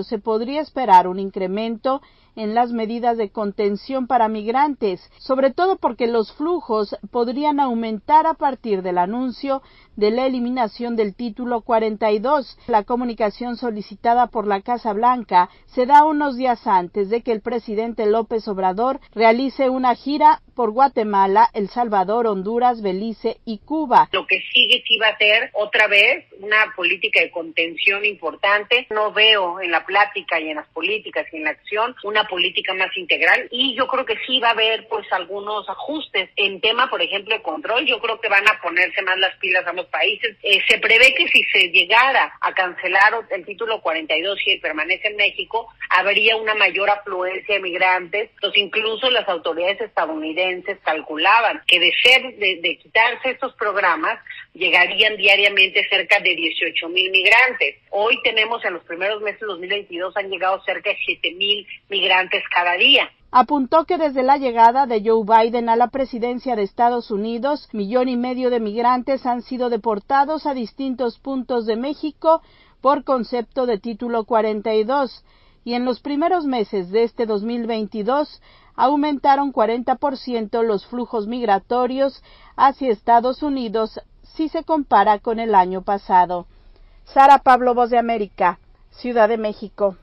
se 0.03 0.19
podría 0.19 0.61
esperar 0.61 1.09
un 1.09 1.19
incremento 1.19 2.01
en 2.39 2.55
las 2.55 2.73
medidas 2.73 3.17
de 3.17 3.31
contención 3.31 4.07
para 4.07 4.29
migrantes, 4.29 5.03
sobre 5.19 5.53
todo 5.53 5.77
porque 5.77 6.07
los 6.07 6.33
flujos 6.33 6.97
podrían 7.11 7.59
aumentar 7.59 8.29
a 8.29 8.35
partir 8.35 8.83
del 8.83 8.99
anuncio 8.99 9.61
de 9.97 10.13
la 10.13 10.27
eliminación 10.27 10.95
del 10.95 11.17
título 11.17 11.63
42. 11.63 12.57
La 12.69 12.85
comunicación 12.85 13.57
solicitada 13.57 14.29
por 14.29 14.47
la 14.47 14.61
Casa 14.63 14.93
Blanca 14.93 15.51
se 15.67 15.87
da 15.87 16.05
unos 16.05 16.37
días 16.37 16.65
antes 16.69 17.11
de 17.11 17.23
que 17.23 17.33
el 17.33 17.41
presidente 17.41 18.07
López 18.07 18.47
Obrador 18.47 19.01
realice 19.13 19.69
una 19.69 19.97
gira 19.97 20.41
por 20.55 20.71
Guatemala, 20.71 21.51
El 21.53 21.69
Salvador, 21.69 22.29
Honduras, 22.29 22.83
Belice 22.83 23.39
y 23.45 23.59
Cuba. 23.59 24.09
Lo 24.13 24.27
que 24.27 24.41
sigue 24.53 24.83
sí 24.87 24.99
va 24.99 25.09
a 25.09 25.19
ser 25.19 25.51
otra 25.55 25.89
vez 25.89 26.27
una 26.41 26.73
política 26.77 27.21
de 27.21 27.33
contención 27.33 28.05
importante. 28.05 28.87
No 28.91 29.13
veo 29.13 29.61
en 29.61 29.73
la 29.73 29.85
plática 29.85 30.41
y 30.41 30.51
en 30.51 30.57
las 30.57 30.69
políticas 30.69 31.27
y 31.33 31.39
en 31.39 31.45
la 31.45 31.51
acción 31.51 31.97
una 32.05 32.28
política 32.29 32.75
más 32.75 32.97
integral 32.97 33.49
y 33.51 33.75
yo 33.77 33.87
creo 33.89 34.05
que 34.05 34.17
sí 34.27 34.39
va 34.41 34.49
a 34.49 34.53
haber 34.53 34.87
pues 34.89 35.07
algunos 35.13 35.69
ajustes 35.69 36.31
en 36.37 36.61
tema, 36.61 36.89
por 36.89 37.03
ejemplo, 37.03 37.35
de 37.35 37.43
control. 37.43 37.87
Yo 37.87 37.99
creo 38.01 38.21
que 38.21 38.29
van 38.29 38.47
a 38.49 38.61
ponerse 38.61 39.03
más 39.03 39.19
las 39.19 39.37
pilas 39.39 39.67
a 39.67 39.73
los 39.73 39.87
países. 39.87 40.37
Eh, 40.43 40.61
se 40.69 40.79
prevé 40.79 41.15
que 41.15 41.29
si 41.29 41.43
se 41.45 41.69
llegara 41.71 42.33
a 42.41 42.53
cancelar 42.55 43.15
el 43.31 43.45
título 43.45 43.81
42 43.81 44.39
y 44.47 44.59
permanece 44.59 45.09
en 45.09 45.17
México, 45.17 45.69
habría 45.91 46.37
una 46.37 46.55
mayor 46.55 46.91
afluencia 46.91 47.55
de 47.55 47.61
migrantes. 47.61 48.31
Entonces, 48.35 48.63
incluso 48.63 49.11
las 49.11 49.29
autoridades 49.29 49.81
estadounidenses 49.81 50.79
calculaban 50.85 51.63
que 51.67 51.81
de 51.81 51.93
ser, 52.03 52.37
de 52.37 52.79
quitarse 52.83 53.31
estos 53.31 53.55
programas, 53.55 54.19
llegarían 54.59 55.17
diariamente 55.17 55.87
cerca 55.89 56.21
de 56.21 56.35
18 56.35 56.89
mil 56.89 57.11
migrantes. 57.11 57.77
Hoy 57.91 58.19
tenemos 58.23 58.65
en 58.65 58.75
los 58.75 58.83
primeros 58.85 59.23
meses 59.23 59.41
de 59.41 59.47
2022 59.47 60.17
han 60.17 60.29
llegado 60.29 60.61
cerca 60.65 60.91
de 60.91 60.97
7 61.07 61.35
mil 61.35 61.67
migrantes 61.89 62.43
cada 62.55 62.73
día. 62.75 63.11
Apuntó 63.31 63.85
que 63.85 63.99
desde 63.99 64.23
la 64.23 64.39
llegada 64.39 64.87
de 64.87 65.03
Joe 65.05 65.25
Biden 65.25 65.69
a 65.69 65.77
la 65.77 65.89
presidencia 65.89 66.57
de 66.57 66.63
Estados 66.63 67.11
Unidos, 67.11 67.69
millón 67.73 68.09
y 68.09 68.17
medio 68.17 68.51
de 68.51 68.59
migrantes 68.59 69.27
han 69.27 69.43
sido 69.43 69.71
deportados 69.71 70.47
a 70.47 70.55
distintos 70.55 71.19
puntos 71.19 71.67
de 71.67 71.77
México 71.77 72.43
por 72.81 73.05
concepto 73.05 73.67
de 73.67 73.79
título 73.79 74.25
42 74.25 75.25
y 75.65 75.75
en 75.75 75.85
los 75.85 76.01
primeros 76.01 76.47
meses 76.47 76.91
de 76.91 77.03
este 77.03 77.27
2022 77.27 78.41
aumentaron 78.75 79.53
40% 79.53 80.63
los 80.63 80.87
flujos 80.87 81.27
migratorios 81.27 82.23
hacia 82.57 82.93
Estados 82.93 83.43
Unidos 83.43 84.01
si 84.35 84.49
se 84.49 84.65
compara 84.65 85.19
con 85.19 85.41
el 85.41 85.55
año 85.55 85.83
pasado. 85.83 86.47
Sara 87.05 87.39
Pablo, 87.39 87.75
Voz 87.75 87.91
de 87.91 87.99
América, 87.99 88.59
Ciudad 88.91 89.29
de 89.29 89.39
México. 89.39 89.97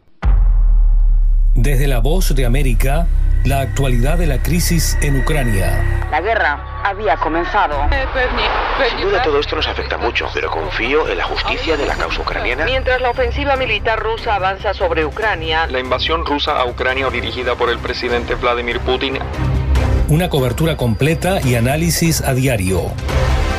Desde 1.53 1.87
la 1.87 1.99
Voz 1.99 2.35
de 2.35 2.45
América, 2.45 3.07
la 3.45 3.61
actualidad 3.61 4.17
de 4.17 4.27
la 4.27 4.41
crisis 4.41 4.97
en 5.01 5.19
Ucrania. 5.19 6.07
La 6.11 6.19
guerra 6.19 6.81
había 6.83 7.15
comenzado. 7.17 7.75
Sin 8.89 9.01
duda 9.01 9.21
todo 9.21 9.39
esto 9.39 9.55
nos 9.55 9.67
afecta 9.67 9.97
mucho, 9.97 10.27
pero 10.33 10.49
confío 10.49 11.07
en 11.07 11.17
la 11.17 11.23
justicia 11.25 11.77
de 11.77 11.85
la 11.85 11.95
causa 11.95 12.21
ucraniana. 12.21 12.65
Mientras 12.65 12.99
la 13.01 13.11
ofensiva 13.11 13.55
militar 13.55 13.99
rusa 13.99 14.35
avanza 14.35 14.73
sobre 14.73 15.05
Ucrania, 15.05 15.67
la 15.67 15.79
invasión 15.79 16.25
rusa 16.25 16.59
a 16.59 16.65
Ucrania 16.65 17.09
dirigida 17.09 17.55
por 17.55 17.69
el 17.69 17.79
presidente 17.79 18.35
Vladimir 18.35 18.79
Putin. 18.81 19.19
Una 20.09 20.29
cobertura 20.29 20.75
completa 20.75 21.39
y 21.41 21.55
análisis 21.55 22.21
a 22.21 22.33
diario 22.33 22.91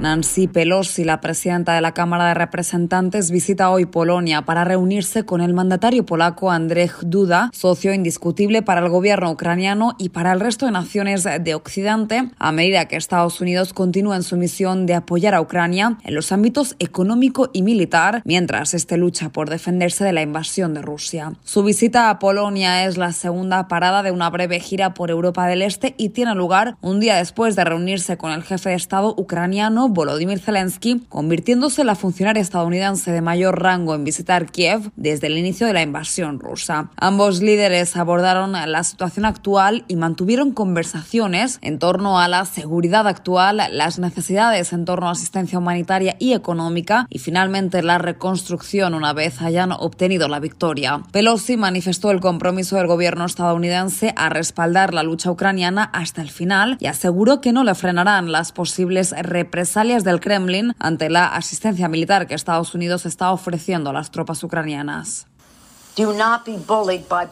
Nancy 0.00 0.48
Pelosi, 0.48 1.04
la 1.04 1.20
presidenta 1.20 1.74
de 1.74 1.80
la 1.80 1.94
Cámara 1.94 2.26
de 2.28 2.34
Representantes, 2.34 3.30
visita 3.30 3.70
hoy 3.70 3.86
Polonia 3.86 4.42
para 4.42 4.64
reunirse 4.64 5.24
con 5.24 5.40
el 5.40 5.54
mandatario 5.54 6.04
polaco 6.04 6.50
Andrzej 6.50 6.92
Duda, 7.02 7.50
socio 7.52 7.94
indiscutible 7.94 8.62
para 8.62 8.80
el 8.80 8.88
gobierno 8.88 9.30
ucraniano 9.30 9.94
y 9.98 10.08
para 10.10 10.32
el 10.32 10.40
resto 10.40 10.66
de 10.66 10.72
naciones 10.72 11.24
de 11.24 11.54
Occidente, 11.54 12.30
a 12.38 12.52
medida 12.52 12.86
que 12.86 12.96
Estados 12.96 13.40
Unidos 13.40 13.72
continúa 13.72 14.16
en 14.16 14.24
su 14.24 14.36
misión 14.36 14.84
de 14.86 14.94
apoyar 14.94 15.34
a 15.34 15.40
Ucrania 15.40 15.98
en 16.02 16.14
los 16.14 16.32
ámbitos 16.32 16.74
económico 16.80 17.50
y 17.52 17.62
militar, 17.62 18.22
mientras 18.24 18.74
este 18.74 18.96
lucha 18.96 19.30
por 19.30 19.48
defenderse 19.48 20.04
de 20.04 20.12
la 20.12 20.22
invasión 20.22 20.74
de 20.74 20.82
Rusia. 20.82 21.32
Su 21.44 21.62
visita 21.62 22.10
a 22.10 22.18
Polonia 22.18 22.84
es 22.84 22.96
la 22.96 23.12
segunda 23.12 23.68
parada 23.68 24.02
de 24.02 24.10
una 24.10 24.28
breve 24.28 24.58
gira 24.60 24.92
por 24.92 25.10
Europa 25.10 25.46
del 25.46 25.62
Este 25.62 25.94
y 25.96 26.10
tiene 26.10 26.34
lugar 26.34 26.76
un 26.80 27.00
día 27.00 27.16
después 27.16 27.56
de 27.56 27.64
reunirse 27.64 28.16
con 28.16 28.32
el 28.32 28.42
jefe 28.42 28.70
de 28.70 28.74
Estado 28.74 29.14
ucraniano 29.16 29.83
Volodymyr 29.88 30.38
Zelensky, 30.38 31.02
convirtiéndose 31.08 31.82
en 31.82 31.88
la 31.88 31.94
funcionaria 31.94 32.40
estadounidense 32.40 33.12
de 33.12 33.20
mayor 33.20 33.60
rango 33.60 33.94
en 33.94 34.04
visitar 34.04 34.46
Kiev 34.46 34.90
desde 34.96 35.26
el 35.26 35.36
inicio 35.36 35.66
de 35.66 35.72
la 35.72 35.82
invasión 35.82 36.40
rusa. 36.40 36.90
Ambos 36.96 37.42
líderes 37.42 37.96
abordaron 37.96 38.52
la 38.52 38.84
situación 38.84 39.24
actual 39.24 39.84
y 39.88 39.96
mantuvieron 39.96 40.52
conversaciones 40.52 41.58
en 41.60 41.78
torno 41.78 42.20
a 42.20 42.28
la 42.28 42.44
seguridad 42.44 43.06
actual, 43.08 43.60
las 43.72 43.98
necesidades 43.98 44.72
en 44.72 44.84
torno 44.84 45.08
a 45.08 45.12
asistencia 45.12 45.58
humanitaria 45.58 46.16
y 46.18 46.32
económica 46.32 47.06
y 47.10 47.18
finalmente 47.18 47.82
la 47.82 47.98
reconstrucción 47.98 48.94
una 48.94 49.12
vez 49.12 49.42
hayan 49.42 49.72
obtenido 49.72 50.28
la 50.28 50.40
victoria. 50.40 51.02
Pelosi 51.12 51.56
manifestó 51.56 52.10
el 52.10 52.20
compromiso 52.20 52.76
del 52.76 52.86
gobierno 52.86 53.24
estadounidense 53.24 54.14
a 54.16 54.28
respaldar 54.28 54.94
la 54.94 55.02
lucha 55.02 55.30
ucraniana 55.30 55.84
hasta 55.92 56.22
el 56.22 56.30
final 56.30 56.76
y 56.80 56.86
aseguró 56.86 57.40
que 57.40 57.52
no 57.52 57.64
le 57.64 57.74
frenarán 57.74 58.32
las 58.32 58.52
posibles 58.52 59.14
represalias 59.18 59.73
salias 59.74 60.04
del 60.04 60.20
Kremlin 60.20 60.72
ante 60.78 61.10
la 61.10 61.26
asistencia 61.26 61.88
militar 61.88 62.28
que 62.28 62.34
Estados 62.34 62.74
Unidos 62.76 63.06
está 63.06 63.32
ofreciendo 63.32 63.90
a 63.90 63.92
las 63.92 64.12
tropas 64.12 64.42
ucranianas. 64.44 65.26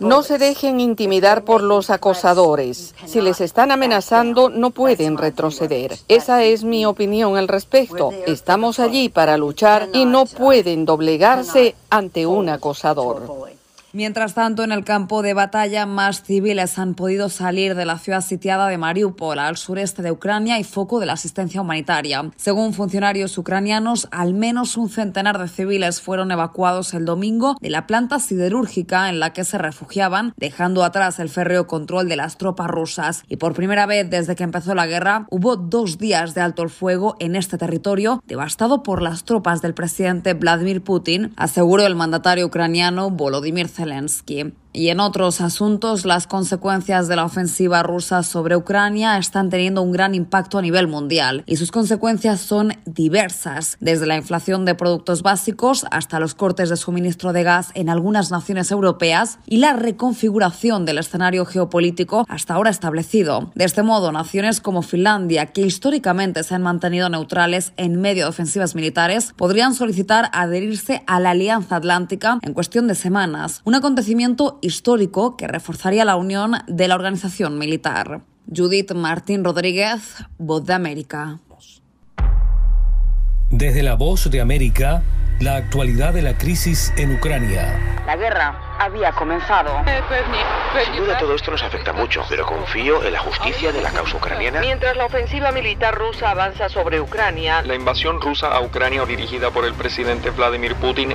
No 0.01 0.23
se 0.23 0.39
dejen 0.39 0.81
intimidar 0.81 1.45
por 1.45 1.63
los 1.63 1.91
acosadores. 1.91 2.95
Si 3.07 3.21
les 3.21 3.41
están 3.41 3.71
amenazando, 3.71 4.51
no 4.51 4.71
pueden 4.71 5.19
retroceder. 5.19 5.99
Esa 6.09 6.43
es 6.43 6.65
mi 6.65 6.85
opinión 6.85 7.37
al 7.37 7.47
respecto. 7.47 8.11
Estamos 8.27 8.81
allí 8.81 9.09
para 9.09 9.37
luchar 9.37 9.89
y 9.93 10.05
no 10.05 10.27
pueden 10.27 10.85
doblegarse 10.85 11.77
ante 11.91 12.27
un 12.27 12.49
acosador. 12.49 13.62
Mientras 13.95 14.33
tanto, 14.33 14.65
en 14.65 14.73
el 14.73 14.85
campo 14.85 15.21
de 15.21 15.35
batalla, 15.35 15.85
más 15.85 16.23
civiles 16.23 16.79
han 16.79 16.95
podido 16.95 17.29
salir 17.29 17.75
de 17.75 17.85
la 17.85 17.99
ciudad 17.99 18.23
sitiada 18.23 18.67
de 18.69 18.79
Mariupol, 18.79 19.39
al 19.39 19.59
sureste 19.59 20.01
de 20.01 20.11
Ucrania 20.11 20.59
y 20.59 20.65
foco 20.65 20.99
de 20.99 21.05
la 21.05 21.13
asistencia 21.13 21.61
humanitaria. 21.61 22.31
Según 22.37 22.73
funcionarios 22.73 23.37
ucranianos, 23.37 24.09
al 24.11 24.33
menos 24.33 24.79
un 24.79 24.89
centenar 24.89 25.39
de 25.39 25.47
civiles 25.47 26.01
fueron 26.01 26.31
evacuados 26.31 26.95
el 26.95 27.05
domingo 27.05 27.55
de 27.61 27.69
la 27.69 27.87
planta 27.87 28.19
siderúrgica 28.19 29.11
en 29.11 29.21
la 29.21 29.35
que 29.35 29.45
se 29.45 29.59
refugiaban, 29.59 30.33
dejando 30.39 30.85
atrás 30.85 31.19
el 31.19 31.29
férreo 31.29 31.67
control 31.67 32.09
de 32.09 32.17
las 32.17 32.39
tropas 32.39 32.69
rusas. 32.69 33.25
Y 33.29 33.37
por 33.37 33.53
primera 33.53 33.85
vez 33.85 34.09
desde 34.09 34.37
que 34.37 34.45
empezó 34.45 34.75
la 34.75 34.87
guerra, 34.87 35.27
hubo 35.29 35.57
dos 35.57 35.99
días 35.99 36.35
de 36.35 36.41
alto 36.41 36.63
el 36.63 36.71
fuego 36.71 37.17
en 37.19 37.37
este 37.37 37.59
territorio, 37.59 38.23
devastado 38.27 38.83
por 38.83 39.03
las 39.03 39.25
tropas 39.25 39.61
del 39.61 39.75
presidente 39.75 40.33
Vladimir 40.33 40.83
Putin, 40.83 41.35
aseguró 41.37 41.85
el 41.85 41.95
mandatario 41.95 42.47
ucraniano 42.47 43.11
Volodymyr 43.11 43.69
Zelensky. 43.69 43.82
Zelensky. 43.83 44.53
Y 44.75 44.89
en 44.89 45.01
otros 45.01 45.43
asuntos, 45.43 46.07
las 46.07 46.27
consecuencias 46.27 47.07
de 47.07 47.17
la 47.17 47.27
ofensiva 47.27 47.83
rusa 47.83 48.23
sobre 48.23 48.57
Ucrania 48.57 49.19
están 49.19 49.51
teniendo 49.51 49.83
un 49.83 49.93
gran 49.93 50.15
impacto 50.15 50.57
a 50.57 50.63
nivel 50.63 50.89
mundial 50.89 51.45
y 51.47 51.57
sus 51.57 51.71
consecuencias 51.71 52.41
son 52.41 52.73
diversas, 52.87 53.77
desde 53.81 54.07
la 54.07 54.17
inflación 54.17 54.65
de 54.65 54.75
productos 54.75 55.23
básicos 55.23 55.85
hasta 55.91 56.19
los 56.21 56.35
cortes 56.35 56.71
de 56.71 56.79
suministro 56.79 57.35
de 57.35 57.43
gas 57.43 57.71
en 57.75 57.91
algunas 57.91 58.31
naciones 58.31 58.71
europeas 58.71 59.39
y 59.47 59.59
la 59.59 59.75
reconfiguración 59.75 60.87
del 60.87 60.99
escenario 60.99 61.45
geopolítico 61.45 62.25
hasta 62.31 62.55
ahora 62.55 62.71
establecido. 62.71 63.53
De 63.55 63.65
este 63.65 63.83
modo, 63.83 64.11
naciones 64.11 64.63
como 64.63 64.81
Finlandia, 64.81 65.47
que 65.47 65.61
históricamente 65.61 66.45
se 66.45 66.55
han 66.55 66.63
mantenido 66.63 67.11
neutrales 67.11 67.75
en 67.77 68.01
medio 68.01 68.25
de 68.25 68.31
ofensivas 68.31 68.75
militares, 68.75 69.35
podrían 69.37 69.75
solicitar 69.75 70.31
adherirse 70.33 71.03
a 71.07 71.21
la 71.21 71.31
Alianza 71.31 71.77
Atlántica 71.77 72.39
en 72.41 72.55
cuestión 72.55 72.89
de 72.89 72.95
semanas, 72.95 73.61
un 73.65 73.75
acontecimiento 73.75 74.61
histórico 74.63 75.37
que 75.37 75.47
reforzaría 75.47 76.05
la 76.05 76.17
unión 76.17 76.55
de 76.67 76.89
la 76.89 76.95
organización 76.95 77.59
militar. 77.59 78.23
Judith 78.55 78.93
Martín 78.93 79.45
Rodríguez, 79.45 80.25
Voz 80.39 80.65
de 80.65 80.75
América. 80.75 81.39
Desde 83.51 83.83
la 83.83 83.95
Voz 83.95 84.31
de 84.31 84.41
América, 84.41 85.03
la 85.41 85.57
actualidad 85.57 86.15
de 86.15 86.23
la 86.23 86.39
crisis 86.39 86.93
en 86.97 87.15
Ucrania. 87.15 88.03
La 88.07 88.17
guerra 88.17 88.77
había 88.79 89.13
comenzado. 89.13 89.71
Sin 90.85 90.97
duda 90.97 91.19
todo 91.19 91.35
esto 91.35 91.51
nos 91.51 91.63
afecta 91.63 91.93
mucho, 91.93 92.23
pero 92.29 92.47
confío 92.47 93.05
en 93.05 93.13
la 93.13 93.21
justicia 93.21 93.73
de 93.73 93.83
la 93.83 93.91
causa 93.91 94.17
ucraniana. 94.17 94.61
Mientras 94.61 94.97
la 94.97 95.07
ofensiva 95.07 95.53
militar 95.53 95.95
rusa 95.95 96.31
avanza 96.31 96.69
sobre 96.69 97.01
Ucrania, 97.01 97.63
la 97.63 97.75
invasión 97.75 98.21
rusa 98.21 98.49
a 98.49 98.61
Ucrania 98.61 99.05
dirigida 99.05 99.51
por 99.51 99.65
el 99.65 99.75
presidente 99.75 100.31
Vladimir 100.31 100.75
Putin 100.77 101.15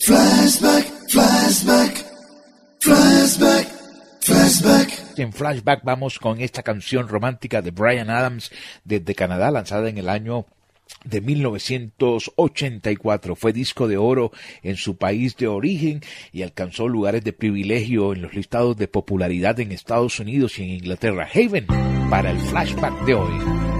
Flashback, 0.00 0.86
flashback, 1.10 2.06
flashback, 2.80 3.68
flashback. 4.22 5.18
En 5.18 5.30
flashback 5.30 5.84
vamos 5.84 6.18
con 6.18 6.40
esta 6.40 6.62
canción 6.62 7.06
romántica 7.06 7.60
de 7.60 7.70
Brian 7.70 8.08
Adams 8.08 8.50
desde 8.82 9.14
Canadá, 9.14 9.50
lanzada 9.50 9.90
en 9.90 9.98
el 9.98 10.08
año 10.08 10.46
de 11.04 11.20
1984. 11.20 13.36
Fue 13.36 13.52
disco 13.52 13.88
de 13.88 13.98
oro 13.98 14.32
en 14.62 14.76
su 14.76 14.96
país 14.96 15.36
de 15.36 15.48
origen 15.48 16.00
y 16.32 16.44
alcanzó 16.44 16.88
lugares 16.88 17.22
de 17.22 17.34
privilegio 17.34 18.14
en 18.14 18.22
los 18.22 18.32
listados 18.32 18.78
de 18.78 18.88
popularidad 18.88 19.60
en 19.60 19.70
Estados 19.70 20.18
Unidos 20.18 20.58
y 20.58 20.62
en 20.62 20.70
Inglaterra. 20.70 21.28
Haven 21.30 21.66
para 22.08 22.30
el 22.30 22.38
flashback 22.38 23.04
de 23.04 23.14
hoy. 23.14 23.79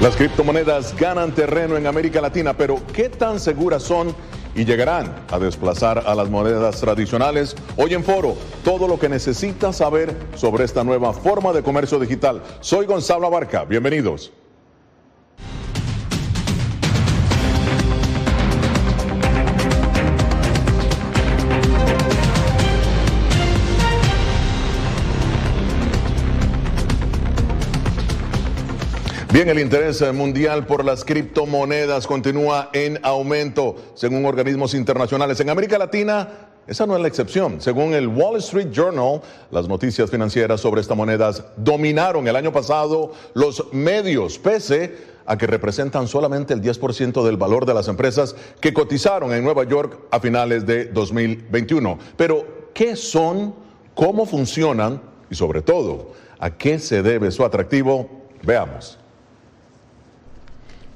Las 0.00 0.16
criptomonedas 0.16 0.96
ganan 0.96 1.34
terreno 1.34 1.76
en 1.76 1.86
América 1.86 2.22
Latina, 2.22 2.56
pero 2.56 2.80
¿qué 2.94 3.10
tan 3.10 3.38
seguras 3.38 3.82
son 3.82 4.14
y 4.54 4.64
llegarán 4.64 5.14
a 5.30 5.38
desplazar 5.38 6.02
a 6.06 6.14
las 6.14 6.30
monedas 6.30 6.80
tradicionales? 6.80 7.54
Hoy 7.76 7.92
en 7.92 8.02
Foro, 8.02 8.34
todo 8.64 8.88
lo 8.88 8.98
que 8.98 9.10
necesitas 9.10 9.76
saber 9.76 10.16
sobre 10.36 10.64
esta 10.64 10.84
nueva 10.84 11.12
forma 11.12 11.52
de 11.52 11.62
comercio 11.62 11.98
digital. 11.98 12.42
Soy 12.60 12.86
Gonzalo 12.86 13.26
Abarca, 13.26 13.66
bienvenidos. 13.66 14.32
Bien, 29.32 29.48
el 29.48 29.60
interés 29.60 30.02
mundial 30.12 30.66
por 30.66 30.84
las 30.84 31.04
criptomonedas 31.04 32.08
continúa 32.08 32.68
en 32.72 32.98
aumento, 33.04 33.76
según 33.94 34.24
organismos 34.24 34.74
internacionales. 34.74 35.38
En 35.38 35.50
América 35.50 35.78
Latina, 35.78 36.28
esa 36.66 36.84
no 36.84 36.96
es 36.96 37.00
la 37.00 37.06
excepción. 37.06 37.60
Según 37.60 37.94
el 37.94 38.08
Wall 38.08 38.38
Street 38.38 38.72
Journal, 38.72 39.20
las 39.52 39.68
noticias 39.68 40.10
financieras 40.10 40.60
sobre 40.60 40.80
estas 40.80 40.96
monedas 40.96 41.44
dominaron 41.56 42.26
el 42.26 42.34
año 42.34 42.52
pasado 42.52 43.12
los 43.34 43.72
medios, 43.72 44.36
pese 44.36 44.96
a 45.24 45.38
que 45.38 45.46
representan 45.46 46.08
solamente 46.08 46.52
el 46.52 46.60
10% 46.60 47.24
del 47.24 47.36
valor 47.36 47.66
de 47.66 47.74
las 47.74 47.86
empresas 47.86 48.34
que 48.60 48.74
cotizaron 48.74 49.32
en 49.32 49.44
Nueva 49.44 49.62
York 49.62 50.08
a 50.10 50.18
finales 50.18 50.66
de 50.66 50.86
2021. 50.86 52.00
Pero, 52.16 52.72
¿qué 52.74 52.96
son? 52.96 53.54
¿Cómo 53.94 54.26
funcionan? 54.26 55.00
Y 55.30 55.36
sobre 55.36 55.62
todo, 55.62 56.14
¿a 56.40 56.50
qué 56.50 56.80
se 56.80 57.00
debe 57.04 57.30
su 57.30 57.44
atractivo? 57.44 58.10
Veamos. 58.42 58.99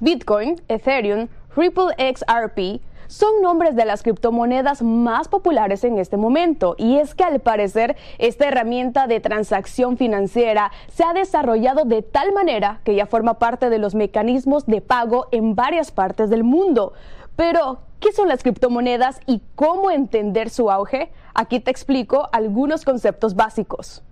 Bitcoin, 0.04 0.60
Ethereum, 0.68 1.28
Ripple 1.56 1.94
XRP 1.96 2.82
son 3.06 3.40
nombres 3.40 3.74
de 3.74 3.86
las 3.86 4.02
criptomonedas 4.02 4.82
más 4.82 5.28
populares 5.28 5.82
en 5.82 5.98
este 5.98 6.18
momento 6.18 6.74
y 6.76 6.98
es 6.98 7.14
que 7.14 7.24
al 7.24 7.40
parecer 7.40 7.96
esta 8.18 8.46
herramienta 8.46 9.06
de 9.06 9.20
transacción 9.20 9.96
financiera 9.96 10.72
se 10.88 11.04
ha 11.04 11.14
desarrollado 11.14 11.86
de 11.86 12.02
tal 12.02 12.34
manera 12.34 12.82
que 12.84 12.94
ya 12.94 13.06
forma 13.06 13.38
parte 13.38 13.70
de 13.70 13.78
los 13.78 13.94
mecanismos 13.94 14.66
de 14.66 14.82
pago 14.82 15.28
en 15.32 15.54
varias 15.54 15.90
partes 15.90 16.28
del 16.28 16.44
mundo. 16.44 16.92
Pero, 17.34 17.78
¿qué 17.98 18.12
son 18.12 18.28
las 18.28 18.42
criptomonedas 18.42 19.20
y 19.26 19.40
cómo 19.54 19.90
entender 19.90 20.50
su 20.50 20.70
auge? 20.70 21.12
Aquí 21.32 21.60
te 21.60 21.70
explico 21.70 22.28
algunos 22.30 22.84
conceptos 22.84 23.34
básicos. 23.34 24.02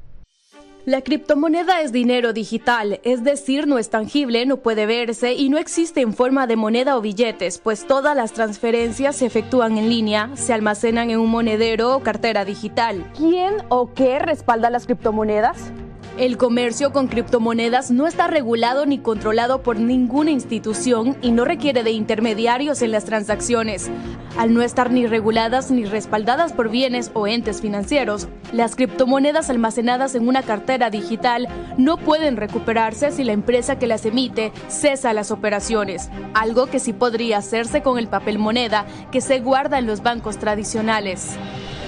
La 0.85 1.01
criptomoneda 1.01 1.81
es 1.81 1.93
dinero 1.93 2.33
digital, 2.33 2.99
es 3.05 3.23
decir, 3.23 3.69
no 3.69 3.79
es 3.79 3.89
tangible, 3.89 4.45
no 4.47 4.57
puede 4.57 4.85
verse 4.85 5.33
y 5.33 5.49
no 5.49 5.59
existe 5.59 6.01
en 6.01 6.13
forma 6.13 6.49
de 6.49 6.57
moneda 6.57 6.97
o 6.97 7.01
billetes, 7.01 7.59
pues 7.59 7.87
todas 7.87 8.17
las 8.17 8.33
transferencias 8.33 9.15
se 9.15 9.27
efectúan 9.27 9.79
en 9.79 9.89
línea, 9.89 10.31
se 10.35 10.53
almacenan 10.53 11.11
en 11.11 11.21
un 11.21 11.31
monedero 11.31 11.95
o 11.95 12.01
cartera 12.01 12.45
digital. 12.45 13.09
¿Quién 13.17 13.55
o 13.69 13.95
qué 13.95 14.19
respalda 14.19 14.71
las 14.71 14.87
criptomonedas? 14.87 15.71
El 16.19 16.37
comercio 16.37 16.93
con 16.93 17.09
criptomonedas 17.09 17.91
no 17.91 18.07
está 18.07 18.27
regulado 18.27 18.85
ni 18.85 18.99
controlado 18.99 19.63
por 19.63 19.81
ninguna 19.81 20.31
institución 20.31 21.17
y 21.23 21.31
no 21.31 21.47
requiere 21.47 21.83
de 21.83 21.93
intermediarios 21.93 22.83
en 22.83 22.93
las 22.93 23.07
transacciones. 23.07 23.91
Al 24.37 24.53
no 24.53 24.61
estar 24.61 24.91
ni 24.91 25.07
reguladas 25.07 25.71
ni 25.71 25.87
respaldadas 25.87 26.53
por 26.53 26.69
bienes 26.69 27.11
o 27.15 27.27
entes 27.27 27.63
financieros, 27.63 28.29
las 28.53 28.77
criptomonedas 28.77 29.49
almacenadas 29.49 30.15
en 30.15 30.29
una 30.29 30.43
cartera 30.43 30.91
digital 30.91 31.49
no 31.79 31.97
pueden 31.97 32.37
recuperarse 32.37 33.11
si 33.11 33.25
la 33.25 33.33
empresa 33.33 33.79
que 33.79 33.87
las 33.87 34.05
emite 34.05 34.53
cesa 34.69 35.15
las 35.15 35.31
operaciones, 35.31 36.11
algo 36.35 36.67
que 36.67 36.79
sí 36.79 36.93
podría 36.93 37.39
hacerse 37.39 37.81
con 37.81 37.99
el 37.99 38.09
papel 38.09 38.39
moneda 38.39 38.85
que 39.11 39.23
se 39.23 39.41
guarda 39.41 39.79
en 39.79 39.87
los 39.87 40.03
bancos 40.03 40.37
tradicionales. 40.37 41.31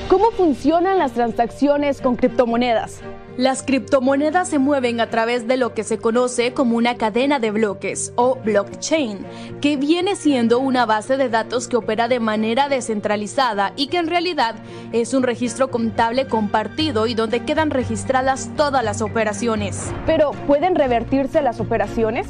¿Cómo 0.08 0.30
funcionan 0.30 0.98
las 0.98 1.12
transacciones 1.12 2.00
con 2.00 2.16
criptomonedas? 2.16 3.02
Las 3.36 3.64
criptomonedas 3.64 4.48
se 4.48 4.60
mueven 4.60 5.00
a 5.00 5.10
través 5.10 5.48
de 5.48 5.56
lo 5.56 5.74
que 5.74 5.82
se 5.82 5.98
conoce 5.98 6.52
como 6.52 6.76
una 6.76 6.96
cadena 6.96 7.40
de 7.40 7.50
bloques 7.50 8.12
o 8.14 8.36
blockchain, 8.36 9.26
que 9.60 9.76
viene 9.76 10.14
siendo 10.14 10.60
una 10.60 10.86
base 10.86 11.16
de 11.16 11.28
datos 11.28 11.66
que 11.66 11.76
opera 11.76 12.06
de 12.06 12.20
manera 12.20 12.68
descentralizada 12.68 13.72
y 13.74 13.88
que 13.88 13.98
en 13.98 14.06
realidad 14.06 14.54
es 14.92 15.14
un 15.14 15.24
registro 15.24 15.68
contable 15.68 16.28
compartido 16.28 17.08
y 17.08 17.14
donde 17.14 17.44
quedan 17.44 17.70
registradas 17.70 18.50
todas 18.56 18.84
las 18.84 19.02
operaciones. 19.02 19.92
Pero, 20.06 20.30
¿pueden 20.46 20.76
revertirse 20.76 21.42
las 21.42 21.58
operaciones? 21.58 22.28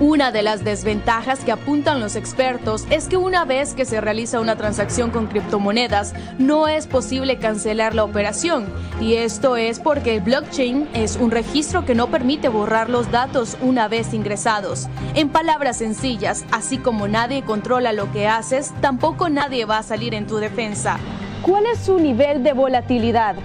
Una 0.00 0.32
de 0.32 0.42
las 0.42 0.64
desventajas 0.64 1.44
que 1.44 1.52
apuntan 1.52 2.00
los 2.00 2.16
expertos 2.16 2.84
es 2.90 3.06
que 3.06 3.16
una 3.16 3.44
vez 3.44 3.74
que 3.74 3.84
se 3.84 4.00
realiza 4.00 4.40
una 4.40 4.56
transacción 4.56 5.12
con 5.12 5.28
criptomonedas, 5.28 6.14
no 6.36 6.66
es 6.66 6.88
posible 6.88 7.38
cancelar 7.38 7.94
la 7.94 8.02
operación. 8.02 8.66
Y 9.00 9.14
esto 9.14 9.56
es 9.56 9.78
porque 9.78 10.16
el 10.16 10.20
blockchain 10.20 10.88
es 10.94 11.14
un 11.14 11.30
registro 11.30 11.84
que 11.84 11.94
no 11.94 12.08
permite 12.08 12.48
borrar 12.48 12.90
los 12.90 13.12
datos 13.12 13.56
una 13.62 13.86
vez 13.86 14.12
ingresados. 14.14 14.88
En 15.14 15.28
palabras 15.28 15.78
sencillas, 15.78 16.44
así 16.50 16.76
como 16.76 17.06
nadie 17.06 17.44
controla 17.44 17.92
lo 17.92 18.10
que 18.10 18.26
haces, 18.26 18.74
tampoco 18.80 19.28
nadie 19.28 19.64
va 19.64 19.78
a 19.78 19.84
salir 19.84 20.12
en 20.14 20.26
tu 20.26 20.38
defensa. 20.38 20.98
¿Cuál 21.42 21.66
es 21.66 21.78
su 21.78 22.00
nivel 22.00 22.42
de 22.42 22.52
volatilidad? 22.52 23.36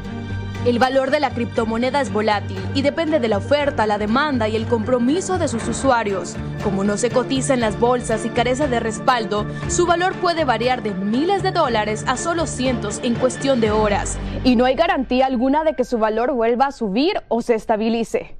El 0.66 0.78
valor 0.78 1.10
de 1.10 1.22
la 1.22 1.30
criptomoneda 1.30 2.02
es 2.02 2.12
volátil 2.12 2.58
y 2.74 2.82
depende 2.82 3.22
de 3.22 3.30
la 3.30 3.38
oferta, 3.38 3.88
la 3.88 3.98
demanda 3.98 4.50
y 4.50 4.58
el 4.58 4.68
compromiso 4.68 5.38
de 5.38 5.48
sus 5.48 5.66
usuarios. 5.70 6.36
Como 6.66 6.84
no 6.84 6.98
se 6.98 7.10
cotiza 7.10 7.54
en 7.54 7.62
las 7.62 7.80
bolsas 7.80 8.26
y 8.26 8.30
carece 8.30 8.68
de 8.68 8.82
respaldo, 8.82 9.46
su 9.70 9.86
valor 9.86 10.16
puede 10.16 10.44
variar 10.44 10.84
de 10.84 10.94
miles 10.94 11.44
de 11.44 11.52
dólares 11.52 12.04
a 12.08 12.18
solo 12.18 12.46
cientos 12.46 13.00
en 13.04 13.16
cuestión 13.16 13.62
de 13.62 13.72
horas. 13.72 14.18
Y 14.44 14.58
no 14.58 14.66
hay 14.66 14.76
garantía 14.76 15.28
alguna 15.28 15.64
de 15.64 15.76
que 15.76 15.86
su 15.86 15.98
valor 15.98 16.34
vuelva 16.34 16.68
a 16.68 16.72
subir 16.74 17.22
o 17.30 17.42
se 17.42 17.56
estabilice. 17.56 18.39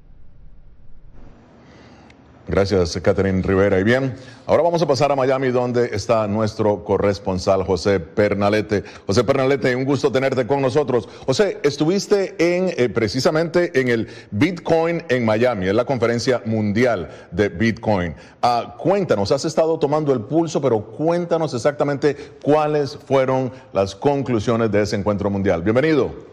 Gracias, 2.50 2.98
Catherine 3.00 3.42
Rivera. 3.42 3.78
Y 3.78 3.84
bien, 3.84 4.12
ahora 4.44 4.64
vamos 4.64 4.82
a 4.82 4.86
pasar 4.86 5.12
a 5.12 5.16
Miami, 5.16 5.50
donde 5.50 5.90
está 5.92 6.26
nuestro 6.26 6.82
corresponsal 6.82 7.62
José 7.62 8.00
Pernalete. 8.00 8.82
José 9.06 9.22
Pernalete, 9.22 9.76
un 9.76 9.84
gusto 9.84 10.10
tenerte 10.10 10.44
con 10.48 10.60
nosotros. 10.60 11.08
José, 11.26 11.58
estuviste 11.62 12.34
en 12.38 12.74
eh, 12.76 12.88
precisamente 12.88 13.78
en 13.80 13.86
el 13.86 14.08
Bitcoin 14.32 15.04
en 15.08 15.24
Miami, 15.24 15.68
es 15.68 15.74
la 15.74 15.84
conferencia 15.84 16.42
mundial 16.44 17.08
de 17.30 17.50
Bitcoin. 17.50 18.16
Ah, 18.42 18.74
cuéntanos, 18.76 19.30
has 19.30 19.44
estado 19.44 19.78
tomando 19.78 20.12
el 20.12 20.22
pulso, 20.22 20.60
pero 20.60 20.84
cuéntanos 20.84 21.54
exactamente 21.54 22.16
cuáles 22.42 22.96
fueron 22.96 23.52
las 23.72 23.94
conclusiones 23.94 24.72
de 24.72 24.82
ese 24.82 24.96
encuentro 24.96 25.30
mundial. 25.30 25.62
Bienvenido. 25.62 26.29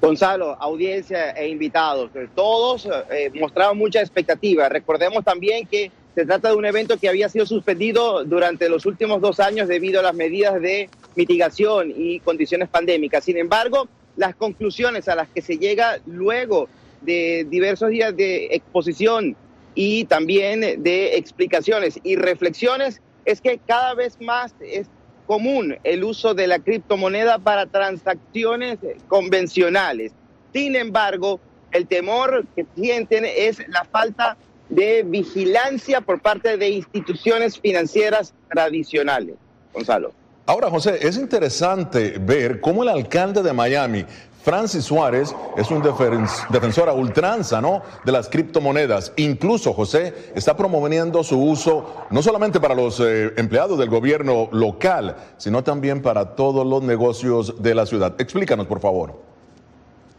Gonzalo, 0.00 0.56
audiencia 0.60 1.32
e 1.32 1.48
invitados, 1.48 2.10
todos 2.34 2.88
eh, 3.10 3.30
mucha 3.74 4.00
expectativa. 4.00 4.68
Recordemos 4.68 5.24
también 5.24 5.66
que 5.66 5.92
se 6.14 6.24
trata 6.24 6.48
de 6.48 6.56
un 6.56 6.64
evento 6.64 6.96
que 6.98 7.08
había 7.08 7.28
sido 7.28 7.46
suspendido 7.46 8.24
durante 8.24 8.68
los 8.68 8.86
últimos 8.86 9.20
dos 9.20 9.40
años 9.40 9.68
debido 9.68 10.00
a 10.00 10.02
las 10.02 10.14
medidas 10.14 10.60
de 10.60 10.88
mitigación 11.16 11.92
y 11.94 12.20
condiciones 12.20 12.68
pandémicas. 12.68 13.24
Sin 13.24 13.36
embargo, 13.36 13.88
las 14.16 14.34
conclusiones 14.34 15.08
a 15.08 15.14
las 15.14 15.28
que 15.28 15.42
se 15.42 15.58
llega 15.58 15.98
luego 16.06 16.68
de 17.02 17.46
diversos 17.48 17.90
días 17.90 18.16
de 18.16 18.46
exposición 18.46 19.36
y 19.74 20.04
también 20.04 20.82
de 20.82 21.16
explicaciones 21.16 22.00
y 22.02 22.16
reflexiones 22.16 23.00
es 23.24 23.40
que 23.40 23.58
cada 23.66 23.94
vez 23.94 24.20
más 24.20 24.54
es 24.60 24.88
común 25.30 25.76
el 25.84 26.02
uso 26.02 26.34
de 26.34 26.48
la 26.48 26.58
criptomoneda 26.58 27.38
para 27.38 27.64
transacciones 27.66 28.78
convencionales. 29.06 30.10
Sin 30.52 30.74
embargo, 30.74 31.38
el 31.70 31.86
temor 31.86 32.44
que 32.56 32.66
sienten 32.74 33.24
es 33.24 33.60
la 33.68 33.84
falta 33.84 34.36
de 34.68 35.04
vigilancia 35.04 36.00
por 36.00 36.20
parte 36.20 36.56
de 36.56 36.70
instituciones 36.70 37.60
financieras 37.60 38.34
tradicionales. 38.52 39.36
Gonzalo. 39.72 40.12
Ahora, 40.46 40.68
José, 40.68 40.98
es 41.00 41.16
interesante 41.16 42.16
ver 42.18 42.60
cómo 42.60 42.82
el 42.82 42.88
alcalde 42.88 43.40
de 43.44 43.52
Miami 43.52 44.04
Francis 44.42 44.84
Suárez 44.84 45.34
es 45.56 45.70
un 45.70 45.82
defensor 45.82 46.88
a 46.88 46.92
ultranza 46.92 47.60
¿no? 47.60 47.82
de 48.04 48.12
las 48.12 48.28
criptomonedas. 48.28 49.12
Incluso 49.16 49.74
José 49.74 50.14
está 50.34 50.56
promoviendo 50.56 51.22
su 51.22 51.40
uso 51.40 52.06
no 52.10 52.22
solamente 52.22 52.58
para 52.58 52.74
los 52.74 53.00
eh, 53.00 53.32
empleados 53.36 53.78
del 53.78 53.90
gobierno 53.90 54.48
local, 54.52 55.16
sino 55.36 55.62
también 55.62 56.00
para 56.00 56.36
todos 56.36 56.66
los 56.66 56.82
negocios 56.82 57.62
de 57.62 57.74
la 57.74 57.84
ciudad. 57.84 58.18
Explícanos, 58.18 58.66
por 58.66 58.80
favor. 58.80 59.20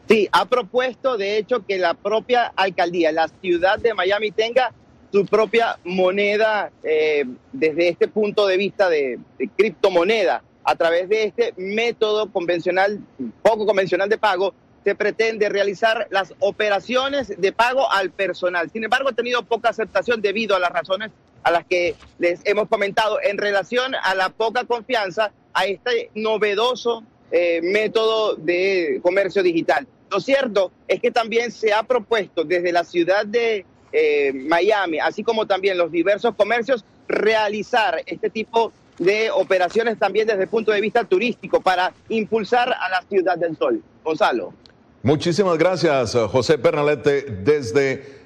Sí, 0.08 0.28
ha 0.32 0.46
propuesto 0.46 1.18
de 1.18 1.38
hecho 1.38 1.66
que 1.66 1.80
la 1.80 1.94
propia 1.96 2.52
alcaldía, 2.56 3.12
la 3.12 3.28
ciudad 3.42 3.80
de 3.80 3.94
Miami 3.94 4.32
tenga 4.32 4.72
su 5.12 5.26
propia 5.26 5.80
moneda 5.84 6.72
eh, 6.84 7.26
desde 7.52 7.90
este 7.90 8.08
punto 8.08 8.46
de 8.46 8.58
vista 8.58 8.88
de 8.88 9.20
criptomoneda 9.58 10.44
a 10.72 10.76
través 10.78 11.10
de 11.10 11.26
este 11.26 11.54
método 11.58 12.32
convencional, 12.32 13.02
poco 13.42 13.66
convencional 13.66 14.08
de 14.08 14.18
pago, 14.18 14.54
se 14.86 14.96
pretende 14.96 15.50
realizar 15.50 16.08
las 16.12 16.34
operaciones 16.40 17.34
de 17.38 17.52
pago 17.52 17.92
al 17.92 18.10
personal. 18.10 18.72
Sin 18.72 18.82
embargo, 18.86 19.10
ha 19.10 19.14
tenido 19.14 19.44
poca 19.44 19.68
aceptación 19.68 20.22
debido 20.22 20.56
a 20.56 20.60
las 20.60 20.72
razones 20.72 21.12
a 21.44 21.52
las 21.52 21.66
que 21.66 21.96
les 22.20 22.40
hemos 22.46 22.70
comentado 22.70 23.18
en 23.22 23.38
relación 23.38 23.96
a 24.02 24.16
la 24.16 24.30
poca 24.30 24.64
confianza 24.64 25.34
a 25.54 25.66
este 25.66 26.10
novedoso 26.16 27.04
eh, 27.32 27.60
método 27.62 28.36
de 28.36 29.02
comercio 29.04 29.44
digital. 29.44 29.86
Lo 30.10 30.22
cierto 30.22 30.72
es 30.88 31.02
que 31.02 31.12
también 31.12 31.52
se 31.52 31.74
ha 31.74 31.84
propuesto 31.84 32.46
desde 32.46 32.72
la 32.72 32.86
ciudad 32.86 33.26
de 33.26 33.66
eh, 33.92 34.32
Miami, 34.34 35.00
así 35.00 35.22
como 35.22 35.48
también 35.48 35.78
los 35.78 35.92
diversos 35.92 36.34
comercios, 36.36 36.86
realizar 37.10 38.02
este 38.06 38.30
tipo 38.30 38.72
de 39.02 39.32
operaciones 39.32 39.98
también 39.98 40.28
desde 40.28 40.44
el 40.44 40.48
punto 40.48 40.72
de 40.72 40.80
vista 40.80 41.04
turístico 41.04 41.60
para 41.60 41.92
impulsar 42.10 42.72
a 42.72 42.90
la 42.90 43.02
ciudad 43.10 43.36
del 43.36 43.58
sol. 43.58 43.82
Gonzalo. 44.04 44.54
Muchísimas 45.02 45.58
gracias, 45.58 46.16
José 46.32 46.60
Pernalete, 46.60 47.24
desde 47.44 48.22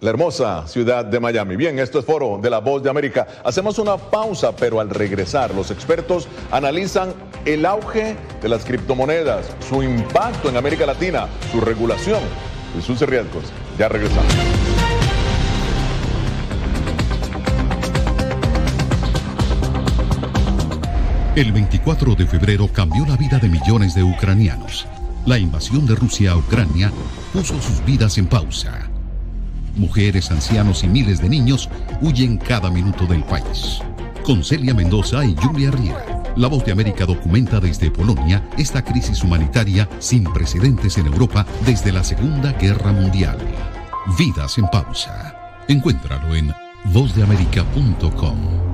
la 0.00 0.10
hermosa 0.10 0.66
ciudad 0.66 1.04
de 1.04 1.20
Miami. 1.20 1.56
Bien, 1.56 1.78
esto 1.78 1.98
es 1.98 2.06
Foro 2.06 2.38
de 2.40 2.48
la 2.48 2.60
Voz 2.60 2.82
de 2.82 2.88
América. 2.88 3.26
Hacemos 3.44 3.78
una 3.78 3.98
pausa, 3.98 4.56
pero 4.56 4.80
al 4.80 4.88
regresar, 4.88 5.54
los 5.54 5.70
expertos 5.70 6.26
analizan 6.50 7.12
el 7.44 7.66
auge 7.66 8.16
de 8.40 8.48
las 8.48 8.64
criptomonedas, 8.64 9.46
su 9.68 9.82
impacto 9.82 10.48
en 10.48 10.56
América 10.56 10.86
Latina, 10.86 11.28
su 11.52 11.60
regulación 11.60 12.20
y 12.78 12.80
sus 12.80 13.00
riesgos. 13.02 13.44
Ya 13.78 13.88
regresamos. 13.88 14.73
El 21.36 21.50
24 21.50 22.14
de 22.14 22.26
febrero 22.28 22.68
cambió 22.68 23.04
la 23.06 23.16
vida 23.16 23.40
de 23.40 23.48
millones 23.48 23.92
de 23.96 24.04
ucranianos. 24.04 24.86
La 25.26 25.36
invasión 25.36 25.84
de 25.84 25.96
Rusia 25.96 26.30
a 26.30 26.36
Ucrania 26.36 26.92
puso 27.32 27.60
sus 27.60 27.84
vidas 27.84 28.18
en 28.18 28.26
pausa. 28.26 28.88
Mujeres, 29.74 30.30
ancianos 30.30 30.84
y 30.84 30.86
miles 30.86 31.20
de 31.20 31.28
niños 31.28 31.68
huyen 32.00 32.36
cada 32.36 32.70
minuto 32.70 33.04
del 33.06 33.24
país. 33.24 33.80
Con 34.22 34.44
Celia 34.44 34.74
Mendoza 34.74 35.24
y 35.24 35.34
Julia 35.34 35.72
Riera, 35.72 36.22
La 36.36 36.46
Voz 36.46 36.64
de 36.64 36.70
América 36.70 37.04
documenta 37.04 37.58
desde 37.58 37.90
Polonia 37.90 38.48
esta 38.56 38.84
crisis 38.84 39.24
humanitaria 39.24 39.88
sin 39.98 40.22
precedentes 40.22 40.98
en 40.98 41.06
Europa 41.06 41.44
desde 41.66 41.90
la 41.90 42.04
Segunda 42.04 42.52
Guerra 42.52 42.92
Mundial. 42.92 43.38
Vidas 44.16 44.56
en 44.58 44.68
pausa. 44.68 45.34
Encuéntralo 45.66 46.32
en 46.36 46.54
vozdeamerica.com. 46.92 48.73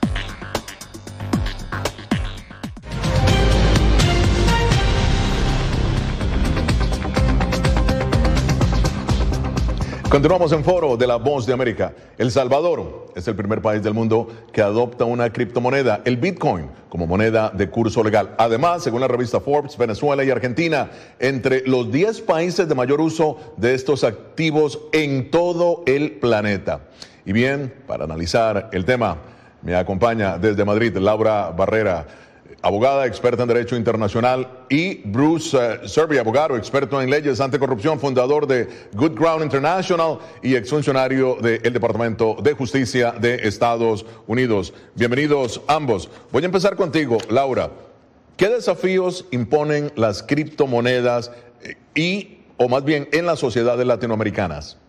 Continuamos 10.11 10.51
en 10.51 10.65
foro 10.65 10.97
de 10.97 11.07
la 11.07 11.15
Voz 11.15 11.45
de 11.45 11.53
América. 11.53 11.93
El 12.17 12.31
Salvador 12.31 13.07
es 13.15 13.25
el 13.29 13.35
primer 13.37 13.61
país 13.61 13.81
del 13.81 13.93
mundo 13.93 14.27
que 14.51 14.61
adopta 14.61 15.05
una 15.05 15.31
criptomoneda, 15.31 16.01
el 16.03 16.17
Bitcoin, 16.17 16.69
como 16.89 17.07
moneda 17.07 17.49
de 17.49 17.69
curso 17.69 18.03
legal. 18.03 18.35
Además, 18.37 18.83
según 18.83 18.99
la 18.99 19.07
revista 19.07 19.39
Forbes, 19.39 19.77
Venezuela 19.77 20.21
y 20.25 20.29
Argentina, 20.29 20.91
entre 21.17 21.65
los 21.65 21.89
10 21.93 22.23
países 22.23 22.67
de 22.67 22.75
mayor 22.75 22.99
uso 22.99 23.37
de 23.55 23.73
estos 23.73 24.03
activos 24.03 24.81
en 24.91 25.31
todo 25.31 25.81
el 25.85 26.11
planeta. 26.19 26.81
Y 27.25 27.31
bien, 27.31 27.73
para 27.87 28.03
analizar 28.03 28.69
el 28.73 28.83
tema, 28.83 29.15
me 29.61 29.75
acompaña 29.75 30.37
desde 30.37 30.65
Madrid 30.65 30.93
Laura 30.97 31.51
Barrera 31.51 32.05
abogada 32.61 33.05
experta 33.05 33.43
en 33.43 33.47
Derecho 33.47 33.75
Internacional, 33.75 34.47
y 34.69 34.95
Bruce 35.07 35.57
uh, 35.57 36.19
abogado 36.19 36.55
experto 36.55 37.01
en 37.01 37.09
leyes 37.09 37.39
anticorrupción, 37.39 37.99
fundador 37.99 38.47
de 38.47 38.67
Good 38.93 39.13
Ground 39.13 39.43
International 39.43 40.19
y 40.41 40.55
exfuncionario 40.55 41.35
del 41.41 41.73
Departamento 41.73 42.37
de 42.41 42.53
Justicia 42.53 43.11
de 43.11 43.35
Estados 43.47 44.05
Unidos. 44.27 44.73
Bienvenidos 44.95 45.61
ambos. 45.67 46.09
Voy 46.31 46.43
a 46.43 46.45
empezar 46.45 46.75
contigo, 46.75 47.17
Laura. 47.29 47.71
¿Qué 48.37 48.49
desafíos 48.49 49.25
imponen 49.31 49.91
las 49.95 50.23
criptomonedas 50.23 51.31
eh, 51.61 51.75
y, 51.93 52.39
o 52.57 52.67
más 52.67 52.83
bien, 52.83 53.07
en 53.11 53.25
las 53.25 53.39
sociedades 53.39 53.85
latinoamericanas? 53.85 54.80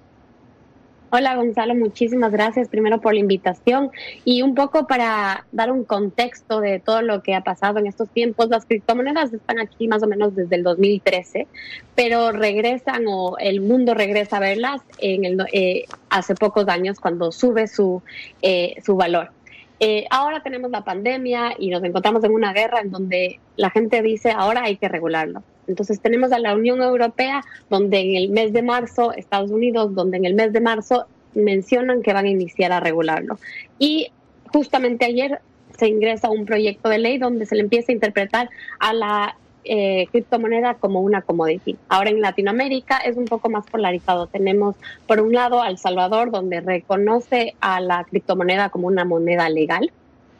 Hola 1.14 1.36
Gonzalo, 1.36 1.74
muchísimas 1.74 2.32
gracias 2.32 2.68
primero 2.68 3.02
por 3.02 3.12
la 3.12 3.20
invitación 3.20 3.90
y 4.24 4.40
un 4.40 4.54
poco 4.54 4.86
para 4.86 5.44
dar 5.52 5.70
un 5.70 5.84
contexto 5.84 6.62
de 6.62 6.78
todo 6.80 7.02
lo 7.02 7.22
que 7.22 7.34
ha 7.34 7.42
pasado 7.42 7.78
en 7.78 7.86
estos 7.86 8.08
tiempos. 8.08 8.48
Las 8.48 8.64
criptomonedas 8.64 9.30
están 9.30 9.58
aquí 9.58 9.88
más 9.88 10.02
o 10.02 10.06
menos 10.06 10.34
desde 10.34 10.56
el 10.56 10.62
2013, 10.62 11.48
pero 11.94 12.32
regresan 12.32 13.04
o 13.08 13.36
el 13.38 13.60
mundo 13.60 13.92
regresa 13.92 14.38
a 14.38 14.40
verlas 14.40 14.80
en 15.00 15.26
el, 15.26 15.38
eh, 15.52 15.84
hace 16.08 16.34
pocos 16.34 16.66
años 16.68 16.98
cuando 16.98 17.30
sube 17.30 17.68
su, 17.68 18.02
eh, 18.40 18.76
su 18.82 18.96
valor. 18.96 19.32
Eh, 19.80 20.06
ahora 20.08 20.42
tenemos 20.42 20.70
la 20.70 20.82
pandemia 20.82 21.56
y 21.58 21.68
nos 21.68 21.84
encontramos 21.84 22.24
en 22.24 22.32
una 22.32 22.54
guerra 22.54 22.80
en 22.80 22.90
donde 22.90 23.38
la 23.56 23.68
gente 23.68 24.00
dice 24.00 24.30
ahora 24.30 24.62
hay 24.62 24.78
que 24.78 24.88
regularlo. 24.88 25.42
Entonces 25.66 26.00
tenemos 26.00 26.32
a 26.32 26.38
la 26.38 26.54
Unión 26.54 26.82
Europea, 26.82 27.42
donde 27.70 28.00
en 28.00 28.16
el 28.16 28.30
mes 28.30 28.52
de 28.52 28.62
marzo, 28.62 29.12
Estados 29.12 29.50
Unidos, 29.50 29.94
donde 29.94 30.16
en 30.16 30.24
el 30.24 30.34
mes 30.34 30.52
de 30.52 30.60
marzo 30.60 31.06
mencionan 31.34 32.02
que 32.02 32.12
van 32.12 32.26
a 32.26 32.30
iniciar 32.30 32.72
a 32.72 32.80
regularlo. 32.80 33.38
Y 33.78 34.10
justamente 34.52 35.04
ayer 35.04 35.40
se 35.78 35.88
ingresa 35.88 36.30
un 36.30 36.44
proyecto 36.44 36.88
de 36.88 36.98
ley 36.98 37.18
donde 37.18 37.46
se 37.46 37.54
le 37.54 37.62
empieza 37.62 37.92
a 37.92 37.94
interpretar 37.94 38.50
a 38.78 38.92
la 38.92 39.36
eh, 39.64 40.08
criptomoneda 40.10 40.74
como 40.74 41.00
una 41.00 41.22
commodity. 41.22 41.76
Ahora 41.88 42.10
en 42.10 42.20
Latinoamérica 42.20 42.98
es 42.98 43.16
un 43.16 43.26
poco 43.26 43.48
más 43.48 43.64
polarizado. 43.66 44.26
Tenemos 44.26 44.76
por 45.06 45.20
un 45.20 45.32
lado 45.32 45.62
a 45.62 45.68
El 45.68 45.78
Salvador, 45.78 46.30
donde 46.30 46.60
reconoce 46.60 47.54
a 47.60 47.80
la 47.80 48.04
criptomoneda 48.04 48.70
como 48.70 48.88
una 48.88 49.04
moneda 49.04 49.48
legal. 49.48 49.92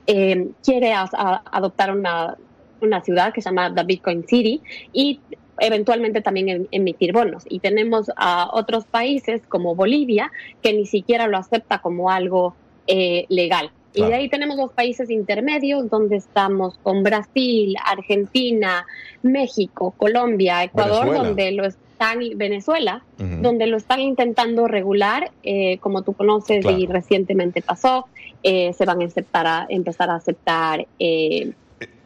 Eh, 0.08 0.48
quiere 0.64 0.92
adoptar 0.92 1.96
una, 1.96 2.36
una 2.82 3.02
ciudad 3.02 3.32
que 3.32 3.40
se 3.40 3.50
llama 3.50 3.74
The 3.74 3.84
Bitcoin 3.84 4.26
City 4.26 4.60
y 4.92 5.20
eventualmente 5.58 6.20
también 6.20 6.68
emitir 6.70 7.12
bonos. 7.12 7.44
Y 7.48 7.60
tenemos 7.60 8.10
a 8.16 8.50
otros 8.52 8.84
países 8.84 9.42
como 9.48 9.74
Bolivia 9.74 10.30
que 10.62 10.72
ni 10.72 10.86
siquiera 10.86 11.26
lo 11.28 11.38
acepta 11.38 11.78
como 11.78 12.10
algo 12.10 12.54
eh, 12.86 13.26
legal. 13.28 13.70
Y 13.94 14.02
de 14.02 14.14
ahí 14.14 14.28
tenemos 14.28 14.56
los 14.56 14.72
países 14.72 15.10
intermedios 15.10 15.90
donde 15.90 16.16
estamos 16.16 16.78
con 16.82 17.02
Brasil, 17.02 17.74
Argentina, 17.84 18.86
México, 19.22 19.92
Colombia, 19.96 20.64
Ecuador, 20.64 21.12
donde 21.12 21.52
lo 21.52 21.66
están, 21.66 22.20
Venezuela, 22.36 23.04
donde 23.18 23.66
lo 23.66 23.76
están 23.76 24.00
intentando 24.00 24.66
regular, 24.66 25.30
eh, 25.42 25.76
como 25.78 26.02
tú 26.02 26.14
conoces 26.14 26.64
y 26.64 26.86
recientemente 26.86 27.60
pasó, 27.60 28.06
eh, 28.42 28.72
se 28.72 28.84
van 28.86 29.02
a, 29.02 29.04
aceptar 29.04 29.46
a 29.46 29.66
empezar 29.68 30.10
a 30.10 30.16
aceptar 30.16 30.86
eh, 30.98 31.52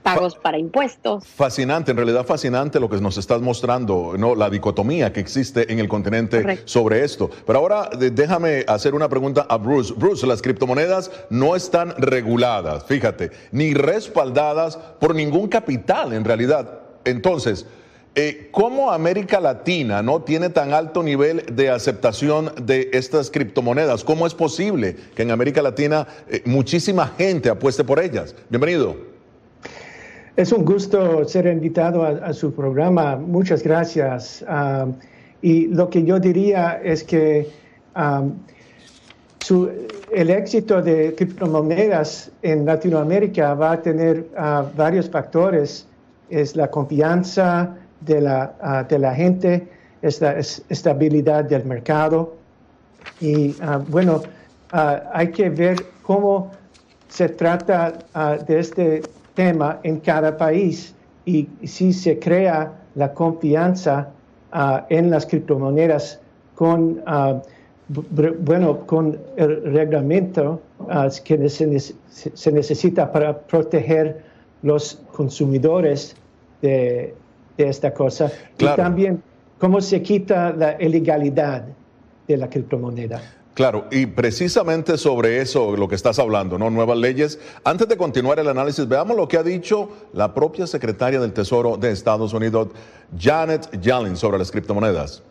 pagos 0.06 0.36
para 0.36 0.58
impuestos. 0.58 1.24
Fascinante, 1.26 1.90
en 1.90 1.96
realidad 1.96 2.24
fascinante 2.24 2.78
lo 2.78 2.88
que 2.88 3.00
nos 3.00 3.18
estás 3.18 3.40
mostrando, 3.40 4.14
¿no? 4.16 4.34
la 4.34 4.48
dicotomía 4.48 5.12
que 5.12 5.20
existe 5.20 5.72
en 5.72 5.80
el 5.80 5.88
continente 5.88 6.60
sobre 6.64 7.04
esto. 7.04 7.28
Pero 7.44 7.58
ahora 7.58 7.90
déjame 7.90 8.64
hacer 8.68 8.94
una 8.94 9.08
pregunta 9.08 9.46
a 9.48 9.56
Bruce. 9.56 9.92
Bruce, 9.96 10.26
las 10.26 10.42
criptomonedas 10.42 11.10
no 11.30 11.56
están 11.56 11.94
reguladas, 11.98 12.84
fíjate, 12.84 13.32
ni 13.50 13.74
respaldadas 13.74 14.76
por 14.76 15.14
ningún 15.14 15.48
capital 15.48 16.12
en 16.12 16.24
realidad. 16.24 16.80
Entonces, 17.04 17.66
eh, 18.14 18.48
¿cómo 18.50 18.92
América 18.92 19.40
Latina 19.40 20.02
no 20.02 20.22
tiene 20.22 20.48
tan 20.50 20.72
alto 20.72 21.02
nivel 21.02 21.44
de 21.52 21.68
aceptación 21.70 22.52
de 22.62 22.90
estas 22.92 23.30
criptomonedas? 23.30 24.04
¿Cómo 24.04 24.26
es 24.26 24.34
posible 24.34 24.96
que 25.14 25.22
en 25.22 25.32
América 25.32 25.62
Latina 25.62 26.06
eh, 26.28 26.42
muchísima 26.44 27.08
gente 27.18 27.50
apueste 27.50 27.84
por 27.84 27.98
ellas? 27.98 28.34
Bienvenido. 28.48 29.15
Es 30.36 30.52
un 30.52 30.66
gusto 30.66 31.24
ser 31.24 31.46
invitado 31.46 32.04
a, 32.04 32.30
su 32.34 32.52
programa. 32.52 33.16
Muchas 33.16 33.62
gracias. 33.62 34.44
Y 35.40 35.68
lo 35.68 35.88
que 35.88 36.04
yo 36.04 36.20
diría 36.20 36.78
es 36.84 37.02
que 37.02 37.48
el 40.12 40.30
éxito 40.30 40.82
de 40.82 41.14
criptomonedas 41.14 42.30
en 42.42 42.66
Latinoamérica 42.66 43.54
va 43.54 43.72
a 43.72 43.82
tener 43.82 44.26
uh, 44.36 44.76
varios 44.76 45.08
factores. 45.08 45.86
Es 46.28 46.54
la 46.54 46.70
confianza 46.70 47.74
de 48.02 48.20
la, 48.20 48.86
la 48.90 49.14
gente, 49.14 49.66
es 50.02 50.20
la 50.20 50.36
estabilidad 50.68 51.44
del 51.44 51.64
mercado. 51.64 52.36
Y 53.22 53.52
uh, 53.52 53.78
bueno, 53.88 54.20
hay 54.70 55.30
que 55.30 55.48
ver 55.48 55.76
cómo 56.02 56.50
se 57.08 57.30
trata 57.30 57.94
de 58.46 58.58
este 58.58 59.02
tema 59.36 59.78
en 59.84 60.00
cada 60.00 60.36
país 60.36 60.96
y 61.24 61.48
si 61.64 61.92
se 61.92 62.18
crea 62.18 62.72
la 62.96 63.12
confianza 63.12 64.08
ah, 64.50 64.86
en 64.88 65.10
las 65.10 65.26
criptomonedas 65.26 66.18
con, 66.56 67.02
ah, 67.06 67.40
bueno, 67.88 68.84
con 68.86 69.16
el 69.36 69.62
reglamento 69.72 70.60
ah, 70.88 71.08
que 71.22 71.48
se, 71.48 72.52
necesita 72.52 73.12
para 73.12 73.38
proteger 73.38 74.24
los 74.62 75.02
consumidores 75.12 76.16
de, 76.62 77.14
esta 77.58 77.94
cosa. 77.94 78.30
Y 78.58 78.66
también 78.76 79.22
cómo 79.58 79.80
se 79.80 80.02
quita 80.02 80.52
la 80.52 80.76
ilegalidad 80.82 81.64
de 82.28 82.36
la 82.36 82.50
criptomoneda. 82.50 83.20
Claro, 83.56 83.86
y 83.90 84.04
precisamente 84.04 84.98
sobre 84.98 85.40
eso 85.40 85.78
lo 85.78 85.88
que 85.88 85.94
estás 85.94 86.18
hablando, 86.18 86.58
¿no? 86.58 86.68
Nuevas 86.68 86.98
leyes. 86.98 87.38
Antes 87.64 87.88
de 87.88 87.96
continuar 87.96 88.38
el 88.38 88.48
análisis, 88.48 88.86
veamos 88.86 89.16
lo 89.16 89.26
que 89.28 89.38
ha 89.38 89.42
dicho 89.42 89.88
la 90.12 90.34
propia 90.34 90.66
secretaria 90.66 91.18
del 91.20 91.32
Tesoro 91.32 91.78
de 91.78 91.90
Estados 91.90 92.34
Unidos, 92.34 92.68
Janet 93.18 93.70
Yellen, 93.80 94.14
sobre 94.14 94.36
las 94.36 94.50
criptomonedas. 94.50 95.22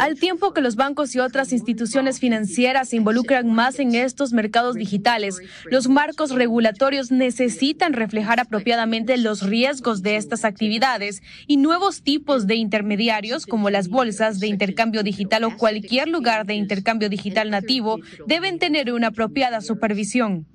Al 0.00 0.18
tiempo 0.18 0.52
que 0.52 0.60
los 0.60 0.74
bancos 0.74 1.14
y 1.14 1.20
otras 1.20 1.52
instituciones 1.52 2.18
financieras 2.18 2.88
se 2.88 2.96
involucran 2.96 3.52
más 3.52 3.78
en 3.78 3.94
estos 3.94 4.32
mercados 4.32 4.74
digitales, 4.74 5.38
los 5.70 5.88
marcos 5.88 6.32
regulatorios 6.32 7.12
necesitan 7.12 7.92
reflejar 7.92 8.40
apropiadamente 8.40 9.16
los 9.16 9.42
riesgos 9.42 10.02
de 10.02 10.16
estas 10.16 10.44
actividades 10.44 11.22
y 11.46 11.56
nuevos 11.56 12.02
tipos 12.02 12.48
de 12.48 12.56
intermediarios 12.56 13.46
como 13.46 13.70
las 13.70 13.86
bolsas 13.88 14.40
de 14.40 14.48
intercambio 14.48 15.04
digital 15.04 15.44
o 15.44 15.56
cualquier 15.56 16.08
lugar 16.08 16.46
de 16.46 16.54
intercambio 16.54 17.08
digital 17.08 17.50
nativo 17.50 18.00
deben 18.26 18.58
tener 18.58 18.92
una 18.92 19.08
apropiada 19.08 19.60
supervisión. 19.60 20.48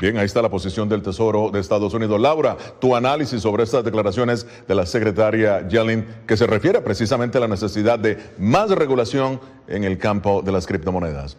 Bien, 0.00 0.16
ahí 0.16 0.26
está 0.26 0.40
la 0.40 0.48
posición 0.48 0.88
del 0.88 1.02
Tesoro 1.02 1.50
de 1.50 1.58
Estados 1.58 1.92
Unidos. 1.92 2.20
Laura, 2.20 2.56
tu 2.78 2.94
análisis 2.94 3.42
sobre 3.42 3.64
estas 3.64 3.84
declaraciones 3.84 4.46
de 4.68 4.74
la 4.76 4.86
secretaria 4.86 5.66
Yellen, 5.66 6.06
que 6.24 6.36
se 6.36 6.46
refiere 6.46 6.80
precisamente 6.80 7.38
a 7.38 7.40
la 7.40 7.48
necesidad 7.48 7.98
de 7.98 8.16
más 8.38 8.70
regulación 8.70 9.40
en 9.66 9.82
el 9.82 9.98
campo 9.98 10.40
de 10.42 10.52
las 10.52 10.68
criptomonedas 10.68 11.36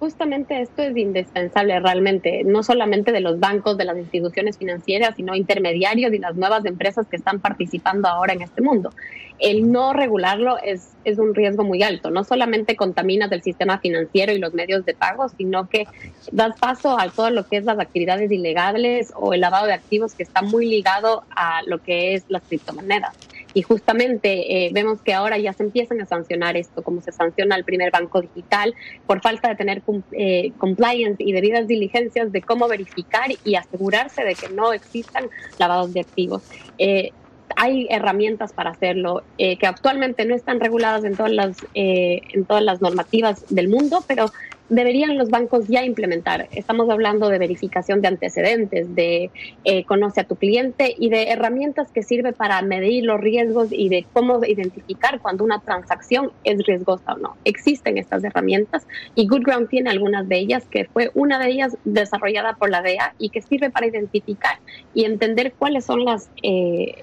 justamente 0.00 0.62
esto 0.62 0.80
es 0.80 0.96
indispensable 0.96 1.78
realmente, 1.78 2.42
no 2.42 2.62
solamente 2.62 3.12
de 3.12 3.20
los 3.20 3.38
bancos, 3.38 3.76
de 3.76 3.84
las 3.84 3.98
instituciones 3.98 4.56
financieras, 4.56 5.14
sino 5.14 5.36
intermediarios 5.36 6.12
y 6.14 6.18
las 6.18 6.36
nuevas 6.36 6.64
empresas 6.64 7.06
que 7.06 7.16
están 7.16 7.38
participando 7.38 8.08
ahora 8.08 8.32
en 8.32 8.40
este 8.40 8.62
mundo. 8.62 8.92
El 9.38 9.70
no 9.70 9.92
regularlo 9.92 10.56
es, 10.62 10.94
es 11.04 11.18
un 11.18 11.34
riesgo 11.34 11.64
muy 11.64 11.82
alto, 11.82 12.10
no 12.10 12.24
solamente 12.24 12.76
contaminas 12.76 13.30
el 13.30 13.42
sistema 13.42 13.78
financiero 13.78 14.32
y 14.32 14.38
los 14.38 14.54
medios 14.54 14.86
de 14.86 14.94
pago, 14.94 15.28
sino 15.28 15.68
que 15.68 15.86
das 16.32 16.58
paso 16.58 16.98
a 16.98 17.10
todo 17.10 17.28
lo 17.28 17.46
que 17.46 17.58
es 17.58 17.64
las 17.64 17.78
actividades 17.78 18.32
ilegales 18.32 19.12
o 19.14 19.34
el 19.34 19.42
lavado 19.42 19.66
de 19.66 19.74
activos 19.74 20.14
que 20.14 20.22
está 20.22 20.40
muy 20.40 20.66
ligado 20.66 21.24
a 21.36 21.60
lo 21.66 21.78
que 21.78 22.14
es 22.14 22.24
las 22.28 22.42
criptomonedas. 22.42 23.14
Y 23.54 23.62
justamente 23.62 24.66
eh, 24.66 24.70
vemos 24.72 25.00
que 25.02 25.12
ahora 25.12 25.38
ya 25.38 25.52
se 25.52 25.62
empiezan 25.62 26.00
a 26.00 26.06
sancionar 26.06 26.56
esto, 26.56 26.82
como 26.82 27.00
se 27.00 27.12
sanciona 27.12 27.56
el 27.56 27.64
primer 27.64 27.90
banco 27.90 28.20
digital 28.20 28.74
por 29.06 29.20
falta 29.20 29.48
de 29.48 29.56
tener 29.56 29.82
eh, 30.12 30.52
compliance 30.58 31.22
y 31.22 31.32
debidas 31.32 31.66
diligencias 31.66 32.32
de 32.32 32.42
cómo 32.42 32.68
verificar 32.68 33.30
y 33.44 33.54
asegurarse 33.54 34.24
de 34.24 34.34
que 34.34 34.48
no 34.48 34.72
existan 34.72 35.28
lavados 35.58 35.92
de 35.92 36.00
activos. 36.00 36.42
Eh, 36.78 37.10
hay 37.56 37.88
herramientas 37.90 38.52
para 38.52 38.70
hacerlo 38.70 39.24
que 39.36 39.66
actualmente 39.66 40.24
no 40.24 40.36
están 40.36 40.60
reguladas 40.60 41.02
en 41.02 41.16
todas 41.16 41.32
las 41.32 41.56
en 41.74 42.44
todas 42.44 42.62
las 42.62 42.80
normativas 42.80 43.44
del 43.50 43.68
mundo, 43.68 44.04
pero 44.06 44.30
deberían 44.70 45.18
los 45.18 45.28
bancos 45.28 45.68
ya 45.68 45.84
implementar. 45.84 46.48
Estamos 46.52 46.88
hablando 46.88 47.28
de 47.28 47.38
verificación 47.38 48.00
de 48.00 48.08
antecedentes, 48.08 48.94
de 48.94 49.30
eh, 49.64 49.84
conoce 49.84 50.22
a 50.22 50.24
tu 50.24 50.36
cliente 50.36 50.94
y 50.96 51.10
de 51.10 51.30
herramientas 51.30 51.90
que 51.90 52.02
sirven 52.02 52.32
para 52.32 52.62
medir 52.62 53.04
los 53.04 53.20
riesgos 53.20 53.68
y 53.70 53.88
de 53.88 54.06
cómo 54.12 54.42
identificar 54.44 55.20
cuando 55.20 55.44
una 55.44 55.60
transacción 55.60 56.32
es 56.44 56.64
riesgosa 56.64 57.14
o 57.14 57.18
no. 57.18 57.36
Existen 57.44 57.98
estas 57.98 58.24
herramientas 58.24 58.86
y 59.14 59.26
GoodGround 59.26 59.68
tiene 59.68 59.90
algunas 59.90 60.28
de 60.28 60.38
ellas, 60.38 60.64
que 60.70 60.86
fue 60.86 61.10
una 61.14 61.38
de 61.38 61.50
ellas 61.50 61.76
desarrollada 61.84 62.54
por 62.54 62.70
la 62.70 62.80
DEA 62.80 63.14
y 63.18 63.30
que 63.30 63.42
sirve 63.42 63.70
para 63.70 63.86
identificar 63.86 64.58
y 64.94 65.04
entender 65.04 65.52
cuáles 65.58 65.84
son 65.84 66.04
las 66.04 66.30
eh, 66.42 67.02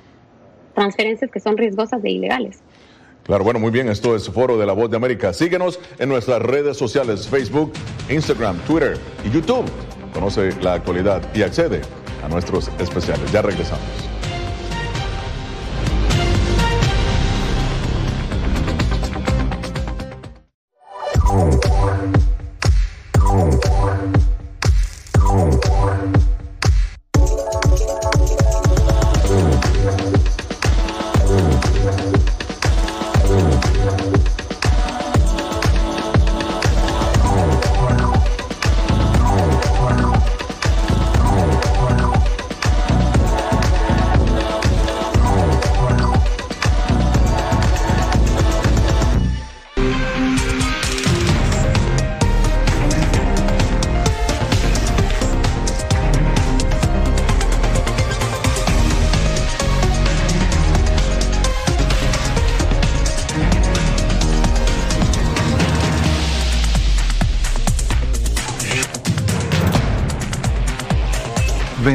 transferencias 0.74 1.30
que 1.30 1.40
son 1.40 1.58
riesgosas 1.58 2.04
e 2.06 2.12
ilegales. 2.12 2.62
Claro, 3.28 3.44
bueno, 3.44 3.60
muy 3.60 3.72
bien, 3.72 3.90
esto 3.90 4.16
es 4.16 4.30
Foro 4.30 4.58
de 4.58 4.66
la 4.66 4.72
Voz 4.72 4.90
de 4.90 4.96
América. 4.96 5.34
Síguenos 5.34 5.82
en 6.00 6.08
nuestras 6.08 6.42
redes 6.42 6.78
sociales, 6.78 7.28
Facebook, 7.28 7.74
Instagram, 8.10 8.58
Twitter 8.60 8.98
y 9.26 9.30
YouTube. 9.30 9.66
Conoce 10.14 10.54
la 10.62 10.76
actualidad 10.76 11.22
y 11.36 11.42
accede 11.42 11.82
a 12.24 12.30
nuestros 12.30 12.72
especiales. 12.80 13.30
Ya 13.34 13.42
regresamos. 13.42 14.17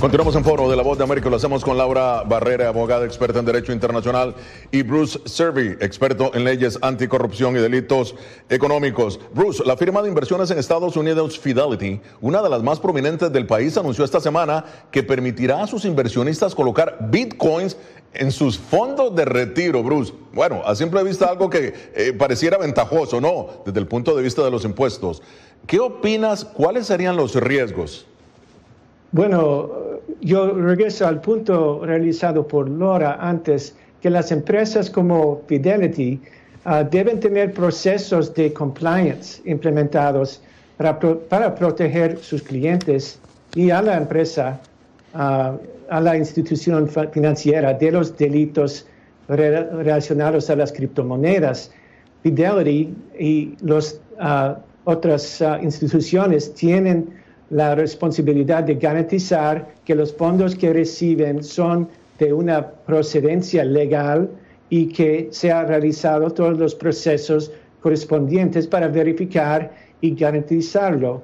Continuamos 0.00 0.36
en 0.36 0.44
foro 0.44 0.70
de 0.70 0.76
la 0.76 0.84
voz 0.84 0.96
de 0.96 1.02
América. 1.02 1.28
Lo 1.28 1.34
hacemos 1.34 1.64
con 1.64 1.76
Laura 1.76 2.22
Barrera, 2.22 2.68
abogada 2.68 3.04
experta 3.04 3.40
en 3.40 3.44
Derecho 3.44 3.72
Internacional, 3.72 4.32
y 4.70 4.82
Bruce 4.82 5.18
Servi, 5.24 5.76
experto 5.80 6.30
en 6.34 6.44
leyes 6.44 6.78
anticorrupción 6.82 7.56
y 7.56 7.58
delitos 7.58 8.14
económicos. 8.48 9.18
Bruce, 9.34 9.64
la 9.66 9.76
firma 9.76 10.00
de 10.00 10.08
inversiones 10.08 10.52
en 10.52 10.58
Estados 10.58 10.96
Unidos 10.96 11.36
Fidelity, 11.40 12.00
una 12.20 12.40
de 12.42 12.48
las 12.48 12.62
más 12.62 12.78
prominentes 12.78 13.32
del 13.32 13.46
país, 13.46 13.76
anunció 13.76 14.04
esta 14.04 14.20
semana 14.20 14.64
que 14.92 15.02
permitirá 15.02 15.64
a 15.64 15.66
sus 15.66 15.84
inversionistas 15.84 16.54
colocar 16.54 16.98
bitcoins 17.10 17.76
en 18.14 18.30
sus 18.30 18.56
fondos 18.56 19.16
de 19.16 19.24
retiro, 19.24 19.82
Bruce. 19.82 20.12
Bueno, 20.32 20.62
a 20.64 20.76
simple 20.76 21.02
vista 21.02 21.26
algo 21.26 21.50
que 21.50 21.74
eh, 21.94 22.12
pareciera 22.12 22.56
ventajoso, 22.56 23.20
¿no? 23.20 23.48
Desde 23.66 23.80
el 23.80 23.88
punto 23.88 24.14
de 24.14 24.22
vista 24.22 24.44
de 24.44 24.50
los 24.52 24.64
impuestos. 24.64 25.22
¿Qué 25.66 25.80
opinas? 25.80 26.44
¿Cuáles 26.44 26.86
serían 26.86 27.16
los 27.16 27.34
riesgos? 27.34 28.07
Bueno, 29.12 29.70
yo 30.20 30.52
regreso 30.52 31.06
al 31.06 31.20
punto 31.20 31.80
realizado 31.84 32.46
por 32.46 32.68
Laura 32.68 33.16
antes, 33.20 33.74
que 34.02 34.10
las 34.10 34.30
empresas 34.30 34.90
como 34.90 35.42
Fidelity 35.46 36.20
ah, 36.64 36.84
deben 36.84 37.18
tener 37.18 37.52
procesos 37.52 38.34
de 38.34 38.52
compliance 38.52 39.40
implementados 39.46 40.42
para, 40.76 40.98
para 41.00 41.54
proteger 41.54 42.18
sus 42.18 42.42
clientes 42.42 43.18
y 43.54 43.70
a 43.70 43.80
la 43.80 43.96
empresa, 43.96 44.60
ah, 45.14 45.56
a 45.88 46.00
la 46.00 46.16
institución 46.16 46.88
financiera 47.10 47.72
de 47.72 47.90
los 47.90 48.16
delitos 48.16 48.86
relacionados 49.26 50.50
a 50.50 50.56
las 50.56 50.70
criptomonedas. 50.70 51.70
Fidelity 52.22 52.94
y 53.18 53.54
las 53.62 54.00
ah, 54.20 54.58
otras 54.84 55.42
instituciones 55.62 56.52
tienen 56.52 57.08
la 57.50 57.74
responsabilidad 57.74 58.64
de 58.64 58.74
garantizar 58.74 59.68
que 59.84 59.94
los 59.94 60.14
fondos 60.14 60.54
que 60.54 60.72
reciben 60.72 61.42
son 61.42 61.88
de 62.18 62.32
una 62.32 62.66
procedencia 62.66 63.64
legal 63.64 64.28
y 64.70 64.86
que 64.88 65.28
se 65.30 65.50
han 65.50 65.68
realizado 65.68 66.30
todos 66.30 66.58
los 66.58 66.74
procesos 66.74 67.50
correspondientes 67.80 68.66
para 68.66 68.88
verificar 68.88 69.72
y 70.00 70.14
garantizarlo. 70.14 71.22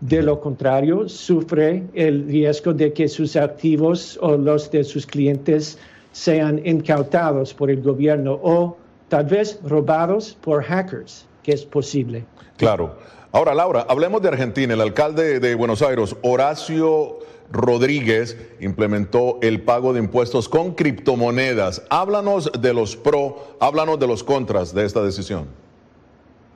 De 0.00 0.22
lo 0.22 0.40
contrario, 0.40 1.08
sufre 1.08 1.82
el 1.92 2.26
riesgo 2.26 2.72
de 2.72 2.92
que 2.92 3.06
sus 3.06 3.36
activos 3.36 4.18
o 4.22 4.36
los 4.36 4.70
de 4.70 4.82
sus 4.82 5.06
clientes 5.06 5.78
sean 6.12 6.64
incautados 6.64 7.52
por 7.52 7.70
el 7.70 7.82
gobierno 7.82 8.40
o 8.42 8.78
tal 9.08 9.26
vez 9.26 9.60
robados 9.62 10.38
por 10.40 10.62
hackers, 10.62 11.26
que 11.42 11.52
es 11.52 11.66
posible. 11.66 12.24
Claro. 12.56 12.94
Ahora, 13.32 13.54
Laura, 13.54 13.86
hablemos 13.88 14.20
de 14.22 14.28
Argentina. 14.28 14.74
El 14.74 14.80
alcalde 14.80 15.38
de 15.38 15.54
Buenos 15.54 15.82
Aires, 15.82 16.16
Horacio 16.22 17.20
Rodríguez, 17.52 18.36
implementó 18.58 19.38
el 19.40 19.60
pago 19.60 19.92
de 19.92 20.00
impuestos 20.00 20.48
con 20.48 20.74
criptomonedas. 20.74 21.84
Háblanos 21.90 22.50
de 22.60 22.74
los 22.74 22.96
pro, 22.96 23.56
háblanos 23.60 24.00
de 24.00 24.08
los 24.08 24.24
contras 24.24 24.74
de 24.74 24.84
esta 24.84 25.00
decisión. 25.02 25.46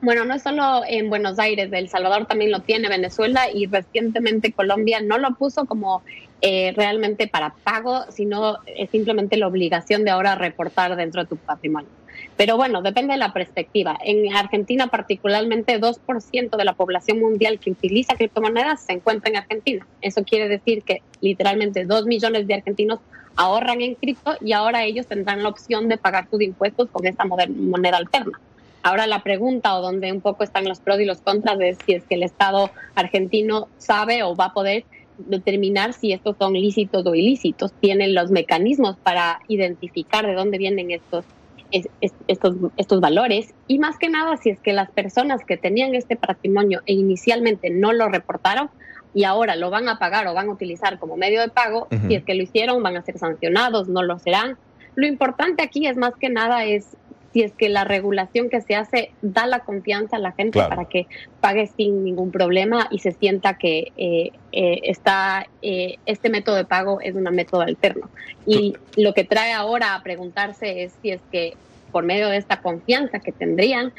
Bueno, 0.01 0.25
no 0.25 0.35
es 0.35 0.43
solo 0.43 0.81
en 0.85 1.09
Buenos 1.09 1.39
Aires, 1.39 1.69
El 1.71 1.87
Salvador 1.87 2.25
también 2.25 2.51
lo 2.51 2.59
tiene, 2.59 2.89
Venezuela 2.89 3.49
y 3.49 3.67
recientemente 3.67 4.51
Colombia 4.51 4.99
no 5.01 5.17
lo 5.17 5.33
puso 5.35 5.65
como 5.65 6.03
eh, 6.41 6.73
realmente 6.75 7.27
para 7.27 7.55
pago, 7.63 8.03
sino 8.09 8.57
es 8.65 8.89
simplemente 8.89 9.37
la 9.37 9.47
obligación 9.47 10.03
de 10.03 10.11
ahora 10.11 10.35
reportar 10.35 10.97
dentro 10.97 11.23
de 11.23 11.29
tu 11.29 11.37
patrimonio. 11.37 11.89
Pero 12.37 12.57
bueno, 12.57 12.81
depende 12.81 13.13
de 13.13 13.19
la 13.19 13.31
perspectiva. 13.31 13.97
En 14.03 14.33
Argentina 14.35 14.87
particularmente 14.87 15.79
2% 15.79 16.57
de 16.57 16.65
la 16.65 16.73
población 16.73 17.19
mundial 17.19 17.59
que 17.59 17.71
utiliza 17.71 18.15
criptomonedas 18.15 18.81
se 18.81 18.93
encuentra 18.93 19.29
en 19.29 19.37
Argentina. 19.37 19.87
Eso 20.01 20.23
quiere 20.23 20.49
decir 20.49 20.83
que 20.83 21.01
literalmente 21.21 21.85
2 21.85 22.05
millones 22.05 22.45
de 22.47 22.55
argentinos 22.55 22.99
ahorran 23.37 23.81
en 23.81 23.95
cripto 23.95 24.35
y 24.41 24.51
ahora 24.51 24.83
ellos 24.83 25.07
tendrán 25.07 25.43
la 25.43 25.49
opción 25.49 25.87
de 25.87 25.97
pagar 25.97 26.27
sus 26.29 26.41
impuestos 26.41 26.89
con 26.91 27.05
esta 27.05 27.25
moneda 27.25 27.97
alterna. 27.97 28.39
Ahora 28.83 29.07
la 29.07 29.23
pregunta 29.23 29.75
o 29.75 29.81
donde 29.81 30.11
un 30.11 30.21
poco 30.21 30.43
están 30.43 30.65
los 30.65 30.79
pros 30.79 30.99
y 30.99 31.05
los 31.05 31.19
contras 31.19 31.59
es 31.61 31.77
si 31.85 31.93
es 31.93 32.03
que 32.03 32.15
el 32.15 32.23
Estado 32.23 32.69
argentino 32.95 33.67
sabe 33.77 34.23
o 34.23 34.35
va 34.35 34.45
a 34.45 34.53
poder 34.53 34.85
determinar 35.17 35.93
si 35.93 36.11
estos 36.11 36.35
son 36.37 36.53
lícitos 36.53 37.05
o 37.05 37.15
ilícitos. 37.15 37.71
Tienen 37.79 38.13
los 38.13 38.29
mecanismos 38.29 38.97
para 38.97 39.39
identificar 39.47 40.27
de 40.27 40.33
dónde 40.33 40.57
vienen 40.57 40.91
estos 40.91 41.25
estos, 41.71 42.55
estos 42.77 43.01
valores 43.01 43.53
y 43.67 43.79
más 43.79 43.97
que 43.97 44.09
nada 44.09 44.37
si 44.37 44.49
es 44.49 44.59
que 44.59 44.73
las 44.73 44.89
personas 44.91 45.43
que 45.45 45.57
tenían 45.57 45.95
este 45.95 46.15
patrimonio 46.15 46.81
e 46.85 46.93
inicialmente 46.93 47.69
no 47.69 47.93
lo 47.93 48.07
reportaron 48.07 48.69
y 49.13 49.23
ahora 49.23 49.55
lo 49.55 49.69
van 49.69 49.87
a 49.87 49.97
pagar 49.97 50.27
o 50.27 50.33
van 50.33 50.49
a 50.49 50.51
utilizar 50.51 50.99
como 50.99 51.15
medio 51.15 51.39
de 51.39 51.47
pago, 51.47 51.87
si 52.07 52.15
es 52.15 52.23
que 52.23 52.35
lo 52.35 52.43
hicieron 52.43 52.83
van 52.83 52.97
a 52.97 53.01
ser 53.01 53.17
sancionados, 53.17 53.87
no 53.87 54.03
lo 54.03 54.19
serán. 54.19 54.57
Lo 54.95 55.07
importante 55.07 55.63
aquí 55.63 55.87
es 55.87 55.95
más 55.95 56.13
que 56.15 56.29
nada 56.29 56.65
es 56.65 56.97
si 57.35 57.41
es 57.41 57.51
que 57.51 57.67
la 57.67 57.83
regulación 57.83 58.49
que 58.49 58.61
se 58.61 58.75
hace 58.75 59.11
da 59.21 59.45
la 59.45 59.59
confianza 59.59 60.15
a 60.15 60.19
la 60.19 60.31
gente 60.31 60.57
para 60.57 60.85
que 60.85 61.05
pague 61.41 61.67
sin 61.67 62.05
ningún 62.05 62.31
problema 62.31 62.87
y 62.91 62.99
se 62.99 63.11
sienta 63.11 63.57
que 63.57 63.91
eh, 63.97 64.31
eh, 64.53 64.79
está 64.83 65.45
eh, 65.61 65.97
este 66.05 66.29
método 66.29 66.55
de 66.55 66.63
pago 66.63 67.01
es 67.01 67.13
un 67.13 67.23
método 67.23 67.59
alterno. 67.59 68.09
Y 68.45 68.77
lo 68.95 69.13
que 69.13 69.25
trae 69.25 69.51
ahora 69.51 69.95
a 69.95 70.01
preguntarse 70.01 70.83
es 70.83 70.93
si 71.01 71.11
es 71.11 71.19
que 71.29 71.57
por 71.91 72.05
medio 72.05 72.29
de 72.29 72.37
esta 72.37 72.61
confianza 72.61 73.19
que 73.19 73.33
tendrían, 73.33 73.91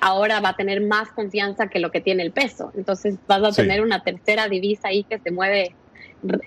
ahora 0.00 0.40
va 0.40 0.50
a 0.50 0.56
tener 0.56 0.80
más 0.80 1.10
confianza 1.10 1.66
que 1.66 1.80
lo 1.80 1.90
que 1.90 2.00
tiene 2.00 2.22
el 2.22 2.32
peso. 2.32 2.72
Entonces 2.74 3.16
vas 3.26 3.42
a 3.42 3.52
tener 3.52 3.82
una 3.82 4.02
tercera 4.02 4.48
divisa 4.48 4.88
ahí 4.88 5.04
que 5.04 5.18
se 5.18 5.30
mueve 5.30 5.74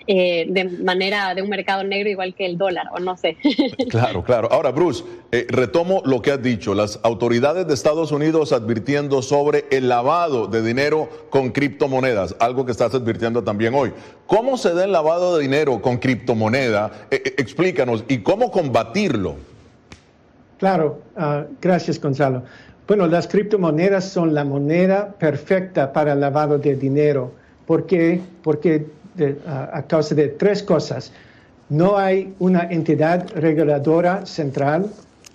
eh, 0.06 0.46
de 0.48 0.64
manera 0.64 1.34
de 1.34 1.42
un 1.42 1.48
mercado 1.48 1.84
negro 1.84 2.08
igual 2.08 2.34
que 2.34 2.46
el 2.46 2.58
dólar, 2.58 2.86
o 2.92 2.98
no 2.98 3.16
sé. 3.16 3.36
Claro, 3.88 4.22
claro. 4.22 4.48
Ahora, 4.50 4.70
Bruce, 4.70 5.04
eh, 5.32 5.46
retomo 5.48 6.02
lo 6.04 6.20
que 6.20 6.32
has 6.32 6.42
dicho. 6.42 6.74
Las 6.74 7.00
autoridades 7.02 7.66
de 7.66 7.74
Estados 7.74 8.12
Unidos 8.12 8.52
advirtiendo 8.52 9.22
sobre 9.22 9.64
el 9.70 9.88
lavado 9.88 10.46
de 10.46 10.62
dinero 10.62 11.08
con 11.30 11.50
criptomonedas, 11.50 12.36
algo 12.38 12.66
que 12.66 12.72
estás 12.72 12.94
advirtiendo 12.94 13.44
también 13.44 13.74
hoy. 13.74 13.92
¿Cómo 14.26 14.56
se 14.56 14.74
da 14.74 14.84
el 14.84 14.92
lavado 14.92 15.36
de 15.36 15.42
dinero 15.42 15.80
con 15.80 15.98
criptomoneda? 15.98 17.06
Eh, 17.10 17.34
explícanos, 17.38 18.04
¿y 18.08 18.18
cómo 18.18 18.50
combatirlo? 18.50 19.36
Claro, 20.58 21.00
ah, 21.16 21.44
gracias 21.60 22.00
Gonzalo. 22.00 22.42
Bueno, 22.88 23.06
las 23.06 23.28
criptomonedas 23.28 24.04
son 24.08 24.34
la 24.34 24.44
moneda 24.44 25.14
perfecta 25.18 25.92
para 25.92 26.14
el 26.14 26.20
lavado 26.20 26.58
de 26.58 26.74
dinero. 26.74 27.32
¿Por 27.66 27.84
qué? 27.84 28.20
Porque 28.42 28.86
a, 29.46 29.82
causa 29.82 30.14
de 30.14 30.28
tres 30.28 30.62
cosas. 30.62 31.12
No 31.68 31.98
hay 31.98 32.34
una 32.38 32.62
entidad 32.70 33.28
reguladora 33.34 34.24
central, 34.26 34.86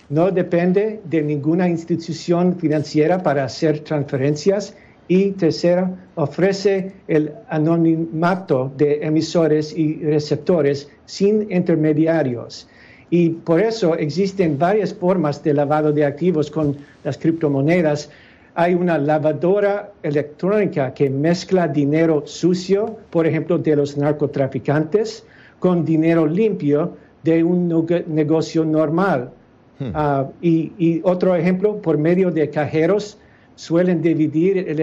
no 0.08 0.30
depende 0.30 1.00
de 1.04 1.22
ninguna 1.22 1.68
institución 1.68 2.56
financiera 2.56 3.22
para 3.22 3.44
hacer 3.44 3.80
transferencias 3.80 4.74
Y 5.06 5.32
tercera, 5.32 5.90
ofrece 6.14 6.92
el 7.08 7.32
anonimato 7.50 8.72
de 8.76 9.04
emisores 9.04 9.76
y 9.76 10.02
receptores 10.02 10.88
sin 11.04 11.52
intermediarios. 11.52 12.66
Y 13.10 13.30
por 13.30 13.60
eso 13.60 13.96
existen 13.96 14.58
varias 14.58 14.94
formas 14.94 15.44
de 15.44 15.52
lavado 15.52 15.92
de 15.92 16.06
activos 16.06 16.50
con 16.50 16.76
las 17.04 17.18
criptomonedas. 17.18 18.08
Hay 18.56 18.74
una 18.74 18.98
lavadora 18.98 19.90
electrónica 20.02 20.94
que 20.94 21.10
mezcla 21.10 21.66
dinero 21.66 22.22
sucio, 22.24 22.96
por 23.10 23.26
ejemplo, 23.26 23.58
de 23.58 23.74
los 23.74 23.96
narcotraficantes, 23.96 25.26
con 25.58 25.84
dinero 25.84 26.26
limpio 26.26 26.96
de 27.24 27.42
un 27.42 27.68
negocio 28.06 28.64
normal. 28.64 29.30
Hmm. 29.78 29.90
Ah, 29.94 30.28
y, 30.40 31.00
otro 31.02 31.34
ejemplo, 31.34 31.80
por 31.82 31.98
medio 31.98 32.30
de 32.30 32.48
cajeros, 32.48 33.18
suelen 33.56 34.02
dividir 34.02 34.58
el, 34.58 34.80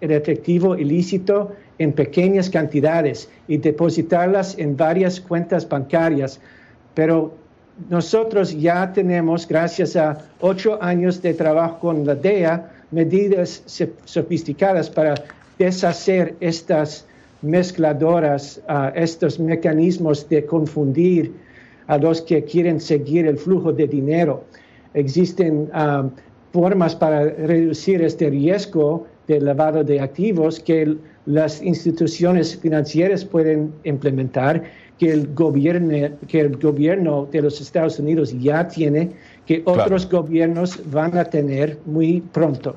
efectivo 0.00 0.76
ilícito 0.76 1.52
en 1.78 1.92
pequeñas 1.92 2.48
cantidades 2.50 3.28
y 3.48 3.56
depositarlas 3.56 4.58
en 4.58 4.76
varias 4.76 5.20
cuentas 5.20 5.68
bancarias. 5.68 6.40
Pero 6.94 7.34
nosotros 7.88 8.58
ya 8.58 8.92
tenemos, 8.92 9.46
gracias 9.46 9.96
a 9.96 10.18
ocho 10.40 10.78
años 10.82 11.20
de 11.22 11.34
trabajo 11.34 11.78
con 11.80 12.06
la 12.06 12.14
DEA, 12.14 12.70
medidas 12.92 13.62
sofisticadas 14.04 14.88
para 14.88 15.14
deshacer 15.58 16.34
estas 16.40 17.06
mezcladoras, 17.42 18.60
ah, 18.68 18.92
estos 18.94 19.38
mecanismos 19.40 20.28
de 20.28 20.46
confundir 20.46 21.32
a 21.88 21.98
los 21.98 22.22
que 22.22 22.44
quieren 22.44 22.80
seguir 22.80 23.26
el 23.26 23.36
flujo 23.36 23.72
de 23.72 23.86
dinero. 23.88 24.44
Existen 24.94 25.68
ah, 25.72 26.08
formas 26.52 26.94
para 26.94 27.24
reducir 27.24 28.02
este 28.02 28.30
riesgo 28.30 29.06
de 29.26 29.40
lavado 29.40 29.82
de 29.82 30.00
activos 30.00 30.60
que 30.60 30.96
las 31.26 31.62
instituciones 31.62 32.56
financieras 32.56 33.24
pueden 33.24 33.72
implementar, 33.84 34.64
que 34.98 35.12
el 35.12 35.34
gobierno, 35.34 36.10
que 36.28 36.40
el 36.40 36.56
gobierno 36.56 37.26
de 37.30 37.42
los 37.42 37.60
Estados 37.60 37.98
Unidos 37.98 38.34
ya 38.38 38.68
tiene, 38.68 39.10
que 39.46 39.62
otros 39.64 40.08
gobiernos 40.08 40.78
van 40.90 41.16
a 41.16 41.24
tener 41.24 41.78
muy 41.84 42.20
pronto. 42.20 42.76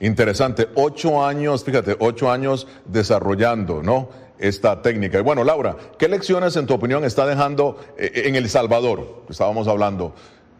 Interesante, 0.00 0.68
ocho 0.74 1.24
años, 1.24 1.64
fíjate, 1.64 1.96
ocho 1.98 2.30
años 2.30 2.66
desarrollando, 2.86 3.82
¿no? 3.82 4.08
Esta 4.38 4.80
técnica. 4.80 5.18
Y 5.18 5.22
bueno, 5.22 5.42
Laura, 5.42 5.76
¿qué 5.98 6.08
lecciones 6.08 6.54
en 6.56 6.66
tu 6.66 6.74
opinión 6.74 7.04
está 7.04 7.26
dejando 7.26 7.78
eh, 7.98 8.22
en 8.26 8.36
El 8.36 8.48
Salvador? 8.48 9.24
Estábamos 9.28 9.66
hablando 9.66 10.14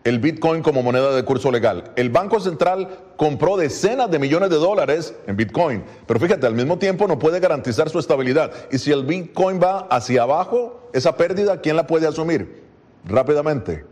el 0.08 0.20
Bitcoin 0.20 0.62
como 0.62 0.82
moneda 0.82 1.14
de 1.14 1.24
curso 1.24 1.50
legal. 1.50 1.92
El 1.96 2.10
Banco 2.10 2.40
Central 2.40 2.88
compró 3.16 3.56
decenas 3.56 4.10
de 4.10 4.18
millones 4.18 4.50
de 4.50 4.56
dólares 4.56 5.14
en 5.26 5.36
Bitcoin, 5.36 5.84
pero 6.06 6.18
fíjate, 6.18 6.46
al 6.46 6.54
mismo 6.54 6.78
tiempo 6.78 7.06
no 7.06 7.18
puede 7.18 7.40
garantizar 7.40 7.90
su 7.90 7.98
estabilidad. 7.98 8.52
Y 8.70 8.78
si 8.78 8.90
el 8.90 9.04
Bitcoin 9.04 9.60
va 9.62 9.80
hacia 9.90 10.22
abajo, 10.22 10.88
esa 10.92 11.16
pérdida, 11.16 11.60
¿quién 11.60 11.76
la 11.76 11.86
puede 11.86 12.06
asumir? 12.06 12.64
Rápidamente. 13.04 13.84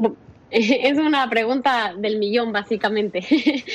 Es 0.51 0.97
una 0.99 1.29
pregunta 1.29 1.95
del 1.97 2.19
millón, 2.19 2.53
básicamente. 2.53 3.21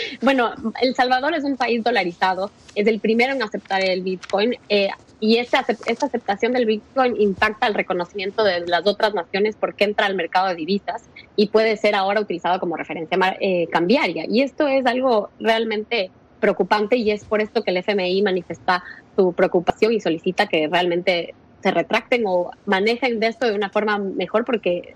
bueno, 0.22 0.52
El 0.82 0.96
Salvador 0.96 1.36
es 1.36 1.44
un 1.44 1.58
país 1.58 1.84
dolarizado, 1.84 2.52
es 2.76 2.88
el 2.88 3.00
primero 3.00 3.34
en 3.34 3.44
aceptar 3.44 3.84
el 3.84 4.02
Bitcoin. 4.02 4.56
Eh, 4.70 4.90
y 5.20 5.38
esta, 5.38 5.66
esta 5.86 6.06
aceptación 6.08 6.54
del 6.54 6.66
Bitcoin 6.66 7.20
impacta 7.22 7.68
el 7.68 7.76
reconocimiento 7.76 8.44
de 8.44 8.66
las 8.66 8.88
otras 8.88 9.14
naciones 9.14 9.56
porque 9.60 9.84
entra 9.84 10.08
al 10.08 10.16
mercado 10.16 10.48
de 10.48 10.56
divisas 10.56 11.04
y 11.36 11.48
puede 11.48 11.78
ser 11.78 11.94
ahora 11.94 12.22
utilizado 12.22 12.60
como 12.60 12.76
referencia 12.76 13.18
eh, 13.40 13.68
cambiaria. 13.72 14.26
Y 14.28 14.42
esto 14.42 14.68
es 14.68 14.86
algo 14.86 15.30
realmente 15.40 16.10
preocupante 16.40 16.96
y 16.96 17.12
es 17.12 17.24
por 17.24 17.40
esto 17.40 17.62
que 17.62 17.70
el 17.70 17.78
FMI 17.78 18.24
manifiesta 18.24 18.84
su 19.16 19.34
preocupación 19.34 19.94
y 19.94 20.00
solicita 20.00 20.48
que 20.48 20.68
realmente 20.68 21.36
se 21.62 21.70
retracten 21.70 22.24
o 22.26 22.50
manejen 22.66 23.20
de 23.20 23.28
esto 23.28 23.46
de 23.46 23.54
una 23.54 23.70
forma 23.70 24.00
mejor 24.00 24.44
porque 24.44 24.96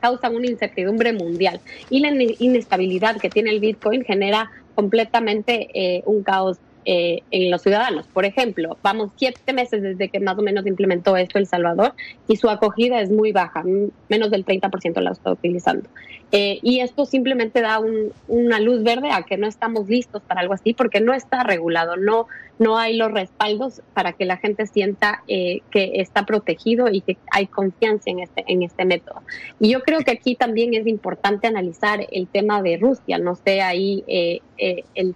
causan 0.00 0.34
una 0.34 0.46
incertidumbre 0.46 1.12
mundial. 1.12 1.60
Y 1.88 2.00
la 2.00 2.10
inestabilidad 2.38 3.18
que 3.18 3.30
tiene 3.30 3.50
el 3.50 3.60
Bitcoin 3.60 4.04
genera 4.04 4.50
completamente 4.74 5.68
eh, 5.74 6.02
un 6.06 6.22
caos 6.22 6.58
eh, 6.90 7.22
en 7.30 7.50
los 7.50 7.60
ciudadanos. 7.60 8.06
Por 8.06 8.24
ejemplo, 8.24 8.78
vamos 8.82 9.10
siete 9.16 9.52
meses 9.52 9.82
desde 9.82 10.08
que 10.08 10.20
más 10.20 10.38
o 10.38 10.42
menos 10.42 10.66
implementó 10.66 11.18
esto 11.18 11.38
El 11.38 11.46
Salvador 11.46 11.92
y 12.26 12.36
su 12.36 12.48
acogida 12.48 13.02
es 13.02 13.10
muy 13.10 13.30
baja, 13.30 13.62
menos 14.08 14.30
del 14.30 14.46
30% 14.46 14.98
la 15.02 15.10
está 15.10 15.30
utilizando. 15.30 15.86
Eh, 16.32 16.60
y 16.62 16.80
esto 16.80 17.04
simplemente 17.04 17.60
da 17.60 17.82
una 18.26 18.58
luz 18.58 18.82
verde 18.84 19.10
a 19.12 19.24
que 19.24 19.36
no 19.36 19.46
estamos 19.46 19.86
listos 19.90 20.22
para 20.22 20.40
algo 20.40 20.54
así 20.54 20.72
porque 20.72 21.02
no 21.02 21.12
está 21.12 21.42
regulado, 21.42 21.98
no, 21.98 22.26
no 22.58 22.78
hay 22.78 22.96
los 22.96 23.12
respaldos 23.12 23.82
para 23.92 24.14
que 24.14 24.24
la 24.24 24.38
gente 24.38 24.66
sienta 24.66 25.22
eh, 25.28 25.60
que 25.70 25.90
está 25.96 26.24
protegido 26.24 26.88
y 26.90 27.02
que 27.02 27.18
hay 27.30 27.48
confianza 27.48 28.08
en 28.08 28.20
este, 28.20 28.46
en 28.48 28.62
este 28.62 28.86
método. 28.86 29.20
Y 29.60 29.72
yo 29.72 29.82
creo 29.82 30.00
que 30.00 30.12
aquí 30.12 30.36
también 30.36 30.72
es 30.72 30.86
importante 30.86 31.48
analizar 31.48 32.06
el 32.10 32.28
tema 32.28 32.62
de 32.62 32.78
Rusia, 32.78 33.18
no 33.18 33.34
sé 33.34 33.60
ahí 33.60 34.04
el 34.06 35.14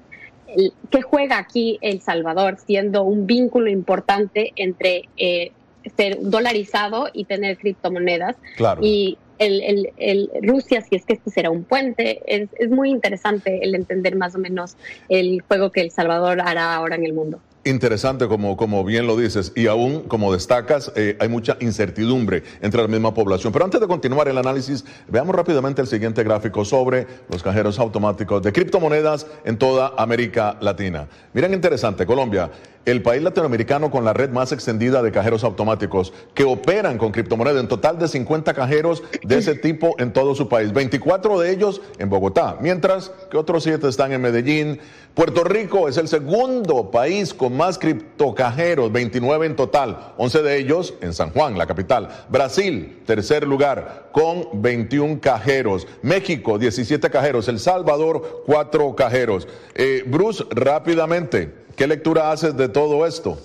¿Qué 0.90 1.03
juega 1.03 1.38
aquí 1.38 1.78
El 1.80 2.00
Salvador 2.00 2.59
siendo 2.64 3.03
un 3.03 3.26
vínculo 3.26 3.70
importante 3.70 4.53
entre 4.57 5.09
eh, 5.16 5.53
ser 5.96 6.18
dolarizado 6.20 7.09
y 7.12 7.24
tener 7.24 7.59
criptomonedas? 7.59 8.36
Y 8.80 9.18
el, 9.38 9.90
el, 9.96 10.30
Rusia, 10.42 10.82
si 10.82 10.96
es 10.96 11.05
que 11.05 11.14
este 11.14 11.30
será 11.30 11.50
un 11.50 11.64
puente, 11.64 12.22
es, 12.26 12.48
es 12.59 12.70
muy 12.70 12.90
interesante 12.90 13.61
el 13.62 13.74
entender 13.74 14.16
más 14.16 14.34
o 14.34 14.38
menos 14.38 14.76
el 15.09 15.40
juego 15.42 15.70
que 15.70 15.80
El 15.80 15.90
Salvador 15.90 16.40
hará 16.40 16.74
ahora 16.74 16.96
en 16.96 17.05
el 17.05 17.12
mundo. 17.12 17.40
Interesante, 17.64 18.26
como, 18.26 18.56
como 18.56 18.82
bien 18.82 19.06
lo 19.06 19.16
dices, 19.16 19.52
y 19.54 19.68
aún, 19.68 20.02
como 20.02 20.32
destacas, 20.32 20.90
eh, 20.96 21.16
hay 21.20 21.28
mucha 21.28 21.56
incertidumbre 21.60 22.42
entre 22.60 22.82
la 22.82 22.88
misma 22.88 23.14
población. 23.14 23.52
Pero 23.52 23.64
antes 23.64 23.80
de 23.80 23.86
continuar 23.86 24.26
el 24.26 24.36
análisis, 24.36 24.84
veamos 25.06 25.36
rápidamente 25.36 25.80
el 25.80 25.86
siguiente 25.86 26.24
gráfico 26.24 26.64
sobre 26.64 27.06
los 27.28 27.40
cajeros 27.40 27.78
automáticos 27.78 28.42
de 28.42 28.52
criptomonedas 28.52 29.28
en 29.44 29.58
toda 29.58 29.92
América 29.96 30.56
Latina. 30.60 31.06
Miren, 31.34 31.54
interesante, 31.54 32.04
Colombia 32.04 32.50
el 32.85 33.03
país 33.03 33.22
latinoamericano 33.22 33.91
con 33.91 34.05
la 34.05 34.12
red 34.12 34.30
más 34.30 34.53
extendida 34.53 35.03
de 35.03 35.12
cajeros 35.12 35.45
automáticos 35.45 36.12
que 36.35 36.45
operan 36.45 36.99
con 36.99 37.12
criptomonedas, 37.12 37.61
en 37.61 37.68
total 37.68 37.99
de 37.99 38.09
50 38.09 38.55
cajeros 38.55 39.03
de 39.22 39.39
ese 39.39 39.55
tipo 39.55 39.95
en 39.99 40.12
todo 40.12 40.35
su 40.35 40.49
país, 40.49 40.72
24 40.72 41.41
de 41.41 41.51
ellos 41.51 41.80
en 41.99 42.11
Bogotá, 42.11 42.57
mientras 42.61 43.12
que 43.30 43.37
otros 43.37 43.62
7 43.64 43.89
están 43.89 44.12
en 44.12 44.20
Medellín. 44.20 44.80
Puerto 45.14 45.45
Rico 45.45 45.89
es 45.89 45.99
el 45.99 46.09
segundo 46.09 46.91
país 46.91 47.35
con 47.35 47.55
más 47.55 47.78
criptocajeros, 47.78 48.91
29 48.91 49.47
en 49.47 49.57
total, 49.57 50.14
11 50.16 50.43
de 50.43 50.57
ellos 50.57 50.95
en 51.03 51.12
San 51.12 51.30
Juan, 51.30 51.59
la 51.59 51.66
capital. 51.66 52.09
Brasil, 52.30 53.03
tercer 53.05 53.47
lugar, 53.47 54.09
con 54.12 54.49
21 54.62 55.20
cajeros. 55.20 55.87
México, 56.03 56.59
17 56.59 57.11
cajeros. 57.11 57.49
El 57.49 57.59
Salvador, 57.59 58.45
4 58.47 58.95
cajeros. 58.95 59.49
Eh, 59.74 60.05
Bruce, 60.07 60.45
rápidamente. 60.51 61.61
¿Qué 61.77 61.87
lectura 61.87 62.31
haces 62.31 62.57
de 62.57 62.68
todo 62.68 63.07
esto? 63.07 63.39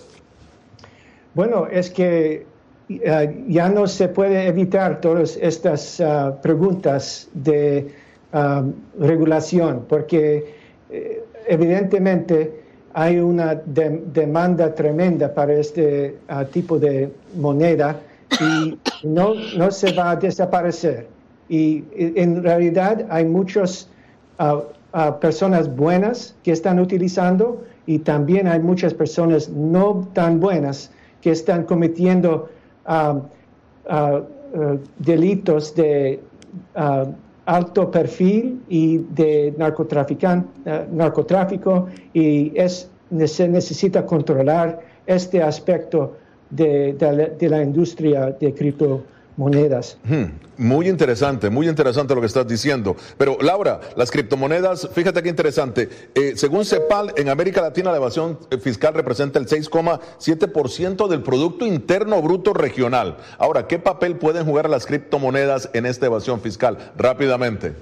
Bueno, 1.33 1.67
es 1.67 1.89
que 1.89 2.45
eh, 2.89 3.43
ya 3.47 3.69
no 3.69 3.85
se 3.85 4.07
puede 4.07 4.47
evitar 4.47 5.01
todas 5.01 5.37
estas 5.37 5.99
ah, 5.99 6.37
preguntas 6.41 7.27
de 7.33 7.93
ah, 8.33 8.63
regulación, 8.99 9.85
porque 9.87 10.55
eh, 10.89 11.23
evidentemente 11.47 12.61
hay 12.93 13.19
una 13.19 13.55
demanda 13.55 14.73
tremenda 14.73 15.33
para 15.33 15.53
este 15.53 16.17
ah, 16.27 16.45
tipo 16.45 16.79
de 16.79 17.11
moneda 17.35 17.99
y 18.41 18.77
no, 19.03 19.33
no 19.57 19.69
se 19.69 19.93
va 19.93 20.11
a 20.11 20.15
desaparecer. 20.15 21.07
Y 21.49 21.83
en 21.93 22.43
realidad 22.43 23.05
hay 23.09 23.23
muchas 23.23 23.87
personas 25.21 25.73
buenas 25.73 26.35
que 26.43 26.51
están 26.51 26.77
utilizando 26.77 27.63
y 27.87 27.97
también 27.99 28.47
hay 28.47 28.59
muchas 28.59 28.93
personas 28.93 29.49
no 29.49 30.07
tan 30.13 30.39
buenas 30.39 30.91
que 31.21 31.31
están 31.31 31.63
cometiendo 31.63 32.49
um, 32.87 33.23
uh, 33.89 34.21
uh, 34.55 34.79
delitos 34.99 35.73
de 35.73 36.19
alto 37.45 37.89
perfil 37.89 38.61
y 38.67 38.97
de 38.97 39.55
narcotráfico 39.57 41.87
y 42.13 42.51
es, 42.55 42.91
se 43.25 43.47
necesita 43.47 44.05
controlar 44.05 44.81
este 45.05 45.41
aspecto 45.41 46.17
de, 46.49 46.93
de 47.39 47.49
la 47.49 47.63
industria 47.63 48.35
de 48.39 48.53
cripto 48.53 49.03
monedas. 49.37 49.97
Muy 50.57 50.89
interesante, 50.89 51.49
muy 51.49 51.69
interesante 51.69 52.13
lo 52.15 52.21
que 52.21 52.27
estás 52.27 52.47
diciendo. 52.47 52.95
Pero 53.17 53.37
Laura, 53.39 53.79
las 53.95 54.11
criptomonedas, 54.11 54.89
fíjate 54.93 55.23
qué 55.23 55.29
interesante. 55.29 55.89
Eh, 56.15 56.33
según 56.35 56.65
CEPAL, 56.65 57.13
en 57.15 57.29
América 57.29 57.61
Latina 57.61 57.91
la 57.91 57.97
evasión 57.97 58.39
fiscal 58.61 58.95
representa 58.95 59.39
el 59.39 59.47
6,7% 59.47 61.07
del 61.07 61.21
Producto 61.21 61.65
Interno 61.65 62.21
Bruto 62.21 62.53
Regional. 62.53 63.17
Ahora, 63.37 63.67
¿qué 63.67 63.79
papel 63.79 64.17
pueden 64.17 64.45
jugar 64.45 64.69
las 64.69 64.85
criptomonedas 64.85 65.69
en 65.73 65.85
esta 65.85 66.07
evasión 66.07 66.41
fiscal? 66.41 66.91
Rápidamente. 66.97 67.75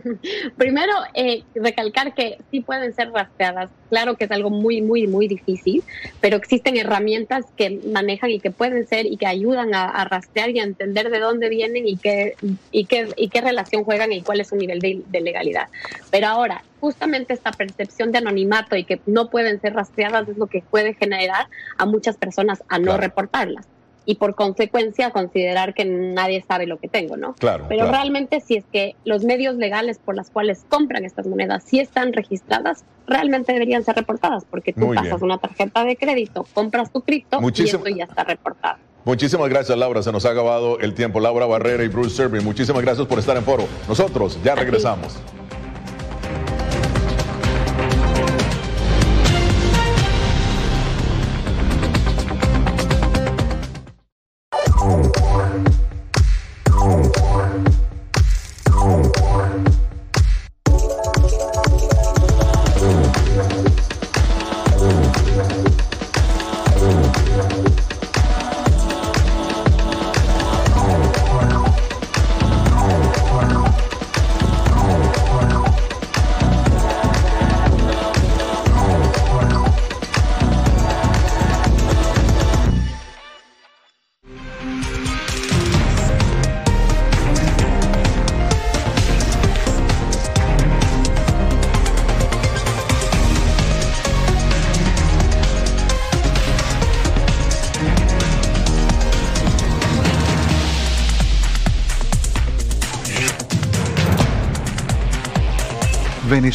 Primero, 0.56 0.92
eh, 1.14 1.42
recalcar 1.54 2.14
que 2.14 2.38
sí 2.50 2.60
pueden 2.60 2.94
ser 2.94 3.10
rastreadas. 3.10 3.70
Claro 3.88 4.16
que 4.16 4.24
es 4.24 4.30
algo 4.30 4.50
muy, 4.50 4.82
muy, 4.82 5.06
muy 5.06 5.28
difícil, 5.28 5.82
pero 6.20 6.36
existen 6.36 6.76
herramientas 6.76 7.44
que 7.56 7.80
manejan 7.92 8.30
y 8.30 8.40
que 8.40 8.50
pueden 8.50 8.86
ser 8.86 9.06
y 9.06 9.16
que 9.16 9.26
ayudan 9.26 9.74
a, 9.74 10.04
rastrear 10.04 10.50
y 10.50 10.60
a 10.60 10.64
entender 10.64 11.10
de 11.10 11.20
dónde 11.20 11.48
vienen 11.48 11.86
y 11.86 11.96
qué, 11.96 12.36
y 12.70 12.84
qué, 12.86 13.08
y 13.16 13.28
qué 13.28 13.40
relación 13.40 13.84
juegan 13.84 14.12
y 14.12 14.22
cuál 14.22 14.40
es 14.40 14.48
su 14.48 14.56
nivel 14.56 14.80
de, 14.80 15.02
de 15.06 15.20
legalidad. 15.20 15.68
Pero 16.10 16.28
ahora, 16.28 16.64
justamente 16.80 17.32
esta 17.32 17.52
percepción 17.52 18.12
de 18.12 18.18
anonimato 18.18 18.76
y 18.76 18.84
que 18.84 19.00
no 19.06 19.30
pueden 19.30 19.60
ser 19.60 19.74
rastreadas 19.74 20.28
es 20.28 20.36
lo 20.36 20.46
que 20.46 20.62
puede 20.62 20.94
generar 20.94 21.46
a 21.78 21.86
muchas 21.86 22.16
personas 22.16 22.62
a 22.68 22.78
no 22.78 22.96
reportarlas 22.96 23.66
y 24.06 24.14
por 24.14 24.34
consecuencia 24.34 25.10
considerar 25.10 25.74
que 25.74 25.84
nadie 25.84 26.42
sabe 26.46 26.66
lo 26.66 26.78
que 26.78 26.88
tengo, 26.88 27.16
¿no? 27.16 27.34
Claro. 27.34 27.66
Pero 27.68 27.90
realmente 27.90 28.40
si 28.40 28.56
es 28.56 28.64
que 28.72 28.94
los 29.04 29.24
medios 29.24 29.56
legales 29.56 29.98
por 29.98 30.14
las 30.14 30.30
cuales 30.30 30.64
compran 30.68 31.04
estas 31.04 31.26
monedas 31.26 31.64
sí 31.66 31.80
están 31.80 32.12
registradas, 32.12 32.84
realmente 33.06 33.52
deberían 33.52 33.84
ser 33.84 33.96
reportadas 33.96 34.44
porque 34.48 34.72
tú 34.72 34.94
pasas 34.94 35.20
una 35.20 35.38
tarjeta 35.38 35.84
de 35.84 35.96
crédito, 35.96 36.46
compras 36.54 36.92
tu 36.92 37.02
cripto 37.02 37.40
y 37.42 37.62
eso 37.62 37.82
ya 37.88 38.04
está 38.04 38.24
reportado. 38.24 38.78
Muchísimas 39.04 39.48
gracias, 39.48 39.76
Laura. 39.78 40.02
Se 40.02 40.10
nos 40.10 40.24
ha 40.26 40.30
acabado 40.30 40.80
el 40.80 40.94
tiempo. 40.94 41.20
Laura 41.20 41.46
Barrera 41.46 41.84
y 41.84 41.88
Bruce 41.88 42.16
Serving, 42.16 42.44
muchísimas 42.44 42.82
gracias 42.82 43.06
por 43.06 43.18
estar 43.18 43.36
en 43.36 43.44
foro. 43.44 43.64
Nosotros 43.88 44.38
ya 44.42 44.54
regresamos. 44.56 45.20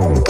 hope. 0.00 0.29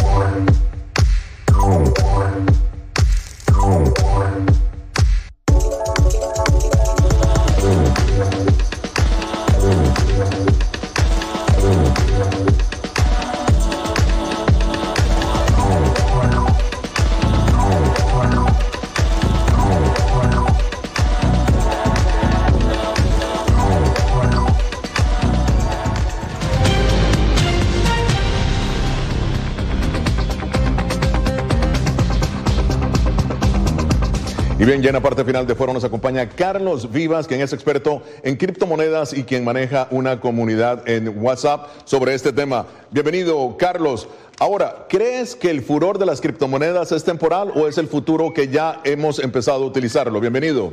Ya 34.81 34.89
en 34.89 34.95
la 34.95 35.01
parte 35.01 35.25
final 35.25 35.47
de 35.47 35.55
foro 35.55 35.73
nos 35.75 35.85
acompaña 35.85 36.29
Carlos 36.29 36.91
Vivas, 36.91 37.27
quien 37.27 37.41
es 37.41 37.53
experto 37.53 38.03
en 38.23 38.37
criptomonedas 38.37 39.13
y 39.13 39.25
quien 39.25 39.45
maneja 39.45 39.89
una 39.91 40.21
comunidad 40.21 40.89
en 40.89 41.23
WhatsApp 41.23 41.67
sobre 41.85 42.15
este 42.15 42.33
tema. 42.33 42.67
Bienvenido, 42.91 43.57
Carlos. 43.59 44.09
Ahora, 44.39 44.87
¿crees 44.89 45.37
que 45.37 45.51
el 45.51 45.61
furor 45.61 45.99
de 45.99 46.07
las 46.07 46.21
criptomonedas 46.21 46.93
es 46.93 47.05
temporal 47.05 47.53
o 47.55 47.69
es 47.69 47.77
el 47.77 47.89
futuro 47.89 48.33
que 48.33 48.49
ya 48.49 48.81
hemos 48.85 49.19
empezado 49.19 49.65
a 49.65 49.67
utilizarlo? 49.67 50.19
Bienvenido. 50.19 50.73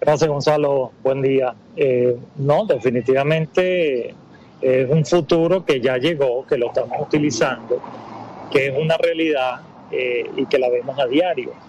Gracias, 0.00 0.28
Gonzalo. 0.28 0.92
Buen 1.02 1.22
día. 1.22 1.54
Eh, 1.76 2.16
no, 2.36 2.66
definitivamente 2.66 4.14
es 4.60 4.90
un 4.90 5.06
futuro 5.06 5.64
que 5.64 5.80
ya 5.80 5.96
llegó, 5.96 6.46
que 6.46 6.58
lo 6.58 6.66
estamos 6.66 6.98
utilizando, 7.00 7.80
que 8.50 8.66
es 8.66 8.78
una 8.78 8.98
realidad 8.98 9.60
eh, 9.90 10.28
y 10.36 10.44
que 10.46 10.58
la 10.58 10.68
vemos 10.68 10.98
a 10.98 11.06
diario 11.06 11.67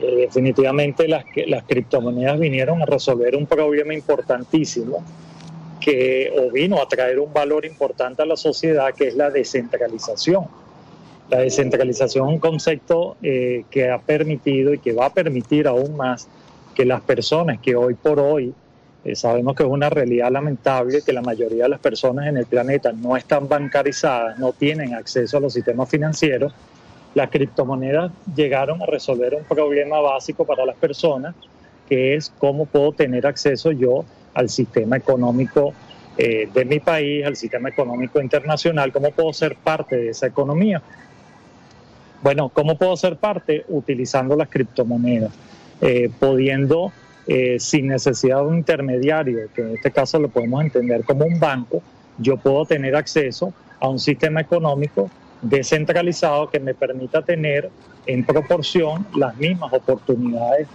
eh, 0.00 0.16
definitivamente 0.16 1.08
las, 1.08 1.24
criptomonedas 1.66 2.38
vinieron 2.38 2.82
a 2.82 2.86
resolver 2.86 3.34
un 3.34 3.46
problema 3.46 3.94
importantísimo 3.94 5.04
que 5.80 6.32
o 6.36 6.50
vino 6.52 6.80
a 6.80 6.88
traer 6.88 7.18
un 7.18 7.32
valor 7.32 7.64
importante 7.64 8.22
a 8.22 8.26
la 8.26 8.36
sociedad 8.36 8.94
que 8.94 9.08
es 9.08 9.14
la 9.14 9.30
descentralización. 9.30 10.46
La 11.30 11.38
descentralización 11.38 12.28
es 12.28 12.34
un 12.34 12.40
concepto 12.40 13.16
eh, 13.22 13.64
que 13.70 13.90
ha 13.90 13.98
permitido 13.98 14.72
y 14.72 14.78
que 14.78 14.92
va 14.92 15.06
a 15.06 15.12
permitir 15.12 15.66
aún 15.66 15.96
más 15.96 16.28
que 16.74 16.84
las 16.84 17.00
personas 17.00 17.58
que 17.58 17.76
hoy 17.76 17.94
por 17.94 18.18
hoy 18.18 18.54
eh, 19.04 19.14
sabemos 19.14 19.54
que 19.56 19.62
es 19.62 19.68
una 19.68 19.88
realidad 19.88 20.30
lamentable 20.30 21.02
que 21.02 21.12
la 21.12 21.22
mayoría 21.22 21.64
de 21.64 21.68
las 21.68 21.80
personas 21.80 22.26
en 22.26 22.36
el 22.36 22.46
planeta 22.46 22.92
no 22.92 23.16
están 23.16 23.48
bancarizadas, 23.48 24.38
no 24.38 24.52
tienen 24.52 24.94
acceso 24.94 25.38
a 25.38 25.40
los 25.40 25.52
sistemas 25.52 25.88
financieros, 25.88 26.52
las 27.14 27.30
criptomonedas 27.30 28.12
llegaron 28.34 28.82
a 28.82 28.86
resolver 28.86 29.34
un 29.34 29.44
problema 29.44 30.00
básico 30.00 30.44
para 30.44 30.64
las 30.64 30.76
personas, 30.76 31.34
que 31.88 32.14
es 32.14 32.32
cómo 32.38 32.66
puedo 32.66 32.92
tener 32.92 33.26
acceso 33.26 33.72
yo 33.72 34.04
al 34.34 34.48
sistema 34.48 34.96
económico 34.96 35.72
eh, 36.16 36.48
de 36.52 36.64
mi 36.64 36.80
país, 36.80 37.24
al 37.24 37.36
sistema 37.36 37.68
económico 37.68 38.20
internacional, 38.20 38.92
cómo 38.92 39.10
puedo 39.10 39.32
ser 39.32 39.56
parte 39.56 39.96
de 39.96 40.08
esa 40.10 40.26
economía. 40.26 40.82
Bueno, 42.22 42.48
¿cómo 42.48 42.76
puedo 42.76 42.96
ser 42.96 43.16
parte? 43.16 43.64
Utilizando 43.68 44.34
las 44.36 44.48
criptomonedas, 44.48 45.32
eh, 45.80 46.10
pudiendo, 46.18 46.92
eh, 47.26 47.58
sin 47.60 47.86
necesidad 47.86 48.38
de 48.38 48.42
un 48.42 48.56
intermediario, 48.58 49.48
que 49.54 49.62
en 49.62 49.76
este 49.76 49.92
caso 49.92 50.18
lo 50.18 50.28
podemos 50.28 50.62
entender 50.62 51.04
como 51.04 51.24
un 51.24 51.38
banco, 51.38 51.82
yo 52.18 52.36
puedo 52.36 52.66
tener 52.66 52.96
acceso 52.96 53.52
a 53.78 53.88
un 53.88 54.00
sistema 54.00 54.40
económico 54.40 55.08
descentralizado 55.42 56.50
que 56.50 56.60
me 56.60 56.74
permita 56.74 57.22
tener 57.22 57.70
en 58.06 58.24
proporción 58.24 59.06
las 59.14 59.36
mismas 59.36 59.72
oportunidades 59.72 60.66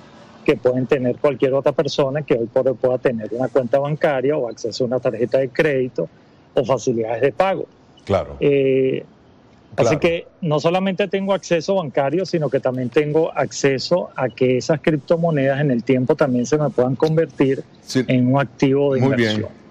que 0.43 0.57
pueden 0.57 0.85
tener 0.85 1.17
cualquier 1.17 1.53
otra 1.53 1.71
persona 1.71 2.21
que 2.21 2.35
hoy 2.35 2.47
por 2.47 2.67
hoy 2.67 2.75
pueda 2.75 2.97
tener 2.97 3.29
una 3.31 3.47
cuenta 3.47 3.79
bancaria 3.79 4.37
o 4.37 4.49
acceso 4.49 4.83
a 4.83 4.87
una 4.87 4.99
tarjeta 4.99 5.37
de 5.39 5.49
crédito 5.49 6.09
o 6.53 6.65
facilidades 6.65 7.21
de 7.21 7.31
pago. 7.31 7.65
Claro. 8.05 8.37
Eh, 8.39 9.05
así 9.77 9.97
que 9.97 10.27
no 10.41 10.59
solamente 10.59 11.07
tengo 11.07 11.33
acceso 11.33 11.75
bancario, 11.75 12.25
sino 12.25 12.49
que 12.49 12.59
también 12.59 12.89
tengo 12.89 13.31
acceso 13.35 14.09
a 14.15 14.29
que 14.29 14.57
esas 14.57 14.81
criptomonedas 14.81 15.61
en 15.61 15.71
el 15.71 15.83
tiempo 15.83 16.15
también 16.15 16.45
se 16.45 16.57
me 16.57 16.69
puedan 16.69 16.95
convertir 16.95 17.63
en 17.95 18.33
un 18.33 18.39
activo 18.39 18.93
de 18.93 19.01
Muy 19.01 19.11
inversión. 19.11 19.49
Bien. 19.49 19.62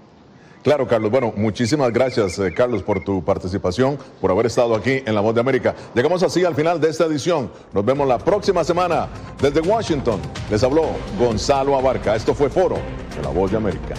Claro, 0.62 0.86
Carlos. 0.86 1.10
Bueno, 1.10 1.32
muchísimas 1.36 1.92
gracias, 1.92 2.38
eh, 2.38 2.52
Carlos, 2.54 2.82
por 2.82 3.02
tu 3.02 3.24
participación, 3.24 3.98
por 4.20 4.30
haber 4.30 4.46
estado 4.46 4.76
aquí 4.76 5.02
en 5.04 5.14
La 5.14 5.20
Voz 5.20 5.34
de 5.34 5.40
América. 5.40 5.74
Llegamos 5.94 6.22
así 6.22 6.44
al 6.44 6.54
final 6.54 6.80
de 6.80 6.88
esta 6.88 7.06
edición. 7.06 7.50
Nos 7.72 7.84
vemos 7.84 8.06
la 8.06 8.18
próxima 8.18 8.62
semana 8.62 9.08
desde 9.40 9.60
Washington. 9.60 10.20
Les 10.50 10.62
habló 10.62 10.84
Gonzalo 11.18 11.76
Abarca. 11.76 12.14
Esto 12.14 12.32
fue 12.32 12.48
Foro 12.48 12.76
de 13.16 13.22
La 13.22 13.30
Voz 13.30 13.50
de 13.50 13.56
América. 13.56 13.94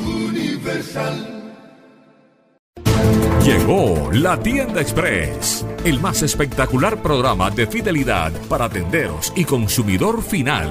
Llegó 3.44 4.10
la 4.10 4.40
tienda 4.40 4.80
express, 4.80 5.66
el 5.84 6.00
más 6.00 6.22
espectacular 6.22 7.02
programa 7.02 7.50
de 7.50 7.66
fidelidad 7.66 8.32
para 8.48 8.70
tenderos 8.70 9.34
y 9.36 9.44
consumidor 9.44 10.22
final. 10.22 10.70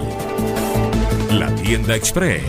La 1.33 1.53
tienda 1.55 1.95
express, 1.95 2.43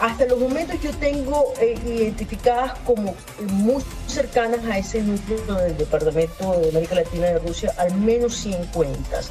Hasta 0.00 0.24
los 0.24 0.38
momentos 0.38 0.80
yo 0.82 0.92
tengo 0.94 1.52
eh, 1.60 1.78
identificadas 1.84 2.78
como 2.86 3.14
muy 3.48 3.82
cercanas 4.06 4.64
a 4.64 4.78
ese 4.78 5.02
núcleo 5.02 5.56
del 5.56 5.76
Departamento 5.76 6.58
de 6.58 6.70
América 6.70 6.94
Latina 6.94 7.26
de 7.26 7.38
Rusia 7.38 7.74
al 7.76 7.94
menos 7.96 8.34
100 8.36 8.64
cuentas. 8.72 9.30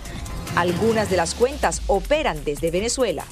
Algunas 0.55 1.09
de 1.09 1.17
las 1.17 1.33
cuentas 1.33 1.81
operan 1.87 2.43
desde 2.45 2.69
Venezuela. 2.69 3.25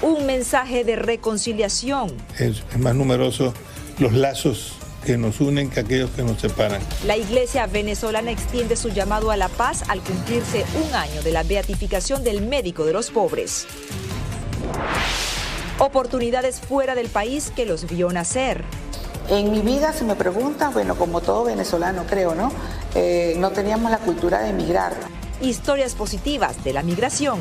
Un 0.00 0.24
mensaje 0.24 0.82
de 0.82 0.96
reconciliación. 0.96 2.16
Es, 2.38 2.62
es 2.72 2.78
más 2.78 2.94
numeroso 2.94 3.52
los 3.98 4.14
lazos 4.14 4.76
que 5.04 5.18
nos 5.18 5.40
unen 5.42 5.68
que 5.68 5.80
aquellos 5.80 6.10
que 6.10 6.22
nos 6.22 6.40
separan. 6.40 6.80
La 7.04 7.18
iglesia 7.18 7.66
venezolana 7.66 8.30
extiende 8.30 8.76
su 8.76 8.88
llamado 8.88 9.30
a 9.30 9.36
la 9.36 9.48
paz 9.48 9.84
al 9.88 10.00
cumplirse 10.00 10.64
un 10.86 10.94
año 10.94 11.22
de 11.22 11.32
la 11.32 11.42
beatificación 11.42 12.24
del 12.24 12.40
médico 12.40 12.86
de 12.86 12.94
los 12.94 13.10
pobres. 13.10 13.66
Oportunidades 15.78 16.60
fuera 16.60 16.94
del 16.94 17.08
país 17.08 17.52
que 17.54 17.66
los 17.66 17.86
vio 17.86 18.10
nacer. 18.10 18.64
En 19.28 19.50
mi 19.50 19.60
vida, 19.60 19.92
si 19.92 20.04
me 20.04 20.14
preguntan, 20.14 20.72
bueno, 20.72 20.94
como 20.96 21.20
todo 21.20 21.44
venezolano 21.44 22.04
creo, 22.08 22.34
¿no? 22.34 22.50
Eh, 22.94 23.34
no 23.38 23.50
teníamos 23.50 23.90
la 23.90 23.98
cultura 23.98 24.40
de 24.40 24.50
emigrar. 24.50 24.94
Historias 25.40 25.94
positivas 25.94 26.62
de 26.64 26.72
la 26.72 26.82
migración. 26.82 27.40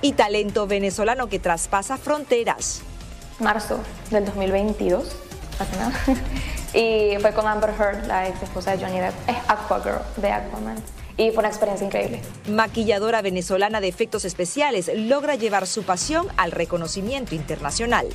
Y 0.00 0.12
talento 0.12 0.66
venezolano 0.66 1.28
que 1.28 1.38
traspasa 1.38 1.98
fronteras. 1.98 2.80
Marzo 3.40 3.80
del 4.10 4.24
2022, 4.24 5.04
hace 5.58 5.76
nada. 5.76 5.92
y 6.72 7.20
fue 7.20 7.32
con 7.34 7.46
Amber 7.46 7.74
Heard, 7.78 8.06
la 8.06 8.28
ex 8.28 8.42
esposa 8.42 8.76
de 8.76 8.84
Johnny 8.84 9.00
Depp. 9.00 9.14
Es 9.28 9.36
Aquagirl 9.48 10.00
de 10.16 10.30
Aquaman. 10.30 10.76
Y 11.18 11.30
fue 11.32 11.40
una 11.40 11.48
experiencia 11.48 11.84
increíble. 11.84 12.20
Maquilladora 12.48 13.20
venezolana 13.22 13.80
de 13.80 13.88
efectos 13.88 14.24
especiales 14.24 14.90
logra 14.94 15.34
llevar 15.34 15.66
su 15.66 15.82
pasión 15.82 16.28
al 16.36 16.52
reconocimiento 16.52 17.34
internacional. 17.34 18.06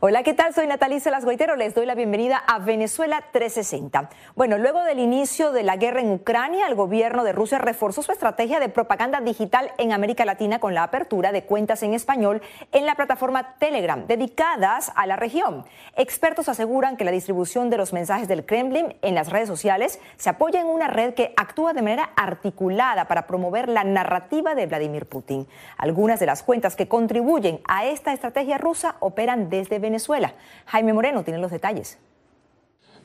Hola, 0.00 0.24
¿qué 0.24 0.34
tal? 0.34 0.52
Soy 0.52 0.66
Natalie 0.66 0.98
Celas 0.98 1.24
Goitero. 1.24 1.54
Les 1.54 1.72
doy 1.72 1.86
la 1.86 1.94
bienvenida 1.94 2.36
a 2.36 2.58
Venezuela 2.58 3.22
360. 3.30 4.10
Bueno, 4.34 4.58
luego 4.58 4.82
del 4.82 4.98
inicio 4.98 5.52
de 5.52 5.62
la 5.62 5.76
guerra 5.76 6.00
en 6.00 6.10
Ucrania, 6.10 6.66
el 6.66 6.74
gobierno 6.74 7.22
de 7.22 7.32
Rusia 7.32 7.58
reforzó 7.58 8.02
su 8.02 8.10
estrategia 8.10 8.58
de 8.58 8.68
propaganda 8.68 9.20
digital 9.20 9.70
en 9.78 9.92
América 9.92 10.24
Latina 10.24 10.58
con 10.58 10.74
la 10.74 10.82
apertura 10.82 11.30
de 11.30 11.44
cuentas 11.44 11.82
en 11.84 11.94
español 11.94 12.42
en 12.72 12.86
la 12.86 12.96
plataforma 12.96 13.54
Telegram, 13.58 14.04
dedicadas 14.06 14.90
a 14.96 15.06
la 15.06 15.14
región. 15.14 15.64
Expertos 15.96 16.48
aseguran 16.48 16.96
que 16.96 17.04
la 17.04 17.12
distribución 17.12 17.70
de 17.70 17.76
los 17.76 17.92
mensajes 17.92 18.26
del 18.26 18.44
Kremlin 18.44 18.96
en 19.00 19.14
las 19.14 19.30
redes 19.30 19.48
sociales 19.48 20.00
se 20.16 20.28
apoya 20.28 20.60
en 20.60 20.66
una 20.66 20.88
red 20.88 21.14
que 21.14 21.32
actúa 21.36 21.72
de 21.72 21.82
manera 21.82 22.10
articulada 22.16 23.06
para 23.06 23.28
promover 23.28 23.68
la 23.68 23.84
narrativa 23.84 24.56
de 24.56 24.66
Vladimir 24.66 25.06
Putin. 25.06 25.46
Algunas 25.76 26.18
de 26.18 26.26
las 26.26 26.42
cuentas 26.42 26.74
que 26.74 26.88
contribuyen 26.88 27.60
a 27.68 27.84
esta 27.84 28.12
estrategia 28.12 28.58
rusa 28.58 28.96
operan 28.98 29.48
desde 29.50 29.84
Venezuela. 29.94 30.34
Jaime 30.66 30.92
Moreno 30.92 31.22
tiene 31.22 31.38
los 31.38 31.52
detalles. 31.52 31.98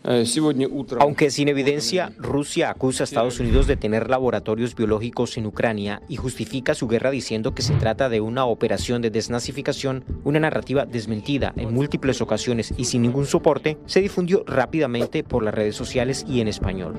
Eh, 0.05 0.23
Aunque 0.99 1.29
sin 1.29 1.49
evidencia, 1.49 2.11
Rusia 2.17 2.71
acusa 2.71 3.03
a 3.03 3.05
Estados 3.05 3.39
Unidos 3.39 3.67
de 3.67 3.75
tener 3.75 4.09
laboratorios 4.09 4.73
biológicos 4.73 5.37
en 5.37 5.45
Ucrania 5.45 6.01
y 6.07 6.15
justifica 6.15 6.73
su 6.73 6.87
guerra 6.87 7.11
diciendo 7.11 7.53
que 7.53 7.61
se 7.61 7.75
trata 7.75 8.09
de 8.09 8.21
una 8.21 8.45
operación 8.45 9.03
de 9.03 9.11
desnazificación, 9.11 10.03
una 10.23 10.39
narrativa 10.39 10.85
desmentida 10.85 11.53
en 11.57 11.73
múltiples 11.73 12.21
ocasiones 12.21 12.73
y 12.75 12.85
sin 12.85 13.03
ningún 13.03 13.27
soporte, 13.27 13.77
se 13.85 14.01
difundió 14.01 14.43
rápidamente 14.47 15.23
por 15.23 15.43
las 15.43 15.53
redes 15.53 15.75
sociales 15.75 16.25
y 16.27 16.41
en 16.41 16.47
español. 16.47 16.95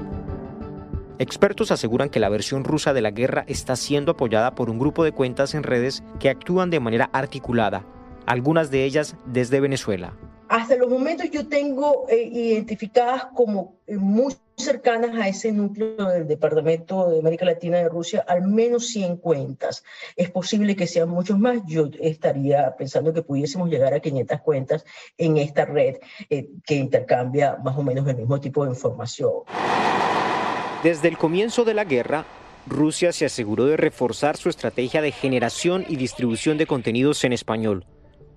Expertos 1.19 1.73
aseguran 1.73 2.11
que 2.11 2.21
la 2.21 2.29
versión 2.29 2.63
rusa 2.63 2.93
de 2.93 3.03
la 3.03 3.11
guerra 3.11 3.45
está 3.49 3.75
siendo 3.75 4.13
apoyada 4.13 4.55
por 4.55 4.71
un 4.71 4.79
grupo 4.79 5.03
de 5.03 5.13
cuentas 5.13 5.55
en 5.55 5.65
redes 5.65 6.05
que 6.21 6.31
actúan 6.31 6.71
de 6.71 6.81
manera 6.81 7.11
articulada 7.13 7.85
algunas 8.31 8.71
de 8.71 8.85
ellas 8.85 9.17
desde 9.27 9.59
Venezuela. 9.59 10.13
Hasta 10.49 10.77
los 10.77 10.89
momentos 10.89 11.29
yo 11.31 11.49
tengo 11.49 12.07
eh, 12.09 12.31
identificadas 12.33 13.27
como 13.35 13.75
eh, 13.89 13.97
muy 13.97 14.35
cercanas 14.57 15.17
a 15.17 15.27
ese 15.27 15.51
núcleo 15.51 16.09
del 16.09 16.29
Departamento 16.29 17.11
de 17.11 17.19
América 17.19 17.45
Latina 17.45 17.79
de 17.79 17.89
Rusia, 17.89 18.25
al 18.29 18.43
menos 18.43 18.87
100 18.87 19.17
cuentas. 19.17 19.83
Es 20.15 20.31
posible 20.31 20.77
que 20.77 20.87
sean 20.87 21.09
muchos 21.09 21.41
más. 21.41 21.59
Yo 21.67 21.91
estaría 22.01 22.77
pensando 22.77 23.13
que 23.13 23.23
pudiésemos 23.23 23.69
llegar 23.69 23.95
a 23.95 24.01
500 24.01 24.41
cuentas 24.43 24.85
en 25.19 25.37
esta 25.37 25.65
red 25.65 25.97
eh, 26.29 26.51
que 26.65 26.77
intercambia 26.77 27.57
más 27.65 27.77
o 27.77 27.83
menos 27.83 28.07
el 28.07 28.17
mismo 28.17 28.41
tipo 28.41 28.65
de 28.65 28.71
información. 28.71 29.33
Desde 30.85 31.09
el 31.09 31.19
comienzo 31.19 31.65
de 31.65 31.75
la 31.75 31.85
guerra, 31.85 32.27
Rusia 32.69 33.13
se 33.13 33.25
aseguró 33.25 33.67
de 33.67 33.77
reforzar 33.77 34.37
su 34.37 34.49
estrategia 34.49 35.03
de 35.03 35.11
generación 35.11 35.85
y 35.89 35.97
distribución 35.97 36.59
de 36.59 36.67
contenidos 36.67 37.25
en 37.25 37.33
español. 37.33 37.85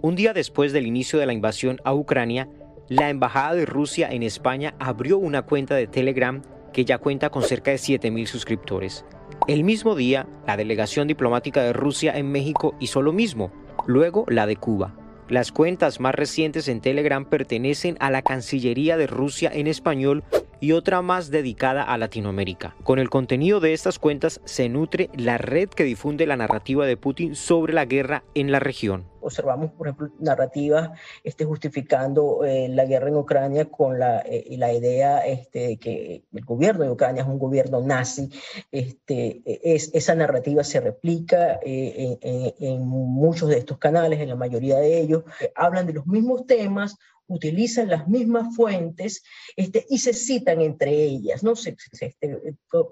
Un 0.03 0.15
día 0.15 0.33
después 0.33 0.73
del 0.73 0.85
inicio 0.85 1.17
de 1.17 1.25
la 1.25 1.31
invasión 1.31 1.79
a 1.85 1.93
Ucrania, 1.93 2.49
la 2.89 3.09
Embajada 3.09 3.53
de 3.53 3.65
Rusia 3.65 4.09
en 4.11 4.21
España 4.21 4.75
abrió 4.77 5.17
una 5.17 5.43
cuenta 5.43 5.75
de 5.75 5.87
Telegram 5.87 6.41
que 6.73 6.83
ya 6.83 6.97
cuenta 6.97 7.29
con 7.29 7.41
cerca 7.41 7.71
de 7.71 7.77
7.000 7.77 8.25
suscriptores. 8.25 9.05
El 9.47 9.63
mismo 9.63 9.95
día, 9.95 10.27
la 10.45 10.57
delegación 10.57 11.07
diplomática 11.07 11.63
de 11.63 11.71
Rusia 11.71 12.17
en 12.17 12.33
México 12.33 12.75
hizo 12.81 13.01
lo 13.01 13.13
mismo, 13.13 13.53
luego 13.87 14.25
la 14.27 14.45
de 14.45 14.57
Cuba. 14.57 14.93
Las 15.29 15.53
cuentas 15.53 16.01
más 16.01 16.13
recientes 16.13 16.67
en 16.67 16.81
Telegram 16.81 17.23
pertenecen 17.23 17.95
a 18.01 18.11
la 18.11 18.23
Cancillería 18.23 18.97
de 18.97 19.07
Rusia 19.07 19.51
en 19.53 19.67
español 19.67 20.25
y 20.63 20.71
otra 20.71 21.01
más 21.01 21.29
dedicada 21.29 21.83
a 21.83 21.97
Latinoamérica. 21.97 22.73
Con 22.83 22.97
el 22.97 23.09
contenido 23.09 23.59
de 23.59 23.73
estas 23.73 23.99
cuentas 23.99 24.39
se 24.45 24.69
nutre 24.69 25.09
la 25.13 25.37
red 25.37 25.67
que 25.67 25.83
difunde 25.83 26.25
la 26.25 26.37
narrativa 26.37 26.85
de 26.85 26.95
Putin 26.95 27.35
sobre 27.35 27.73
la 27.73 27.83
guerra 27.83 28.23
en 28.33 28.49
la 28.49 28.61
región 28.61 29.11
observamos, 29.23 29.71
por 29.71 29.87
ejemplo, 29.87 30.09
narrativas 30.19 30.91
este, 31.23 31.45
justificando 31.45 32.43
eh, 32.43 32.67
la 32.69 32.85
guerra 32.85 33.07
en 33.07 33.15
Ucrania 33.15 33.65
con 33.65 33.97
la, 33.97 34.19
eh, 34.19 34.55
la 34.57 34.73
idea 34.73 35.25
este, 35.25 35.67
de 35.67 35.77
que 35.77 36.23
el 36.31 36.45
gobierno 36.45 36.83
de 36.83 36.91
Ucrania 36.91 37.23
es 37.23 37.27
un 37.27 37.39
gobierno 37.39 37.81
nazi. 37.81 38.29
Este, 38.71 39.41
es, 39.45 39.91
esa 39.93 40.15
narrativa 40.15 40.63
se 40.63 40.79
replica 40.81 41.59
eh, 41.63 42.17
en, 42.59 42.85
muchos 42.85 43.49
de 43.49 43.57
estos 43.57 43.77
canales, 43.77 44.19
en 44.19 44.29
la 44.29 44.35
mayoría 44.35 44.77
de 44.77 44.99
ellos. 44.99 45.23
hablan 45.55 45.87
de 45.87 45.93
los 45.93 46.05
mismos 46.05 46.45
temas, 46.45 46.97
utilizan 47.27 47.89
las 47.89 48.07
mismas 48.07 48.55
fuentes 48.55 49.23
este, 49.55 49.85
y 49.89 49.99
se 49.99 50.13
citan 50.13 50.61
entre 50.61 50.91
ellas, 50.91 51.43
¿no? 51.43 51.55
Se, 51.55 51.75
este, 51.99 52.39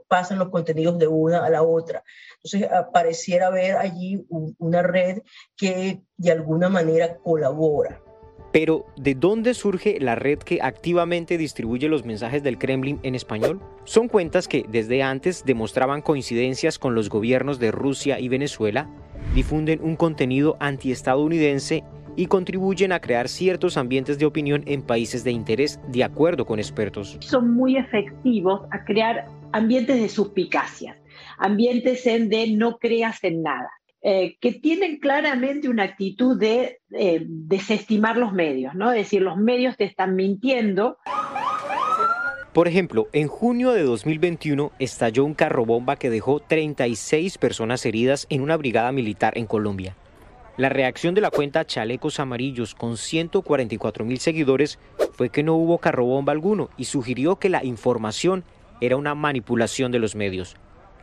pasan 0.07 0.39
los 0.39 0.49
contenidos 0.49 0.97
de 0.99 1.07
una 1.07 1.45
a 1.45 1.49
la 1.49 1.63
otra. 1.63 2.03
Entonces, 2.43 2.69
pareciera 2.93 3.47
haber 3.47 3.75
allí 3.75 4.25
una 4.29 4.81
red 4.81 5.19
que 5.57 6.01
de 6.17 6.31
alguna 6.31 6.69
manera 6.69 7.17
colabora. 7.17 8.01
Pero, 8.51 8.85
¿de 8.97 9.15
dónde 9.15 9.53
surge 9.53 9.97
la 10.01 10.15
red 10.15 10.39
que 10.39 10.59
activamente 10.61 11.37
distribuye 11.37 11.87
los 11.87 12.03
mensajes 12.03 12.43
del 12.43 12.57
Kremlin 12.57 12.99
en 13.03 13.15
español? 13.15 13.61
Son 13.85 14.09
cuentas 14.09 14.49
que 14.49 14.65
desde 14.67 15.03
antes 15.03 15.45
demostraban 15.45 16.01
coincidencias 16.01 16.77
con 16.77 16.93
los 16.93 17.07
gobiernos 17.07 17.59
de 17.59 17.71
Rusia 17.71 18.19
y 18.19 18.27
Venezuela, 18.27 18.89
difunden 19.33 19.81
un 19.81 19.95
contenido 19.95 20.57
antiestadounidense 20.59 21.85
y 22.15 22.25
contribuyen 22.27 22.91
a 22.91 22.99
crear 22.99 23.27
ciertos 23.27 23.77
ambientes 23.77 24.19
de 24.19 24.25
opinión 24.25 24.63
en 24.65 24.81
países 24.81 25.23
de 25.23 25.31
interés, 25.31 25.79
de 25.89 26.03
acuerdo 26.03 26.45
con 26.45 26.59
expertos. 26.59 27.17
Son 27.21 27.53
muy 27.53 27.77
efectivos 27.77 28.61
a 28.71 28.83
crear 28.83 29.25
ambientes 29.51 30.01
de 30.01 30.09
suspicacias, 30.09 30.97
ambientes 31.38 32.05
en 32.07 32.29
de 32.29 32.51
no 32.51 32.77
creas 32.77 33.23
en 33.23 33.43
nada. 33.43 33.69
Eh, 34.03 34.38
que 34.41 34.53
tienen 34.53 34.97
claramente 34.97 35.69
una 35.69 35.83
actitud 35.83 36.35
de 36.35 36.79
eh, 36.89 37.23
desestimar 37.27 38.17
los 38.17 38.33
medios, 38.33 38.73
¿no? 38.73 38.91
Es 38.91 38.97
decir, 38.97 39.21
los 39.21 39.38
medios 39.38 39.77
te 39.77 39.83
están 39.83 40.15
mintiendo. 40.15 40.97
Por 42.51 42.67
ejemplo, 42.67 43.07
en 43.13 43.27
junio 43.27 43.71
de 43.73 43.83
2021 43.83 44.71
estalló 44.79 45.23
un 45.23 45.35
carro 45.35 45.65
bomba 45.65 45.97
que 45.97 46.09
dejó 46.09 46.39
36 46.39 47.38
personas 47.38 47.85
heridas 47.85 48.25
en 48.31 48.41
una 48.41 48.57
brigada 48.57 48.91
militar 48.91 49.38
en 49.38 49.45
Colombia. 49.45 49.95
La 50.61 50.69
reacción 50.69 51.15
de 51.15 51.21
la 51.21 51.31
cuenta 51.31 51.65
Chalecos 51.65 52.19
Amarillos 52.19 52.75
con 52.75 52.95
144 52.95 54.05
mil 54.05 54.19
seguidores 54.19 54.77
fue 55.13 55.29
que 55.29 55.41
no 55.41 55.55
hubo 55.55 55.79
carrobomba 55.79 56.33
alguno 56.33 56.69
y 56.77 56.85
sugirió 56.85 57.38
que 57.38 57.49
la 57.49 57.65
información 57.65 58.43
era 58.79 58.95
una 58.95 59.15
manipulación 59.15 59.91
de 59.91 59.97
los 59.97 60.15
medios. 60.15 60.57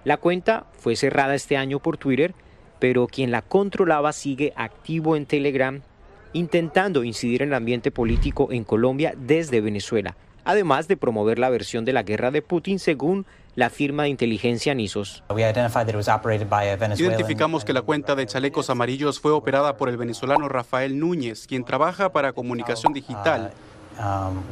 La 0.04 0.16
cuenta 0.16 0.66
fue 0.78 0.94
cerrada 0.94 1.34
este 1.34 1.56
año 1.56 1.80
por 1.80 1.96
Twitter, 1.96 2.36
pero 2.78 3.08
quien 3.08 3.32
la 3.32 3.42
controlaba 3.42 4.12
sigue 4.12 4.52
activo 4.54 5.16
en 5.16 5.26
Telegram, 5.26 5.80
intentando 6.32 7.02
incidir 7.02 7.42
en 7.42 7.48
el 7.48 7.54
ambiente 7.54 7.90
político 7.90 8.52
en 8.52 8.62
Colombia 8.62 9.12
desde 9.16 9.60
Venezuela, 9.60 10.16
además 10.48 10.88
de 10.88 10.96
promover 10.96 11.38
la 11.38 11.50
versión 11.50 11.84
de 11.84 11.92
la 11.92 12.02
guerra 12.02 12.30
de 12.30 12.40
Putin 12.40 12.78
según 12.78 13.26
la 13.54 13.68
firma 13.68 14.04
de 14.04 14.08
inteligencia 14.08 14.74
NISOS. 14.74 15.22
Identificamos 16.96 17.66
que 17.66 17.74
la 17.74 17.82
cuenta 17.82 18.14
de 18.14 18.26
chalecos 18.26 18.70
amarillos 18.70 19.20
fue 19.20 19.30
operada 19.32 19.76
por 19.76 19.90
el 19.90 19.98
venezolano 19.98 20.48
Rafael 20.48 20.98
Núñez, 20.98 21.46
quien 21.46 21.64
trabaja 21.64 22.12
para 22.12 22.32
comunicación 22.32 22.94
digital. 22.94 23.52
Um, 23.98 24.42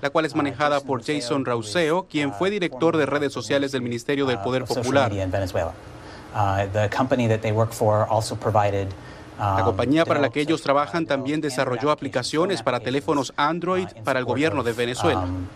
la 0.00 0.10
cual 0.10 0.24
es 0.24 0.34
manejada 0.34 0.80
por 0.80 1.04
Jason 1.04 1.44
Rauseo, 1.44 2.06
quien 2.08 2.32
fue 2.32 2.48
director 2.48 2.96
de 2.96 3.04
redes 3.04 3.32
sociales 3.32 3.72
del 3.72 3.82
Ministerio 3.82 4.24
del 4.24 4.38
Poder 4.38 4.64
Popular. 4.64 5.12
La 9.38 9.62
compañía 9.64 10.04
para 10.04 10.20
la 10.20 10.30
que 10.30 10.40
ellos 10.40 10.62
trabajan 10.62 11.06
también 11.06 11.40
desarrolló 11.40 11.90
aplicaciones 11.90 12.62
para 12.62 12.80
teléfonos 12.80 13.32
Android 13.36 13.86
para 14.04 14.18
el 14.18 14.24
gobierno 14.24 14.64
de 14.64 14.72
Venezuela. 14.72 15.20
Um, 15.20 15.46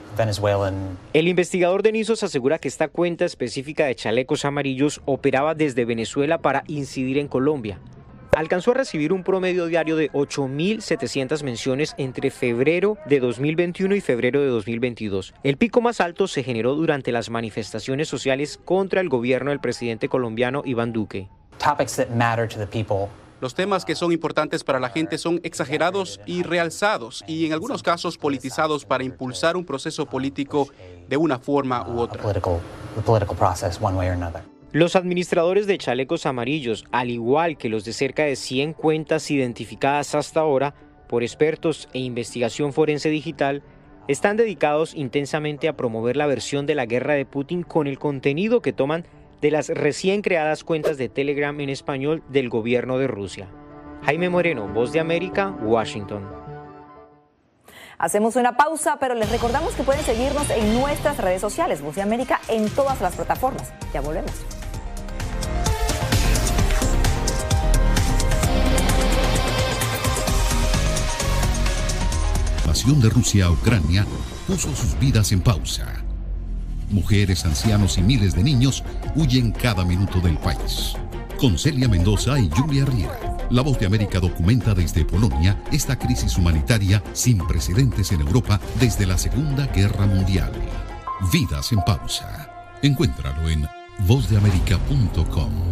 el 1.13 1.29
investigador 1.29 1.83
de 1.83 1.93
NISOS 1.93 2.23
asegura 2.23 2.59
que 2.59 2.69
esta 2.69 2.89
cuenta 2.89 3.25
específica 3.25 3.87
de 3.87 3.95
chalecos 3.95 4.45
amarillos 4.45 5.01
operaba 5.05 5.55
desde 5.55 5.85
Venezuela 5.85 6.39
para 6.39 6.63
incidir 6.69 7.19
en 7.19 7.27
Colombia. 7.27 7.79
Alcanzó 8.35 8.71
a 8.71 8.75
recibir 8.75 9.13
un 9.13 9.25
promedio 9.25 9.67
diario 9.67 9.95
de 9.95 10.11
8.700 10.13 11.43
menciones 11.43 11.95
entre 11.99 12.31
febrero 12.31 12.97
de 13.05 13.21
2021 13.21 13.95
y 13.95 14.01
febrero 14.01 14.41
de 14.41 14.47
2022. 14.47 15.35
El 15.43 15.59
pico 15.59 15.83
más 15.83 16.01
alto 16.01 16.27
se 16.27 16.43
generó 16.43 16.75
durante 16.75 17.13
las 17.13 17.29
manifestaciones 17.29 18.09
sociales 18.09 18.59
contra 18.65 19.03
el 19.03 19.11
gobierno 19.11 19.51
del 19.51 19.61
presidente 19.61 20.09
colombiano 20.09 20.63
Iván 20.65 20.93
Duque. 20.93 21.29
Los 23.43 23.57
temas 23.57 23.85
que 23.85 23.97
son 23.97 24.13
importantes 24.13 24.63
para 24.63 24.79
la 24.79 24.91
gente 24.91 25.19
son 25.19 25.41
exagerados 25.43 26.21
y 26.27 26.45
realzados 26.45 27.25
y 27.27 27.45
en 27.45 27.53
algunos 27.53 27.83
casos 27.83 28.17
politizados 28.17 28.85
para 28.85 29.03
impulsar 29.03 29.57
un 29.57 29.65
proceso 29.65 30.07
político 30.07 30.69
de 31.09 31.17
una 31.17 31.41
forma 31.41 31.85
u 31.89 31.99
otra. 31.99 32.23
Los 34.71 34.95
administradores 34.95 35.67
de 35.67 35.77
chalecos 35.77 36.25
amarillos, 36.25 36.85
al 36.93 37.11
igual 37.11 37.59
que 37.59 37.69
los 37.69 37.85
de 37.85 37.93
cerca 37.93 38.23
de 38.23 38.37
100 38.37 38.75
cuentas 38.75 39.29
identificadas 39.29 40.15
hasta 40.15 40.39
ahora 40.39 40.77
por 41.09 41.25
expertos 41.25 41.89
e 41.93 41.99
investigación 41.99 42.73
forense 42.73 43.09
digital, 43.09 43.65
están 44.07 44.37
dedicados 44.37 44.95
intensamente 44.95 45.67
a 45.67 45.77
promover 45.77 46.17
la 46.17 46.29
versión 46.29 46.65
de 46.65 46.77
la 46.77 46.87
guerra 46.87 47.15
de 47.15 47.27
Putin 47.27 47.65
con 47.65 47.89
el 47.89 47.99
contenido 47.99 48.63
que 48.63 48.73
toman 48.73 49.05
de 49.43 49.51
las 49.51 49.69
recién 49.69 50.23
creadas 50.23 50.63
cuentas 50.63 50.97
de 50.97 51.09
Telegram 51.09 51.59
en 51.61 51.69
español 51.69 52.23
del 52.29 52.49
gobierno 52.49 52.97
de 52.99 53.09
Rusia. 53.09 53.49
Jaime 54.05 54.31
Moreno, 54.31 54.69
Voz 54.69 54.93
de 54.93 55.01
América, 55.01 55.51
Washington. 55.63 56.31
Hacemos 57.99 58.37
una 58.37 58.57
pausa, 58.57 58.99
pero 59.01 59.15
les 59.15 59.31
recordamos 59.31 59.75
que 59.75 59.83
pueden 59.83 60.05
seguirnos 60.05 60.49
en 60.51 60.75
nuestras 60.75 61.19
redes 61.19 61.41
sociales, 61.41 61.83
Voz 61.83 61.97
de 61.97 62.03
América, 62.03 62.41
en 62.49 62.69
todas 62.71 63.01
las 63.01 63.17
plataformas. 63.17 63.73
Ya 63.93 64.01
volvemos. 64.01 64.33
La 72.59 72.63
invasión 72.63 73.01
de 73.01 73.09
Rusia 73.11 73.47
a 73.47 73.51
Ucrania 73.51 74.07
puso 74.47 74.75
sus 74.75 74.99
vidas 75.01 75.33
en 75.33 75.41
pausa. 75.41 76.02
Mujeres, 76.93 77.45
ancianos 77.45 77.99
y 77.99 78.03
miles 78.03 78.35
de 78.35 78.45
niños 78.45 78.85
huyen 79.17 79.53
cada 79.53 79.85
minuto 79.85 80.21
del 80.21 80.39
país. 80.39 80.95
Con 81.39 81.59
Celia 81.59 81.89
Mendoza 81.89 82.39
y 82.39 82.49
Julia 82.51 82.85
Riera 82.85 83.33
la 83.53 83.61
Voz 83.61 83.79
de 83.79 83.85
América 83.85 84.19
documenta 84.19 84.73
desde 84.73 85.05
Polonia 85.05 85.63
esta 85.71 85.99
crisis 85.99 86.39
humanitaria 86.39 87.03
sin 87.13 87.37
precedentes 87.47 88.11
en 88.11 88.23
Europa 88.23 88.59
desde 88.81 89.05
la 89.07 89.19
Segunda 89.19 89.67
Guerra 89.67 90.07
Mundial. 90.07 90.51
Vidas 91.31 91.71
en 91.73 91.81
pausa. 91.83 92.49
Encuéntralo 92.81 93.51
en 93.51 93.69
vozdeamerica.com. 94.07 95.72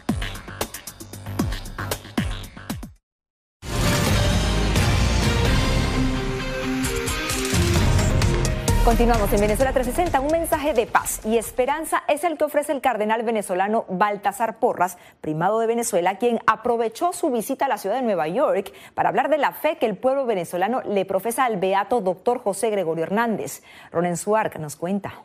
Continuamos 8.91 9.31
en 9.31 9.39
Venezuela 9.39 9.71
360. 9.71 10.19
Un 10.19 10.33
mensaje 10.33 10.73
de 10.73 10.85
paz 10.85 11.21
y 11.25 11.37
esperanza 11.37 12.03
es 12.09 12.25
el 12.25 12.37
que 12.37 12.43
ofrece 12.43 12.73
el 12.73 12.81
cardenal 12.81 13.23
venezolano 13.23 13.85
Baltasar 13.87 14.59
Porras, 14.59 14.97
primado 15.21 15.59
de 15.59 15.67
Venezuela, 15.67 16.17
quien 16.17 16.39
aprovechó 16.45 17.13
su 17.13 17.31
visita 17.31 17.67
a 17.67 17.69
la 17.69 17.77
ciudad 17.77 17.95
de 17.95 18.01
Nueva 18.01 18.27
York 18.27 18.73
para 18.93 19.07
hablar 19.07 19.29
de 19.29 19.37
la 19.37 19.53
fe 19.53 19.77
que 19.79 19.85
el 19.85 19.95
pueblo 19.95 20.25
venezolano 20.25 20.81
le 20.81 21.05
profesa 21.05 21.45
al 21.45 21.55
beato 21.55 22.01
doctor 22.01 22.39
José 22.39 22.69
Gregorio 22.69 23.05
Hernández. 23.05 23.63
Ronen 23.93 24.17
Suarca 24.17 24.59
nos 24.59 24.75
cuenta. 24.75 25.23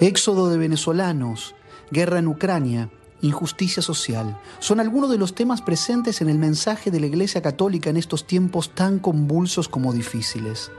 Éxodo 0.00 0.50
de 0.50 0.58
venezolanos, 0.58 1.54
guerra 1.92 2.18
en 2.18 2.26
Ucrania 2.26 2.90
injusticia 3.22 3.82
social, 3.82 4.38
son 4.58 4.80
algunos 4.80 5.10
de 5.10 5.18
los 5.18 5.34
temas 5.34 5.62
presentes 5.62 6.20
en 6.20 6.28
el 6.28 6.38
mensaje 6.38 6.90
de 6.90 7.00
la 7.00 7.06
Iglesia 7.06 7.42
Católica 7.42 7.90
en 7.90 7.96
estos 7.96 8.26
tiempos 8.26 8.70
tan 8.74 8.98
convulsos 8.98 9.68
como 9.68 9.92
difíciles. 9.92 10.70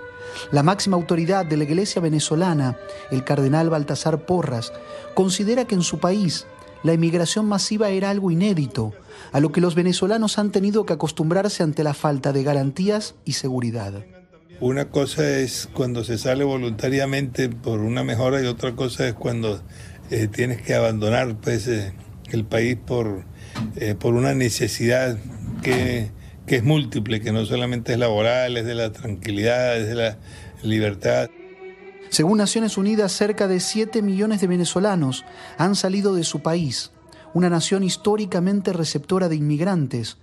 La 0.52 0.64
máxima 0.64 0.98
autoridad 0.98 1.46
de 1.46 1.58
la 1.58 1.66
Iglesia 1.66 2.02
venezolana, 2.02 2.78
el 3.12 3.24
cardenal 3.24 3.70
Baltasar 3.70 4.26
Porras, 4.26 4.72
considera 5.14 5.66
que 5.66 5.76
en 5.76 5.82
su 5.82 6.00
país 6.00 6.46
la 6.84 6.94
emigración 6.94 7.48
masiva 7.48 7.90
era 7.90 8.10
algo 8.10 8.32
inédito, 8.32 8.94
a 9.32 9.40
lo 9.40 9.52
que 9.52 9.62
los 9.62 9.76
venezolanos 9.76 10.38
han 10.40 10.52
tenido 10.52 10.86
que 10.86 10.94
acostumbrarse 10.94 11.64
ante 11.64 11.84
la 11.84 11.94
falta 11.94 12.34
de 12.34 12.44
garantías 12.44 13.16
y 13.24 13.34
seguridad. 13.34 14.06
Una 14.60 14.90
cosa 14.90 15.40
es 15.40 15.70
cuando 15.74 16.04
se 16.04 16.18
sale 16.18 16.44
voluntariamente 16.44 17.50
por 17.50 17.80
una 17.80 18.04
mejora 18.04 18.42
y 18.42 18.48
otra 18.48 18.76
cosa 18.76 19.08
es 19.08 19.14
cuando 19.14 19.62
eh, 20.12 20.28
tienes 20.28 20.62
que 20.62 20.76
abandonar 20.76 21.36
pues, 21.38 21.68
eh, 21.68 21.94
el 22.38 22.46
país 22.46 22.78
por, 22.78 23.24
eh, 23.76 23.96
por 23.96 24.14
una 24.14 24.34
necesidad 24.34 25.18
que, 25.62 26.12
que 26.46 26.58
es 26.58 26.64
múltiple, 26.64 27.22
que 27.22 27.32
no 27.32 27.46
solamente 27.46 27.94
es 27.94 28.00
laboral, 28.00 28.58
es 28.58 28.66
de 28.66 28.76
la 28.76 28.92
tranquilidad, 28.92 29.78
es 29.78 29.88
de 29.88 29.96
la 29.96 30.18
libertad. 30.64 31.30
Según 32.10 32.38
Naciones 32.38 32.78
Unidas, 32.78 33.14
cerca 33.14 33.48
de 33.48 33.60
7 33.60 34.02
millones 34.02 34.42
de 34.42 34.48
venezolanos 34.48 35.24
han 35.58 35.76
salido 35.76 36.14
de 36.14 36.24
su 36.24 36.42
país, 36.42 36.92
una 37.34 37.50
nación 37.50 37.84
históricamente 37.84 38.74
receptora 38.74 39.30
de 39.30 39.38
inmigrantes, 39.38 40.18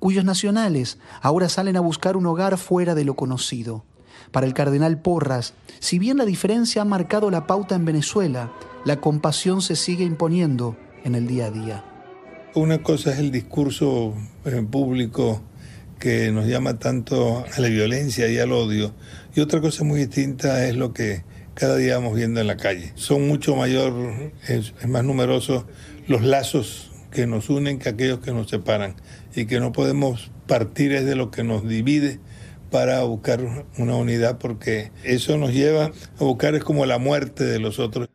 cuyos 0.00 0.24
nacionales 0.24 0.98
ahora 1.22 1.48
salen 1.48 1.76
a 1.76 1.80
buscar 1.80 2.16
un 2.16 2.26
hogar 2.26 2.58
fuera 2.58 2.94
de 2.94 3.04
lo 3.04 3.14
conocido. 3.14 3.84
Para 4.32 4.46
el 4.46 4.54
cardenal 4.54 5.00
Porras, 5.00 5.54
si 5.78 5.98
bien 5.98 6.16
la 6.16 6.24
diferencia 6.24 6.82
ha 6.82 6.84
marcado 6.84 7.30
la 7.30 7.46
pauta 7.46 7.76
en 7.76 7.84
Venezuela, 7.84 8.52
la 8.84 9.00
compasión 9.00 9.62
se 9.62 9.76
sigue 9.76 10.04
imponiendo 10.04 10.76
en 11.08 11.14
el 11.14 11.26
día 11.26 11.46
a 11.46 11.50
día. 11.50 11.84
Una 12.54 12.82
cosa 12.82 13.12
es 13.12 13.18
el 13.18 13.30
discurso 13.30 14.14
público 14.70 15.42
que 15.98 16.30
nos 16.30 16.46
llama 16.46 16.78
tanto 16.78 17.44
a 17.52 17.60
la 17.60 17.68
violencia 17.68 18.28
y 18.28 18.38
al 18.38 18.52
odio, 18.52 18.94
y 19.34 19.40
otra 19.40 19.60
cosa 19.60 19.84
muy 19.84 20.00
distinta 20.00 20.66
es 20.66 20.76
lo 20.76 20.92
que 20.92 21.24
cada 21.54 21.76
día 21.76 21.96
vamos 21.96 22.14
viendo 22.14 22.40
en 22.40 22.46
la 22.46 22.56
calle. 22.56 22.92
Son 22.94 23.26
mucho 23.26 23.56
mayor, 23.56 23.92
es, 24.46 24.74
más 24.86 25.02
numerosos 25.02 25.64
los 26.06 26.22
lazos 26.22 26.90
que 27.10 27.26
nos 27.26 27.50
unen 27.50 27.78
que 27.78 27.88
aquellos 27.88 28.20
que 28.20 28.32
nos 28.32 28.48
separan, 28.48 28.94
y 29.34 29.46
que 29.46 29.60
no 29.60 29.72
podemos 29.72 30.30
partir 30.46 31.04
de 31.04 31.16
lo 31.16 31.30
que 31.30 31.42
nos 31.42 31.66
divide 31.66 32.20
para 32.70 33.02
buscar 33.02 33.66
una 33.78 33.96
unidad, 33.96 34.38
porque 34.38 34.92
eso 35.04 35.36
nos 35.36 35.52
lleva 35.52 35.90
a 36.18 36.24
buscar 36.24 36.54
es 36.54 36.62
como 36.62 36.86
la 36.86 36.98
muerte 36.98 37.44
de 37.44 37.58
los 37.58 37.78
otros. 37.78 38.08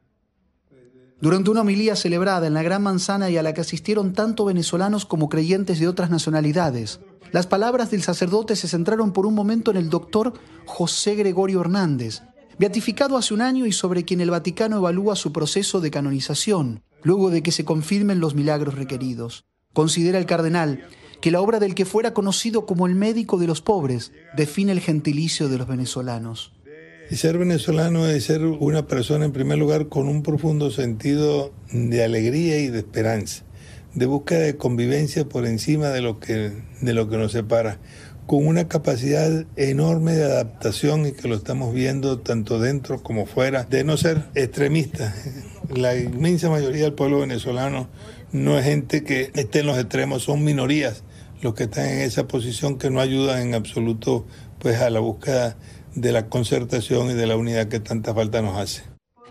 Durante 1.23 1.49
una 1.49 1.61
homilía 1.61 1.95
celebrada 1.95 2.47
en 2.47 2.53
la 2.53 2.63
Gran 2.63 2.83
Manzana 2.83 3.29
y 3.29 3.37
a 3.37 3.43
la 3.43 3.53
que 3.53 3.61
asistieron 3.61 4.11
tanto 4.11 4.43
venezolanos 4.43 5.05
como 5.05 5.29
creyentes 5.29 5.79
de 5.79 5.87
otras 5.87 6.09
nacionalidades, 6.09 6.99
las 7.31 7.47
palabras 7.47 7.89
del 7.91 8.03
sacerdote 8.03 8.57
se 8.57 8.67
centraron 8.67 9.13
por 9.13 9.25
un 9.25 9.33
momento 9.33 9.71
en 9.71 9.77
el 9.77 9.89
doctor 9.89 10.33
José 10.65 11.15
Gregorio 11.15 11.61
Hernández, 11.61 12.23
beatificado 12.59 13.15
hace 13.15 13.33
un 13.33 13.39
año 13.39 13.65
y 13.65 13.71
sobre 13.71 14.03
quien 14.03 14.19
el 14.19 14.31
Vaticano 14.31 14.75
evalúa 14.75 15.15
su 15.15 15.31
proceso 15.31 15.79
de 15.79 15.91
canonización, 15.91 16.83
luego 17.03 17.29
de 17.29 17.41
que 17.41 17.53
se 17.53 17.63
confirmen 17.63 18.19
los 18.19 18.35
milagros 18.35 18.75
requeridos. 18.75 19.45
Considera 19.71 20.17
el 20.17 20.25
cardenal 20.25 20.89
que 21.21 21.31
la 21.31 21.39
obra 21.39 21.61
del 21.61 21.73
que 21.73 21.85
fuera 21.85 22.13
conocido 22.13 22.65
como 22.65 22.85
el 22.85 22.95
médico 22.95 23.37
de 23.37 23.47
los 23.47 23.61
pobres 23.61 24.11
define 24.35 24.73
el 24.73 24.81
gentilicio 24.81 25.47
de 25.47 25.57
los 25.57 25.69
venezolanos. 25.69 26.51
Y 27.09 27.17
ser 27.17 27.37
venezolano 27.37 28.07
es 28.07 28.25
ser 28.25 28.43
una 28.43 28.87
persona, 28.87 29.25
en 29.25 29.33
primer 29.33 29.57
lugar, 29.57 29.87
con 29.87 30.07
un 30.07 30.23
profundo 30.23 30.71
sentido 30.71 31.53
de 31.71 32.03
alegría 32.03 32.59
y 32.59 32.69
de 32.69 32.79
esperanza, 32.79 33.43
de 33.93 34.05
búsqueda 34.05 34.39
de 34.39 34.57
convivencia 34.57 35.25
por 35.25 35.45
encima 35.45 35.89
de 35.89 36.01
lo 36.01 36.19
que, 36.19 36.51
de 36.81 36.93
lo 36.93 37.09
que 37.09 37.17
nos 37.17 37.33
separa, 37.33 37.79
con 38.25 38.47
una 38.47 38.67
capacidad 38.67 39.45
enorme 39.57 40.13
de 40.13 40.23
adaptación 40.23 41.05
y 41.05 41.11
que 41.11 41.27
lo 41.27 41.35
estamos 41.35 41.73
viendo 41.73 42.19
tanto 42.19 42.59
dentro 42.59 43.03
como 43.03 43.25
fuera, 43.25 43.65
de 43.65 43.83
no 43.83 43.97
ser 43.97 44.23
extremista. 44.33 45.13
La 45.75 45.95
inmensa 45.97 46.49
mayoría 46.49 46.83
del 46.83 46.93
pueblo 46.93 47.19
venezolano 47.19 47.89
no 48.31 48.57
es 48.57 48.65
gente 48.65 49.03
que 49.03 49.31
esté 49.35 49.59
en 49.59 49.67
los 49.67 49.77
extremos, 49.77 50.23
son 50.23 50.43
minorías 50.43 51.03
los 51.43 51.53
que 51.53 51.63
están 51.63 51.87
en 51.87 51.99
esa 51.99 52.27
posición 52.27 52.77
que 52.77 52.89
no 52.89 53.01
ayudan 53.01 53.41
en 53.41 53.53
absoluto 53.53 54.25
pues 54.59 54.79
a 54.79 54.89
la 54.89 55.01
búsqueda 55.01 55.57
de 55.95 56.11
la 56.11 56.27
concertación 56.27 57.11
y 57.11 57.13
de 57.13 57.27
la 57.27 57.35
unidad 57.35 57.67
que 57.67 57.79
tanta 57.79 58.13
falta 58.13 58.41
nos 58.41 58.57
hace. 58.57 58.83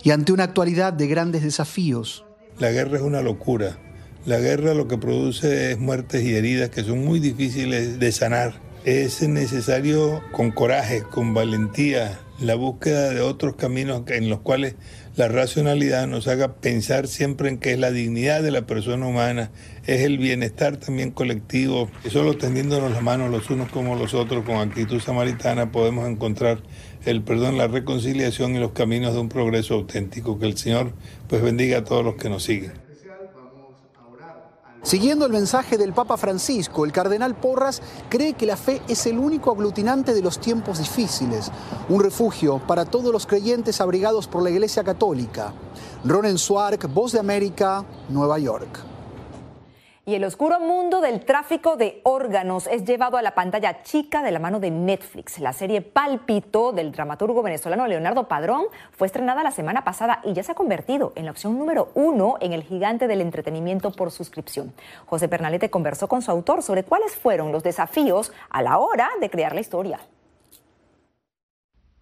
Y 0.02 0.10
ante 0.10 0.32
una 0.32 0.44
actualidad 0.44 0.92
de 0.92 1.06
grandes 1.06 1.42
desafíos. 1.42 2.24
La 2.58 2.70
guerra 2.70 2.98
es 2.98 3.02
una 3.02 3.22
locura. 3.22 3.78
La 4.26 4.38
guerra 4.38 4.74
lo 4.74 4.88
que 4.88 4.98
produce 4.98 5.72
es 5.72 5.78
muertes 5.78 6.22
y 6.22 6.34
heridas 6.34 6.70
que 6.70 6.84
son 6.84 7.04
muy 7.04 7.18
difíciles 7.18 7.98
de 7.98 8.12
sanar. 8.12 8.54
Es 8.84 9.22
necesario 9.28 10.22
con 10.32 10.50
coraje, 10.50 11.02
con 11.02 11.34
valentía, 11.34 12.20
la 12.40 12.54
búsqueda 12.54 13.10
de 13.10 13.20
otros 13.20 13.56
caminos 13.56 14.02
en 14.08 14.28
los 14.28 14.40
cuales 14.40 14.74
la 15.16 15.28
racionalidad 15.28 16.06
nos 16.06 16.26
haga 16.26 16.54
pensar 16.54 17.06
siempre 17.06 17.48
en 17.48 17.58
que 17.58 17.72
es 17.72 17.78
la 17.78 17.90
dignidad 17.90 18.42
de 18.42 18.50
la 18.50 18.66
persona 18.66 19.06
humana, 19.06 19.50
es 19.86 20.02
el 20.02 20.18
bienestar 20.18 20.78
también 20.78 21.10
colectivo, 21.10 21.90
y 22.04 22.10
solo 22.10 22.36
tendiéndonos 22.36 22.92
las 22.92 23.02
manos 23.02 23.30
los 23.30 23.50
unos 23.50 23.70
como 23.70 23.94
los 23.94 24.14
otros 24.14 24.44
con 24.44 24.56
actitud 24.56 25.00
samaritana 25.00 25.70
podemos 25.70 26.08
encontrar 26.08 26.62
el 27.04 27.22
perdón, 27.22 27.58
la 27.58 27.66
reconciliación 27.66 28.54
y 28.54 28.58
los 28.58 28.72
caminos 28.72 29.14
de 29.14 29.20
un 29.20 29.28
progreso 29.28 29.74
auténtico. 29.74 30.38
Que 30.38 30.46
el 30.46 30.56
Señor 30.56 30.92
pues 31.28 31.42
bendiga 31.42 31.78
a 31.78 31.84
todos 31.84 32.04
los 32.04 32.14
que 32.14 32.28
nos 32.28 32.44
siguen. 32.44 32.91
Siguiendo 34.82 35.24
el 35.26 35.32
mensaje 35.32 35.78
del 35.78 35.92
Papa 35.92 36.16
Francisco, 36.16 36.84
el 36.84 36.90
cardenal 36.90 37.36
Porras 37.36 37.80
cree 38.08 38.34
que 38.34 38.46
la 38.46 38.56
fe 38.56 38.82
es 38.88 39.06
el 39.06 39.16
único 39.16 39.52
aglutinante 39.52 40.12
de 40.12 40.22
los 40.22 40.40
tiempos 40.40 40.78
difíciles, 40.78 41.52
un 41.88 42.02
refugio 42.02 42.60
para 42.66 42.84
todos 42.84 43.12
los 43.12 43.26
creyentes 43.26 43.80
abrigados 43.80 44.26
por 44.26 44.42
la 44.42 44.50
Iglesia 44.50 44.82
Católica. 44.82 45.52
Ronen 46.04 46.36
Swark, 46.36 46.92
Voz 46.92 47.12
de 47.12 47.20
América, 47.20 47.84
Nueva 48.08 48.40
York. 48.40 48.91
Y 50.04 50.16
el 50.16 50.24
oscuro 50.24 50.58
mundo 50.58 51.00
del 51.00 51.24
tráfico 51.24 51.76
de 51.76 52.00
órganos 52.02 52.66
es 52.66 52.84
llevado 52.84 53.18
a 53.18 53.22
la 53.22 53.36
pantalla 53.36 53.84
chica 53.84 54.24
de 54.24 54.32
la 54.32 54.40
mano 54.40 54.58
de 54.58 54.72
Netflix. 54.72 55.38
La 55.38 55.52
serie 55.52 55.80
Palpito 55.80 56.72
del 56.72 56.90
dramaturgo 56.90 57.40
venezolano 57.40 57.86
Leonardo 57.86 58.26
Padrón 58.26 58.64
fue 58.90 59.06
estrenada 59.06 59.44
la 59.44 59.52
semana 59.52 59.84
pasada 59.84 60.20
y 60.24 60.32
ya 60.32 60.42
se 60.42 60.50
ha 60.50 60.56
convertido 60.56 61.12
en 61.14 61.26
la 61.26 61.30
opción 61.30 61.56
número 61.56 61.92
uno 61.94 62.34
en 62.40 62.52
el 62.52 62.64
gigante 62.64 63.06
del 63.06 63.20
entretenimiento 63.20 63.92
por 63.92 64.10
suscripción. 64.10 64.72
José 65.06 65.28
Pernalete 65.28 65.70
conversó 65.70 66.08
con 66.08 66.20
su 66.20 66.32
autor 66.32 66.64
sobre 66.64 66.82
cuáles 66.82 67.14
fueron 67.14 67.52
los 67.52 67.62
desafíos 67.62 68.32
a 68.50 68.60
la 68.60 68.78
hora 68.78 69.08
de 69.20 69.30
crear 69.30 69.54
la 69.54 69.60
historia. 69.60 70.00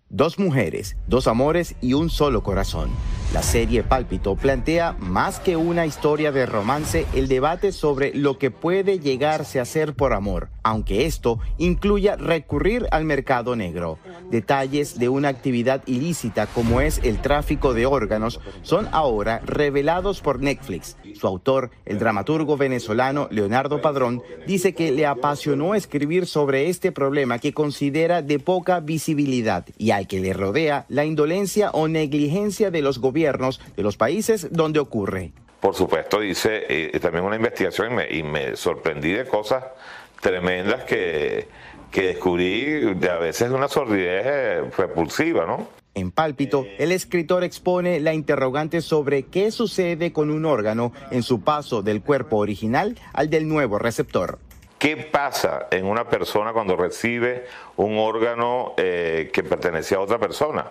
Dos 0.09 0.39
mujeres, 0.39 0.97
dos 1.07 1.27
amores 1.27 1.77
y 1.83 1.93
un 1.93 2.09
solo 2.09 2.43
corazón. 2.43 2.91
La 3.33 3.45
serie 3.45 3.85
Pálpito 3.85 4.35
plantea 4.35 4.97
más 4.99 5.39
que 5.39 5.57
una 5.57 5.87
historia 5.87 6.33
de 6.33 6.47
romance 6.47 7.07
el 7.15 7.29
debate 7.29 7.71
sobre 7.71 8.13
lo 8.13 8.39
que 8.39 8.51
puede 8.51 8.99
llegarse 8.99 9.61
a 9.61 9.65
ser 9.65 9.95
por 9.95 10.15
amor, 10.15 10.49
aunque 10.63 11.07
esto 11.07 11.39
incluya 11.59 12.17
recurrir 12.17 12.87
al 12.91 13.05
mercado 13.05 13.57
negro. 13.57 13.99
Detalles 14.31 14.99
de 14.99 15.09
una 15.09 15.29
actividad 15.29 15.83
ilícita 15.87 16.47
como 16.47 16.81
es 16.81 17.01
el 17.03 17.21
tráfico 17.21 17.75
de 17.75 17.87
órganos 17.87 18.41
son 18.63 18.89
ahora 18.93 19.41
revelados 19.45 20.21
por 20.21 20.41
Netflix. 20.41 20.97
Su 21.19 21.27
autor, 21.27 21.71
el 21.85 21.99
dramaturgo 21.99 22.57
venezolano 22.57 23.29
Leonardo 23.31 23.81
Padrón, 23.81 24.23
dice 24.47 24.75
que 24.75 24.93
le 24.93 25.07
apasionó 25.07 25.75
escribir 25.75 26.27
sobre 26.27 26.69
este 26.69 26.93
problema 26.93 27.39
que 27.39 27.53
considera 27.53 28.23
de 28.23 28.39
poca 28.39 28.81
visibilidad 28.81 29.67
y 29.79 29.91
al 29.91 30.07
que 30.07 30.21
le 30.21 30.33
rodea 30.33 30.87
la 30.89 31.05
indolencia 31.05 31.71
o 31.71 31.89
negligencia 31.89 32.71
de 32.71 32.83
los 32.83 32.99
gobiernos 32.99 33.61
de 33.77 33.83
los 33.83 33.97
países 33.97 34.49
donde 34.51 34.81
ocurre. 34.81 35.33
Por 35.61 35.75
supuesto, 35.75 36.21
dice 36.21 36.65
eh, 36.69 36.99
también 37.01 37.25
una 37.25 37.37
investigación 37.37 37.99
y 38.11 38.23
me, 38.23 38.57
sorprendí 38.57 39.13
de 39.13 39.27
cosas 39.27 39.65
tremendas 40.21 40.85
que, 40.85 41.49
que 41.91 42.03
descubrí, 42.03 42.95
de 42.95 43.11
a 43.11 43.19
veces 43.19 43.51
una 43.51 43.69
sordidez 43.69 44.25
eh, 44.27 44.63
repulsiva, 44.77 45.47
¿no? 45.47 45.69
En 45.95 46.13
Pálpito, 46.13 46.67
el 46.79 46.93
escritor 46.93 47.43
expone 47.43 47.99
la 47.99 48.15
interrogante 48.15 48.81
sobre 48.81 49.25
qué 49.25 49.51
sucede 49.51 50.13
con 50.13 50.31
un 50.31 50.45
órgano 50.45 50.93
en 51.11 51.25
su 51.25 51.43
paso 51.43 51.83
del 51.83 52.01
cuerpo 52.01 52.37
original 52.37 52.97
al 53.13 53.29
del 53.29 53.49
nuevo 53.49 53.79
receptor. 53.79 54.39
¿Qué 54.79 54.97
pasa 54.97 55.67
en 55.71 55.85
una 55.85 56.09
persona 56.09 56.53
cuando 56.53 56.77
recibe 56.77 57.45
un 57.77 57.99
órgano 57.99 58.75
eh, 58.79 59.31
que 59.33 59.43
pertenecía 59.43 59.99
a 59.99 60.01
otra 60.01 60.19
persona? 60.19 60.71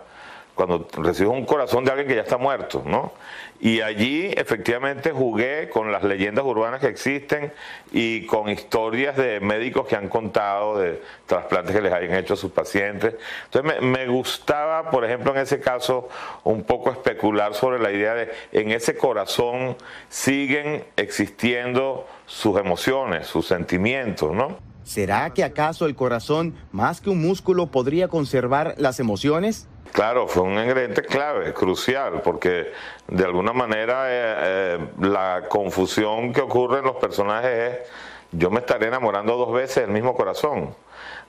Cuando 0.60 0.86
recibo 0.98 1.32
un 1.32 1.46
corazón 1.46 1.86
de 1.86 1.92
alguien 1.92 2.10
que 2.10 2.16
ya 2.16 2.24
está 2.24 2.38
muerto, 2.38 2.84
¿no? 2.86 3.14
Y 3.62 3.80
allí 3.80 4.30
efectivamente 4.36 5.12
jugué 5.12 5.70
con 5.70 5.90
las 5.90 6.04
leyendas 6.04 6.44
urbanas 6.44 6.82
que 6.82 6.88
existen 6.88 7.54
y 7.94 8.26
con 8.26 8.50
historias 8.50 9.16
de 9.16 9.40
médicos 9.40 9.88
que 9.88 9.96
han 9.96 10.10
contado 10.10 10.78
de 10.78 11.02
trasplantes 11.28 11.74
que 11.74 11.82
les 11.82 11.94
hayan 11.94 12.14
hecho 12.14 12.34
a 12.34 12.36
sus 12.36 12.52
pacientes. 12.52 13.16
Entonces 13.46 13.82
me, 13.82 14.06
gustaba, 14.08 14.92
por 14.92 15.06
ejemplo, 15.06 15.32
en 15.32 15.38
ese 15.38 15.62
caso, 15.62 16.10
un 16.44 16.64
poco 16.64 16.92
especular 16.92 17.54
sobre 17.54 17.80
la 17.80 17.94
idea 17.94 18.14
de 18.16 18.30
en 18.52 18.72
ese 18.72 18.98
corazón 18.98 19.78
siguen 20.10 20.84
existiendo 20.98 22.06
sus 22.26 22.60
emociones, 22.60 23.28
sus 23.28 23.48
sentimientos, 23.48 24.34
¿no? 24.34 24.69
¿Será 24.90 25.30
que 25.30 25.44
acaso 25.44 25.86
el 25.86 25.96
corazón, 25.96 26.56
más 26.72 27.00
que 27.00 27.12
un 27.12 27.22
músculo, 27.22 27.68
podría 27.68 28.08
conservar 28.08 28.74
las 28.80 29.00
emociones? 29.00 29.68
Claro, 29.92 30.28
fue 30.28 30.42
un 30.42 30.54
ingrediente 30.54 31.04
clave, 31.04 31.54
crucial, 31.54 32.24
porque 32.24 32.72
de 33.08 33.24
alguna 33.24 33.54
manera 33.54 34.08
eh, 34.08 34.36
eh, 34.40 34.88
la 35.02 35.44
confusión 35.48 36.34
que 36.34 36.42
ocurre 36.42 36.80
en 36.80 36.86
los 36.86 36.96
personajes 36.96 37.52
es, 37.52 37.78
yo 38.32 38.50
me 38.50 38.62
estaré 38.62 38.88
enamorando 38.88 39.38
dos 39.38 39.54
veces 39.54 39.84
del 39.84 39.92
mismo 39.92 40.16
corazón, 40.16 40.74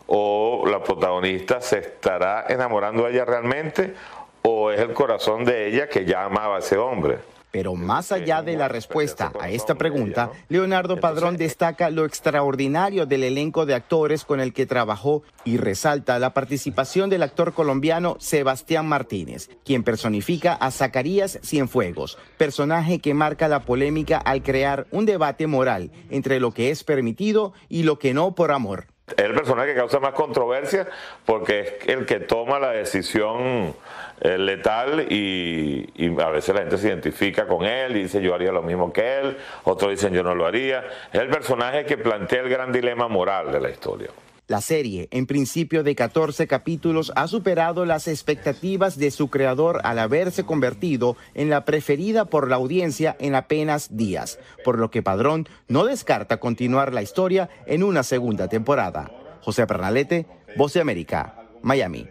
o 0.07 0.65
la 0.67 0.83
protagonista 0.83 1.61
se 1.61 1.81
estará 1.81 2.47
enamorando 2.49 3.05
de 3.05 3.11
ella 3.11 3.27
realmente, 3.27 3.93
o 4.41 4.71
es 4.71 4.81
el 4.81 4.95
corazón 4.95 5.45
de 5.45 5.69
ella 5.69 5.87
que 5.87 6.07
ya 6.07 6.25
amaba 6.25 6.57
a 6.57 6.59
ese 6.61 6.79
hombre. 6.79 7.19
Pero 7.51 7.75
más 7.75 8.13
allá 8.13 8.43
de 8.43 8.57
la 8.57 8.69
respuesta 8.69 9.33
a 9.41 9.51
esta 9.51 9.75
pregunta, 9.75 10.31
Leonardo 10.49 11.01
Padrón 11.01 11.37
destaca 11.37 11.91
lo 11.91 12.05
extraordinario 12.05 13.07
del 13.07 13.25
elenco 13.25 13.67
de 13.67 13.75
actores 13.75 14.25
con 14.25 14.41
el 14.41 14.53
que 14.53 14.67
trabajó 14.67 15.23
y 15.45 15.57
resalta 15.57 16.19
la 16.19 16.33
participación 16.33 17.11
del 17.11 17.23
actor 17.23 17.53
colombiano 17.53 18.17
Sebastián 18.21 18.87
Martínez, 18.87 19.51
quien 19.65 19.83
personifica 19.83 20.55
a 20.55 20.71
Zacarías 20.71 21.39
Cienfuegos, 21.43 22.19
personaje 22.37 23.01
que 23.01 23.15
marca 23.15 23.49
la 23.49 23.61
polémica 23.61 24.19
al 24.19 24.43
crear 24.43 24.87
un 24.91 25.07
debate 25.07 25.47
moral 25.47 25.91
entre 26.11 26.41
lo 26.41 26.53
que 26.53 26.71
es 26.71 26.85
permitido 26.85 27.53
y 27.69 27.83
lo 27.83 27.99
que 27.99 28.15
no 28.15 28.35
por 28.35 28.53
amor. 28.53 28.87
Es 29.17 29.25
el 29.25 29.35
personaje 29.35 29.69
que 29.69 29.77
causa 29.77 30.01
más 30.01 30.13
controversia 30.13 30.87
porque 31.25 31.61
es 31.61 31.89
el 31.89 32.07
que 32.07 32.21
toma 32.21 32.59
la 32.59 32.71
decisión 32.71 33.75
letal 34.23 35.07
y, 35.11 35.89
a 36.21 36.29
veces 36.29 36.55
la 36.55 36.61
gente 36.61 36.79
se 36.79 36.89
identifica 36.89 37.47
con 37.47 37.65
él 37.65 37.97
y 37.97 38.03
dice 38.03 38.21
yo 38.21 38.35
haría 38.35 38.53
lo 38.53 38.63
mismo 38.63 38.93
que 38.93 39.19
él, 39.19 39.37
otros 39.65 39.91
dicen 39.91 40.13
yo 40.13 40.23
no 40.23 40.35
lo 40.35 40.47
haría. 40.47 40.85
Es 41.13 41.21
el 41.21 41.29
personaje 41.29 41.85
que 41.85 41.97
plantea 41.97 42.41
el 42.41 42.49
gran 42.49 42.73
dilema 42.73 43.09
moral 43.09 43.53
de 43.53 43.61
la 43.61 43.71
historia. 43.71 44.11
La 44.51 44.61
serie, 44.61 45.07
en 45.13 45.27
principio 45.27 45.85
de 45.85 45.95
14 45.95 46.49
capítulos, 46.49 47.13
ha 47.15 47.29
superado 47.29 47.85
las 47.85 48.09
expectativas 48.09 48.99
de 48.99 49.13
su 49.13 49.31
creador 49.31 49.81
al 49.85 50.01
haberse 50.01 50.43
convertido 50.43 51.17
en 51.35 51.51
la 51.51 51.65
preferida 51.65 52.25
por 52.25 52.51
la 52.51 52.57
audiencia 52.57 53.17
en 53.21 53.37
apenas 53.37 53.97
días, 53.97 54.41
por 54.65 54.77
lo 54.77 54.91
que 54.91 55.05
Padrón 55.05 55.49
no 55.69 55.85
descarta 55.85 56.41
continuar 56.41 56.93
la 56.93 57.01
historia 57.01 57.49
en 57.67 57.85
una 57.85 58.03
segunda 58.03 58.49
temporada. 58.49 59.13
José 59.41 59.69
Pernalete, 59.69 60.27
Voz 60.57 60.73
de 60.73 60.81
América, 60.81 61.45
Miami. 61.63 62.09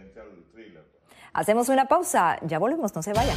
Hacemos 1.34 1.68
una 1.68 1.88
pausa, 1.88 2.38
ya 2.40 2.58
volvemos, 2.58 2.94
no 2.94 3.02
se 3.02 3.12
vayan. 3.12 3.36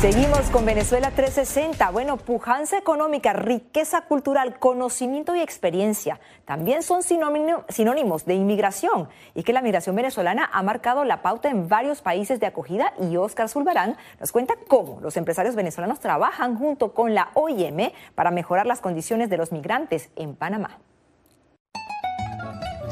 Seguimos 0.00 0.48
con 0.50 0.64
Venezuela 0.64 1.10
360. 1.10 1.90
Bueno, 1.90 2.18
pujanza 2.18 2.78
económica, 2.78 3.32
riqueza 3.32 4.02
cultural, 4.02 4.60
conocimiento 4.60 5.34
y 5.34 5.40
experiencia 5.40 6.20
también 6.44 6.84
son 6.84 7.02
sinónimos 7.02 8.24
de 8.24 8.34
inmigración 8.34 9.08
y 9.34 9.42
que 9.42 9.52
la 9.52 9.60
migración 9.60 9.96
venezolana 9.96 10.48
ha 10.52 10.62
marcado 10.62 11.02
la 11.02 11.20
pauta 11.20 11.50
en 11.50 11.66
varios 11.68 12.00
países 12.00 12.38
de 12.38 12.46
acogida 12.46 12.94
y 13.00 13.16
Oscar 13.16 13.48
Zulbarán 13.48 13.96
nos 14.20 14.30
cuenta 14.30 14.54
cómo 14.68 15.00
los 15.00 15.16
empresarios 15.16 15.56
venezolanos 15.56 15.98
trabajan 15.98 16.56
junto 16.56 16.94
con 16.94 17.12
la 17.12 17.30
OIM 17.34 17.90
para 18.14 18.30
mejorar 18.30 18.66
las 18.66 18.80
condiciones 18.80 19.28
de 19.30 19.36
los 19.36 19.50
migrantes 19.50 20.10
en 20.14 20.36
Panamá. 20.36 20.78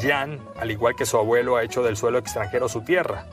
Jan, 0.03 0.41
al 0.59 0.73
igual 0.73 0.97
que 0.97 1.07
su 1.07 1.16
abuelo, 1.19 1.55
ha 1.55 1.62
hecho 1.62 1.85
del 1.85 1.97
suelo 1.97 2.19
extranjero 2.19 2.69
su 2.69 2.81
tierra 2.81 3.27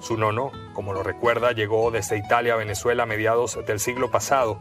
su 0.00 0.16
nono, 0.16 0.52
como 0.74 0.92
lo 0.92 1.02
recuerda, 1.02 1.52
llegó 1.52 1.90
desde 1.90 2.16
Italia 2.16 2.54
a 2.54 2.56
Venezuela 2.56 3.02
a 3.02 3.06
mediados 3.06 3.58
del 3.66 3.80
siglo 3.80 4.10
pasado, 4.10 4.58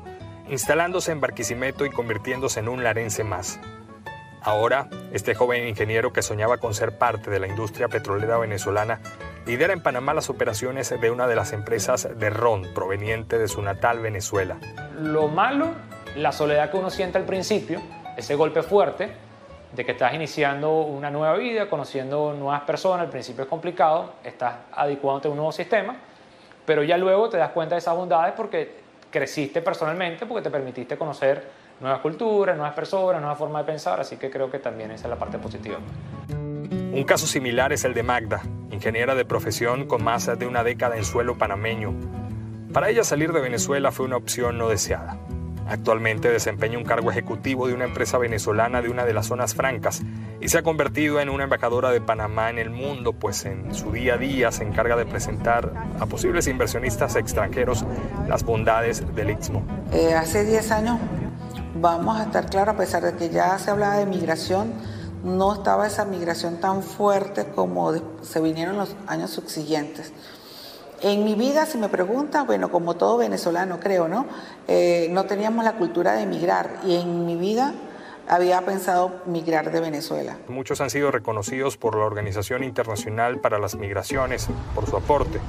instalándose 0.50 1.12
en 1.12 1.22
Barquisimeto 1.22 1.86
y 1.86 1.90
convirtiéndose 1.90 2.60
en 2.60 2.70
un 2.70 2.84
larense 2.84 3.24
más. 3.24 3.60
Ahora, 4.42 4.90
este 5.12 5.36
joven 5.36 5.68
ingeniero 5.68 6.14
que 6.14 6.22
soñaba 6.22 6.58
con 6.58 6.74
ser 6.74 6.98
parte 6.98 7.30
de 7.30 7.40
la 7.40 7.48
industria 7.48 7.90
petrolera 7.90 8.38
venezolana 8.38 9.00
lidera 9.46 9.74
en 9.74 9.82
Panamá 9.82 10.14
las 10.14 10.30
operaciones 10.30 10.90
de 10.90 11.12
una 11.12 11.28
de 11.28 11.36
las 11.36 11.54
empresas 11.54 12.08
de 12.18 12.30
ron 12.30 12.66
proveniente 12.74 13.38
de 13.38 13.48
su 13.48 13.62
natal 13.62 14.00
Venezuela. 14.00 14.58
Lo 15.00 15.28
malo, 15.28 15.72
la 16.16 16.32
soledad 16.32 16.72
que 16.72 16.78
uno 16.78 16.90
siente 16.90 17.18
al 17.18 17.26
principio, 17.26 17.82
ese 18.18 18.36
golpe 18.36 18.64
fuerte, 18.64 19.12
de 19.74 19.86
que 19.86 19.92
estás 19.92 20.14
iniciando 20.14 20.82
una 20.82 21.10
nueva 21.12 21.36
vida, 21.36 21.70
conociendo 21.70 22.34
nuevas 22.34 22.62
personas, 22.62 23.02
al 23.02 23.10
principio 23.10 23.44
es 23.44 23.50
complicado, 23.50 24.14
estás 24.24 24.56
adecuándote 24.72 25.28
a 25.28 25.32
un 25.32 25.38
nuevo 25.38 25.52
sistema, 25.52 25.96
pero 26.66 26.84
ya 26.84 26.98
luego 26.98 27.30
te 27.30 27.38
das 27.38 27.52
cuenta 27.52 27.76
de 27.76 27.80
esas 27.80 27.96
bondades 27.96 28.34
porque 28.36 28.88
creciste 29.12 29.62
personalmente, 29.62 30.26
porque 30.26 30.44
te 30.44 30.50
permitiste 30.50 30.98
conocer 30.98 31.44
nuevas 31.80 32.00
culturas, 32.00 32.56
nuevas 32.56 32.74
personas, 32.74 33.22
nuevas 33.22 33.38
formas 33.38 33.66
de 33.66 33.72
pensar, 33.72 34.00
así 34.00 34.18
que 34.18 34.30
creo 34.30 34.50
que 34.50 34.60
también 34.60 34.92
esa 34.92 35.06
es 35.06 35.10
la 35.10 35.16
parte 35.16 35.38
positiva. 35.38 35.78
Un 36.30 37.04
caso 37.04 37.28
similar 37.28 37.72
es 37.74 37.84
el 37.86 37.94
de 37.94 38.04
Magda, 38.04 38.42
ingeniera 38.72 39.16
de 39.16 39.26
profesión 39.26 39.86
con 39.86 40.04
más 40.04 40.26
de 40.38 40.48
una 40.48 40.64
década 40.64 40.98
en 40.98 41.06
suelo 41.06 41.38
panameño. 41.38 41.94
Para 42.74 42.90
ella 42.90 43.04
salir 43.04 43.32
de 43.32 43.42
Venezuela 43.42 43.92
fue 43.92 44.06
una 44.06 44.18
opción 44.18 44.58
no 44.58 44.70
deseada. 44.70 45.18
Actualmente 45.70 46.30
desempeña 46.30 46.78
un 46.78 46.86
cargo 46.86 47.12
ejecutivo 47.12 47.68
de 47.68 47.74
una 47.74 47.86
empresa 47.86 48.18
venezolana 48.18 48.82
de 48.82 48.90
una 48.90 49.06
de 49.06 49.14
las 49.14 49.28
zonas 49.28 49.54
francas 49.54 50.02
y 50.40 50.50
se 50.50 50.60
ha 50.60 50.64
convertido 50.64 51.20
en 51.20 51.30
una 51.30 51.44
embajadora 51.44 51.90
de 51.92 52.00
Panamá 52.00 52.50
en 52.50 52.58
el 52.58 52.70
mundo, 52.70 53.14
pues 53.14 53.46
en 53.46 53.74
su 53.74 53.92
día 53.92 54.14
a 54.14 54.18
día 54.18 54.52
se 54.52 54.64
encarga 54.64 54.96
de 54.96 55.06
presentar 55.06 55.74
a 56.00 56.06
posibles 56.06 56.48
inversionistas 56.48 57.16
extranjeros 57.16 57.86
las 58.28 58.44
bondades 58.44 59.04
del 59.16 59.32
Istmo. 59.32 59.64
Eh, 59.92 60.14
hace 60.14 60.46
10 60.46 60.72
años, 60.72 61.00
vamos 61.76 62.20
a 62.20 62.24
estar 62.24 62.50
claros, 62.50 62.76
a 62.76 62.78
pesar 62.78 63.04
de 63.04 63.14
que 63.16 63.30
ya 63.30 63.58
se 63.60 63.72
hablaba 63.72 63.98
de 63.98 64.06
migración, 64.06 64.74
no 65.24 65.54
estaba 65.54 65.88
esa 65.88 66.06
migración 66.06 66.60
tan 66.60 66.84
fuerte 66.84 67.46
como 67.54 67.94
se 68.22 68.40
vinieron 68.40 68.78
los 68.78 68.96
años 69.08 69.32
subsiguientes. 69.32 70.14
En 71.02 71.24
mi 71.24 71.36
vida, 71.36 71.66
si 71.66 71.78
me 71.78 71.90
preguntan, 71.90 72.48
bueno, 72.48 72.72
como 72.72 72.96
todo 72.96 73.18
venezolano 73.18 73.80
creo, 73.80 74.08
¿no? 74.08 74.26
Eh, 74.68 75.08
no 75.12 75.26
teníamos 75.26 75.64
la 75.64 75.74
cultura 75.74 76.14
de 76.14 76.24
emigrar 76.24 76.80
y 76.86 76.96
en 76.96 77.26
mi 77.26 77.36
vida 77.36 77.74
había 78.28 78.62
pensado 78.62 79.22
migrar 79.26 79.72
de 79.72 79.80
Venezuela. 79.80 80.38
Muchos 80.48 80.82
han 80.82 80.90
sido 80.90 81.12
reconocidos 81.12 81.78
por 81.78 81.96
la 81.96 82.06
Organización 82.06 82.64
Internacional 82.64 83.40
para 83.40 83.60
las 83.60 83.76
Migraciones 83.76 84.48
por 84.76 84.90
su 84.90 84.98
aporte. 84.98 85.40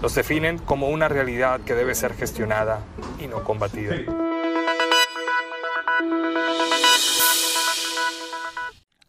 Los 0.00 0.14
definen 0.14 0.58
como 0.58 0.88
una 0.88 1.08
realidad 1.08 1.60
que 1.60 1.74
debe 1.74 1.94
ser 1.94 2.14
gestionada 2.14 2.80
y 3.20 3.26
no 3.26 3.42
combatida. 3.42 3.96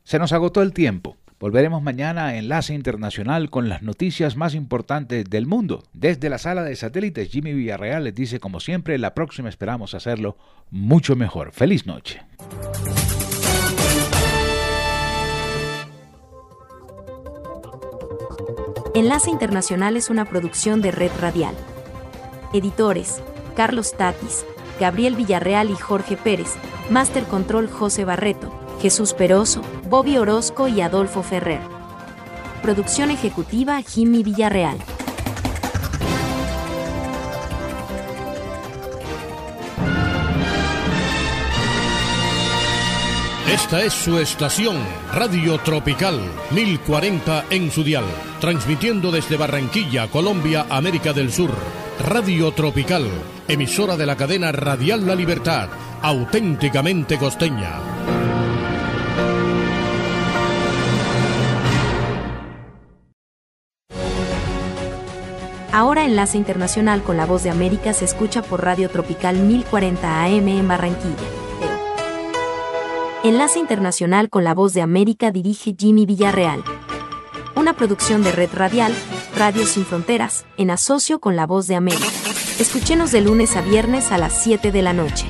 Se 0.04 0.20
nos 0.20 0.34
agotó 0.34 0.62
el 0.62 0.74
tiempo. 0.74 1.18
Volveremos 1.38 1.82
mañana 1.82 2.28
a 2.28 2.38
Enlace 2.38 2.74
Internacional 2.74 3.50
con 3.50 3.68
las 3.68 3.82
noticias 3.82 4.38
más 4.38 4.56
importantes 4.56 5.26
del 5.26 5.46
mundo. 5.46 5.84
Desde 5.94 6.30
la 6.30 6.38
sala 6.38 6.64
de 6.64 6.76
satélites, 6.78 7.30
Jimmy 7.30 7.54
Villarreal 7.54 8.06
les 8.06 8.16
dice, 8.16 8.40
como 8.40 8.62
siempre, 8.62 8.98
la 8.98 9.14
próxima 9.14 9.50
esperamos 9.50 9.94
hacerlo 9.94 10.38
mucho 10.72 11.18
mejor. 11.18 11.52
Feliz 11.52 11.86
noche. 11.86 12.22
Enlace 18.94 19.30
Internacional 19.30 19.98
es 19.98 20.10
una 20.10 20.24
producción 20.24 20.82
de 20.82 20.92
Red 20.92 21.12
Radial. 21.20 21.54
Editores, 22.54 23.22
Carlos 23.58 23.92
Tatis, 23.98 24.46
Gabriel 24.80 25.18
Villarreal 25.18 25.70
y 25.70 25.76
Jorge 25.76 26.16
Pérez. 26.16 26.56
Master 26.90 27.24
Control 27.24 27.68
José 27.68 28.06
Barreto. 28.06 28.65
Jesús 28.86 29.16
Peroso, 29.16 29.64
Bobby 29.90 30.16
Orozco 30.20 30.68
y 30.68 30.80
Adolfo 30.80 31.24
Ferrer. 31.24 31.60
Producción 32.62 33.10
ejecutiva 33.10 33.82
Jimmy 33.82 34.22
Villarreal. 34.22 34.78
Esta 43.52 43.82
es 43.82 43.94
su 43.94 44.20
estación, 44.20 44.78
Radio 45.12 45.58
Tropical, 45.58 46.20
1040 46.52 47.46
en 47.50 47.72
su 47.72 47.84
dial, 47.84 48.06
transmitiendo 48.40 49.10
desde 49.10 49.36
Barranquilla, 49.36 50.12
Colombia, 50.12 50.68
América 50.70 51.12
del 51.12 51.34
Sur. 51.34 51.50
Radio 52.08 52.52
Tropical, 52.52 53.08
emisora 53.48 53.98
de 53.98 54.06
la 54.06 54.16
cadena 54.16 54.52
Radial 54.52 55.08
La 55.08 55.16
Libertad, 55.16 55.70
auténticamente 56.04 57.18
costeña. 57.18 57.95
Ahora 65.76 66.06
Enlace 66.06 66.38
Internacional 66.38 67.04
con 67.04 67.18
la 67.18 67.26
Voz 67.26 67.44
de 67.44 67.50
América 67.50 67.92
se 67.92 68.06
escucha 68.06 68.42
por 68.42 68.64
Radio 68.64 68.90
Tropical 68.90 69.36
1040 69.36 70.24
AM 70.24 70.48
en 70.48 70.66
Barranquilla. 70.70 71.28
Enlace 73.26 73.60
Internacional 73.60 74.30
con 74.30 74.46
la 74.46 74.54
Voz 74.54 74.72
de 74.72 74.82
América 74.82 75.32
dirige 75.32 75.76
Jimmy 75.78 76.06
Villarreal. 76.06 76.64
Una 77.56 77.74
producción 77.74 78.24
de 78.24 78.32
Red 78.32 78.52
Radial, 78.54 78.94
Radio 79.36 79.66
Sin 79.66 79.86
Fronteras, 79.86 80.46
en 80.56 80.72
asocio 80.72 81.20
con 81.20 81.36
la 81.36 81.46
Voz 81.46 81.68
de 81.68 81.76
América. 81.76 82.08
Escúchenos 82.58 83.12
de 83.12 83.20
lunes 83.20 83.58
a 83.58 83.62
viernes 83.62 84.14
a 84.14 84.18
las 84.18 84.32
7 84.44 84.72
de 84.72 84.82
la 84.82 84.94
noche. 84.94 85.26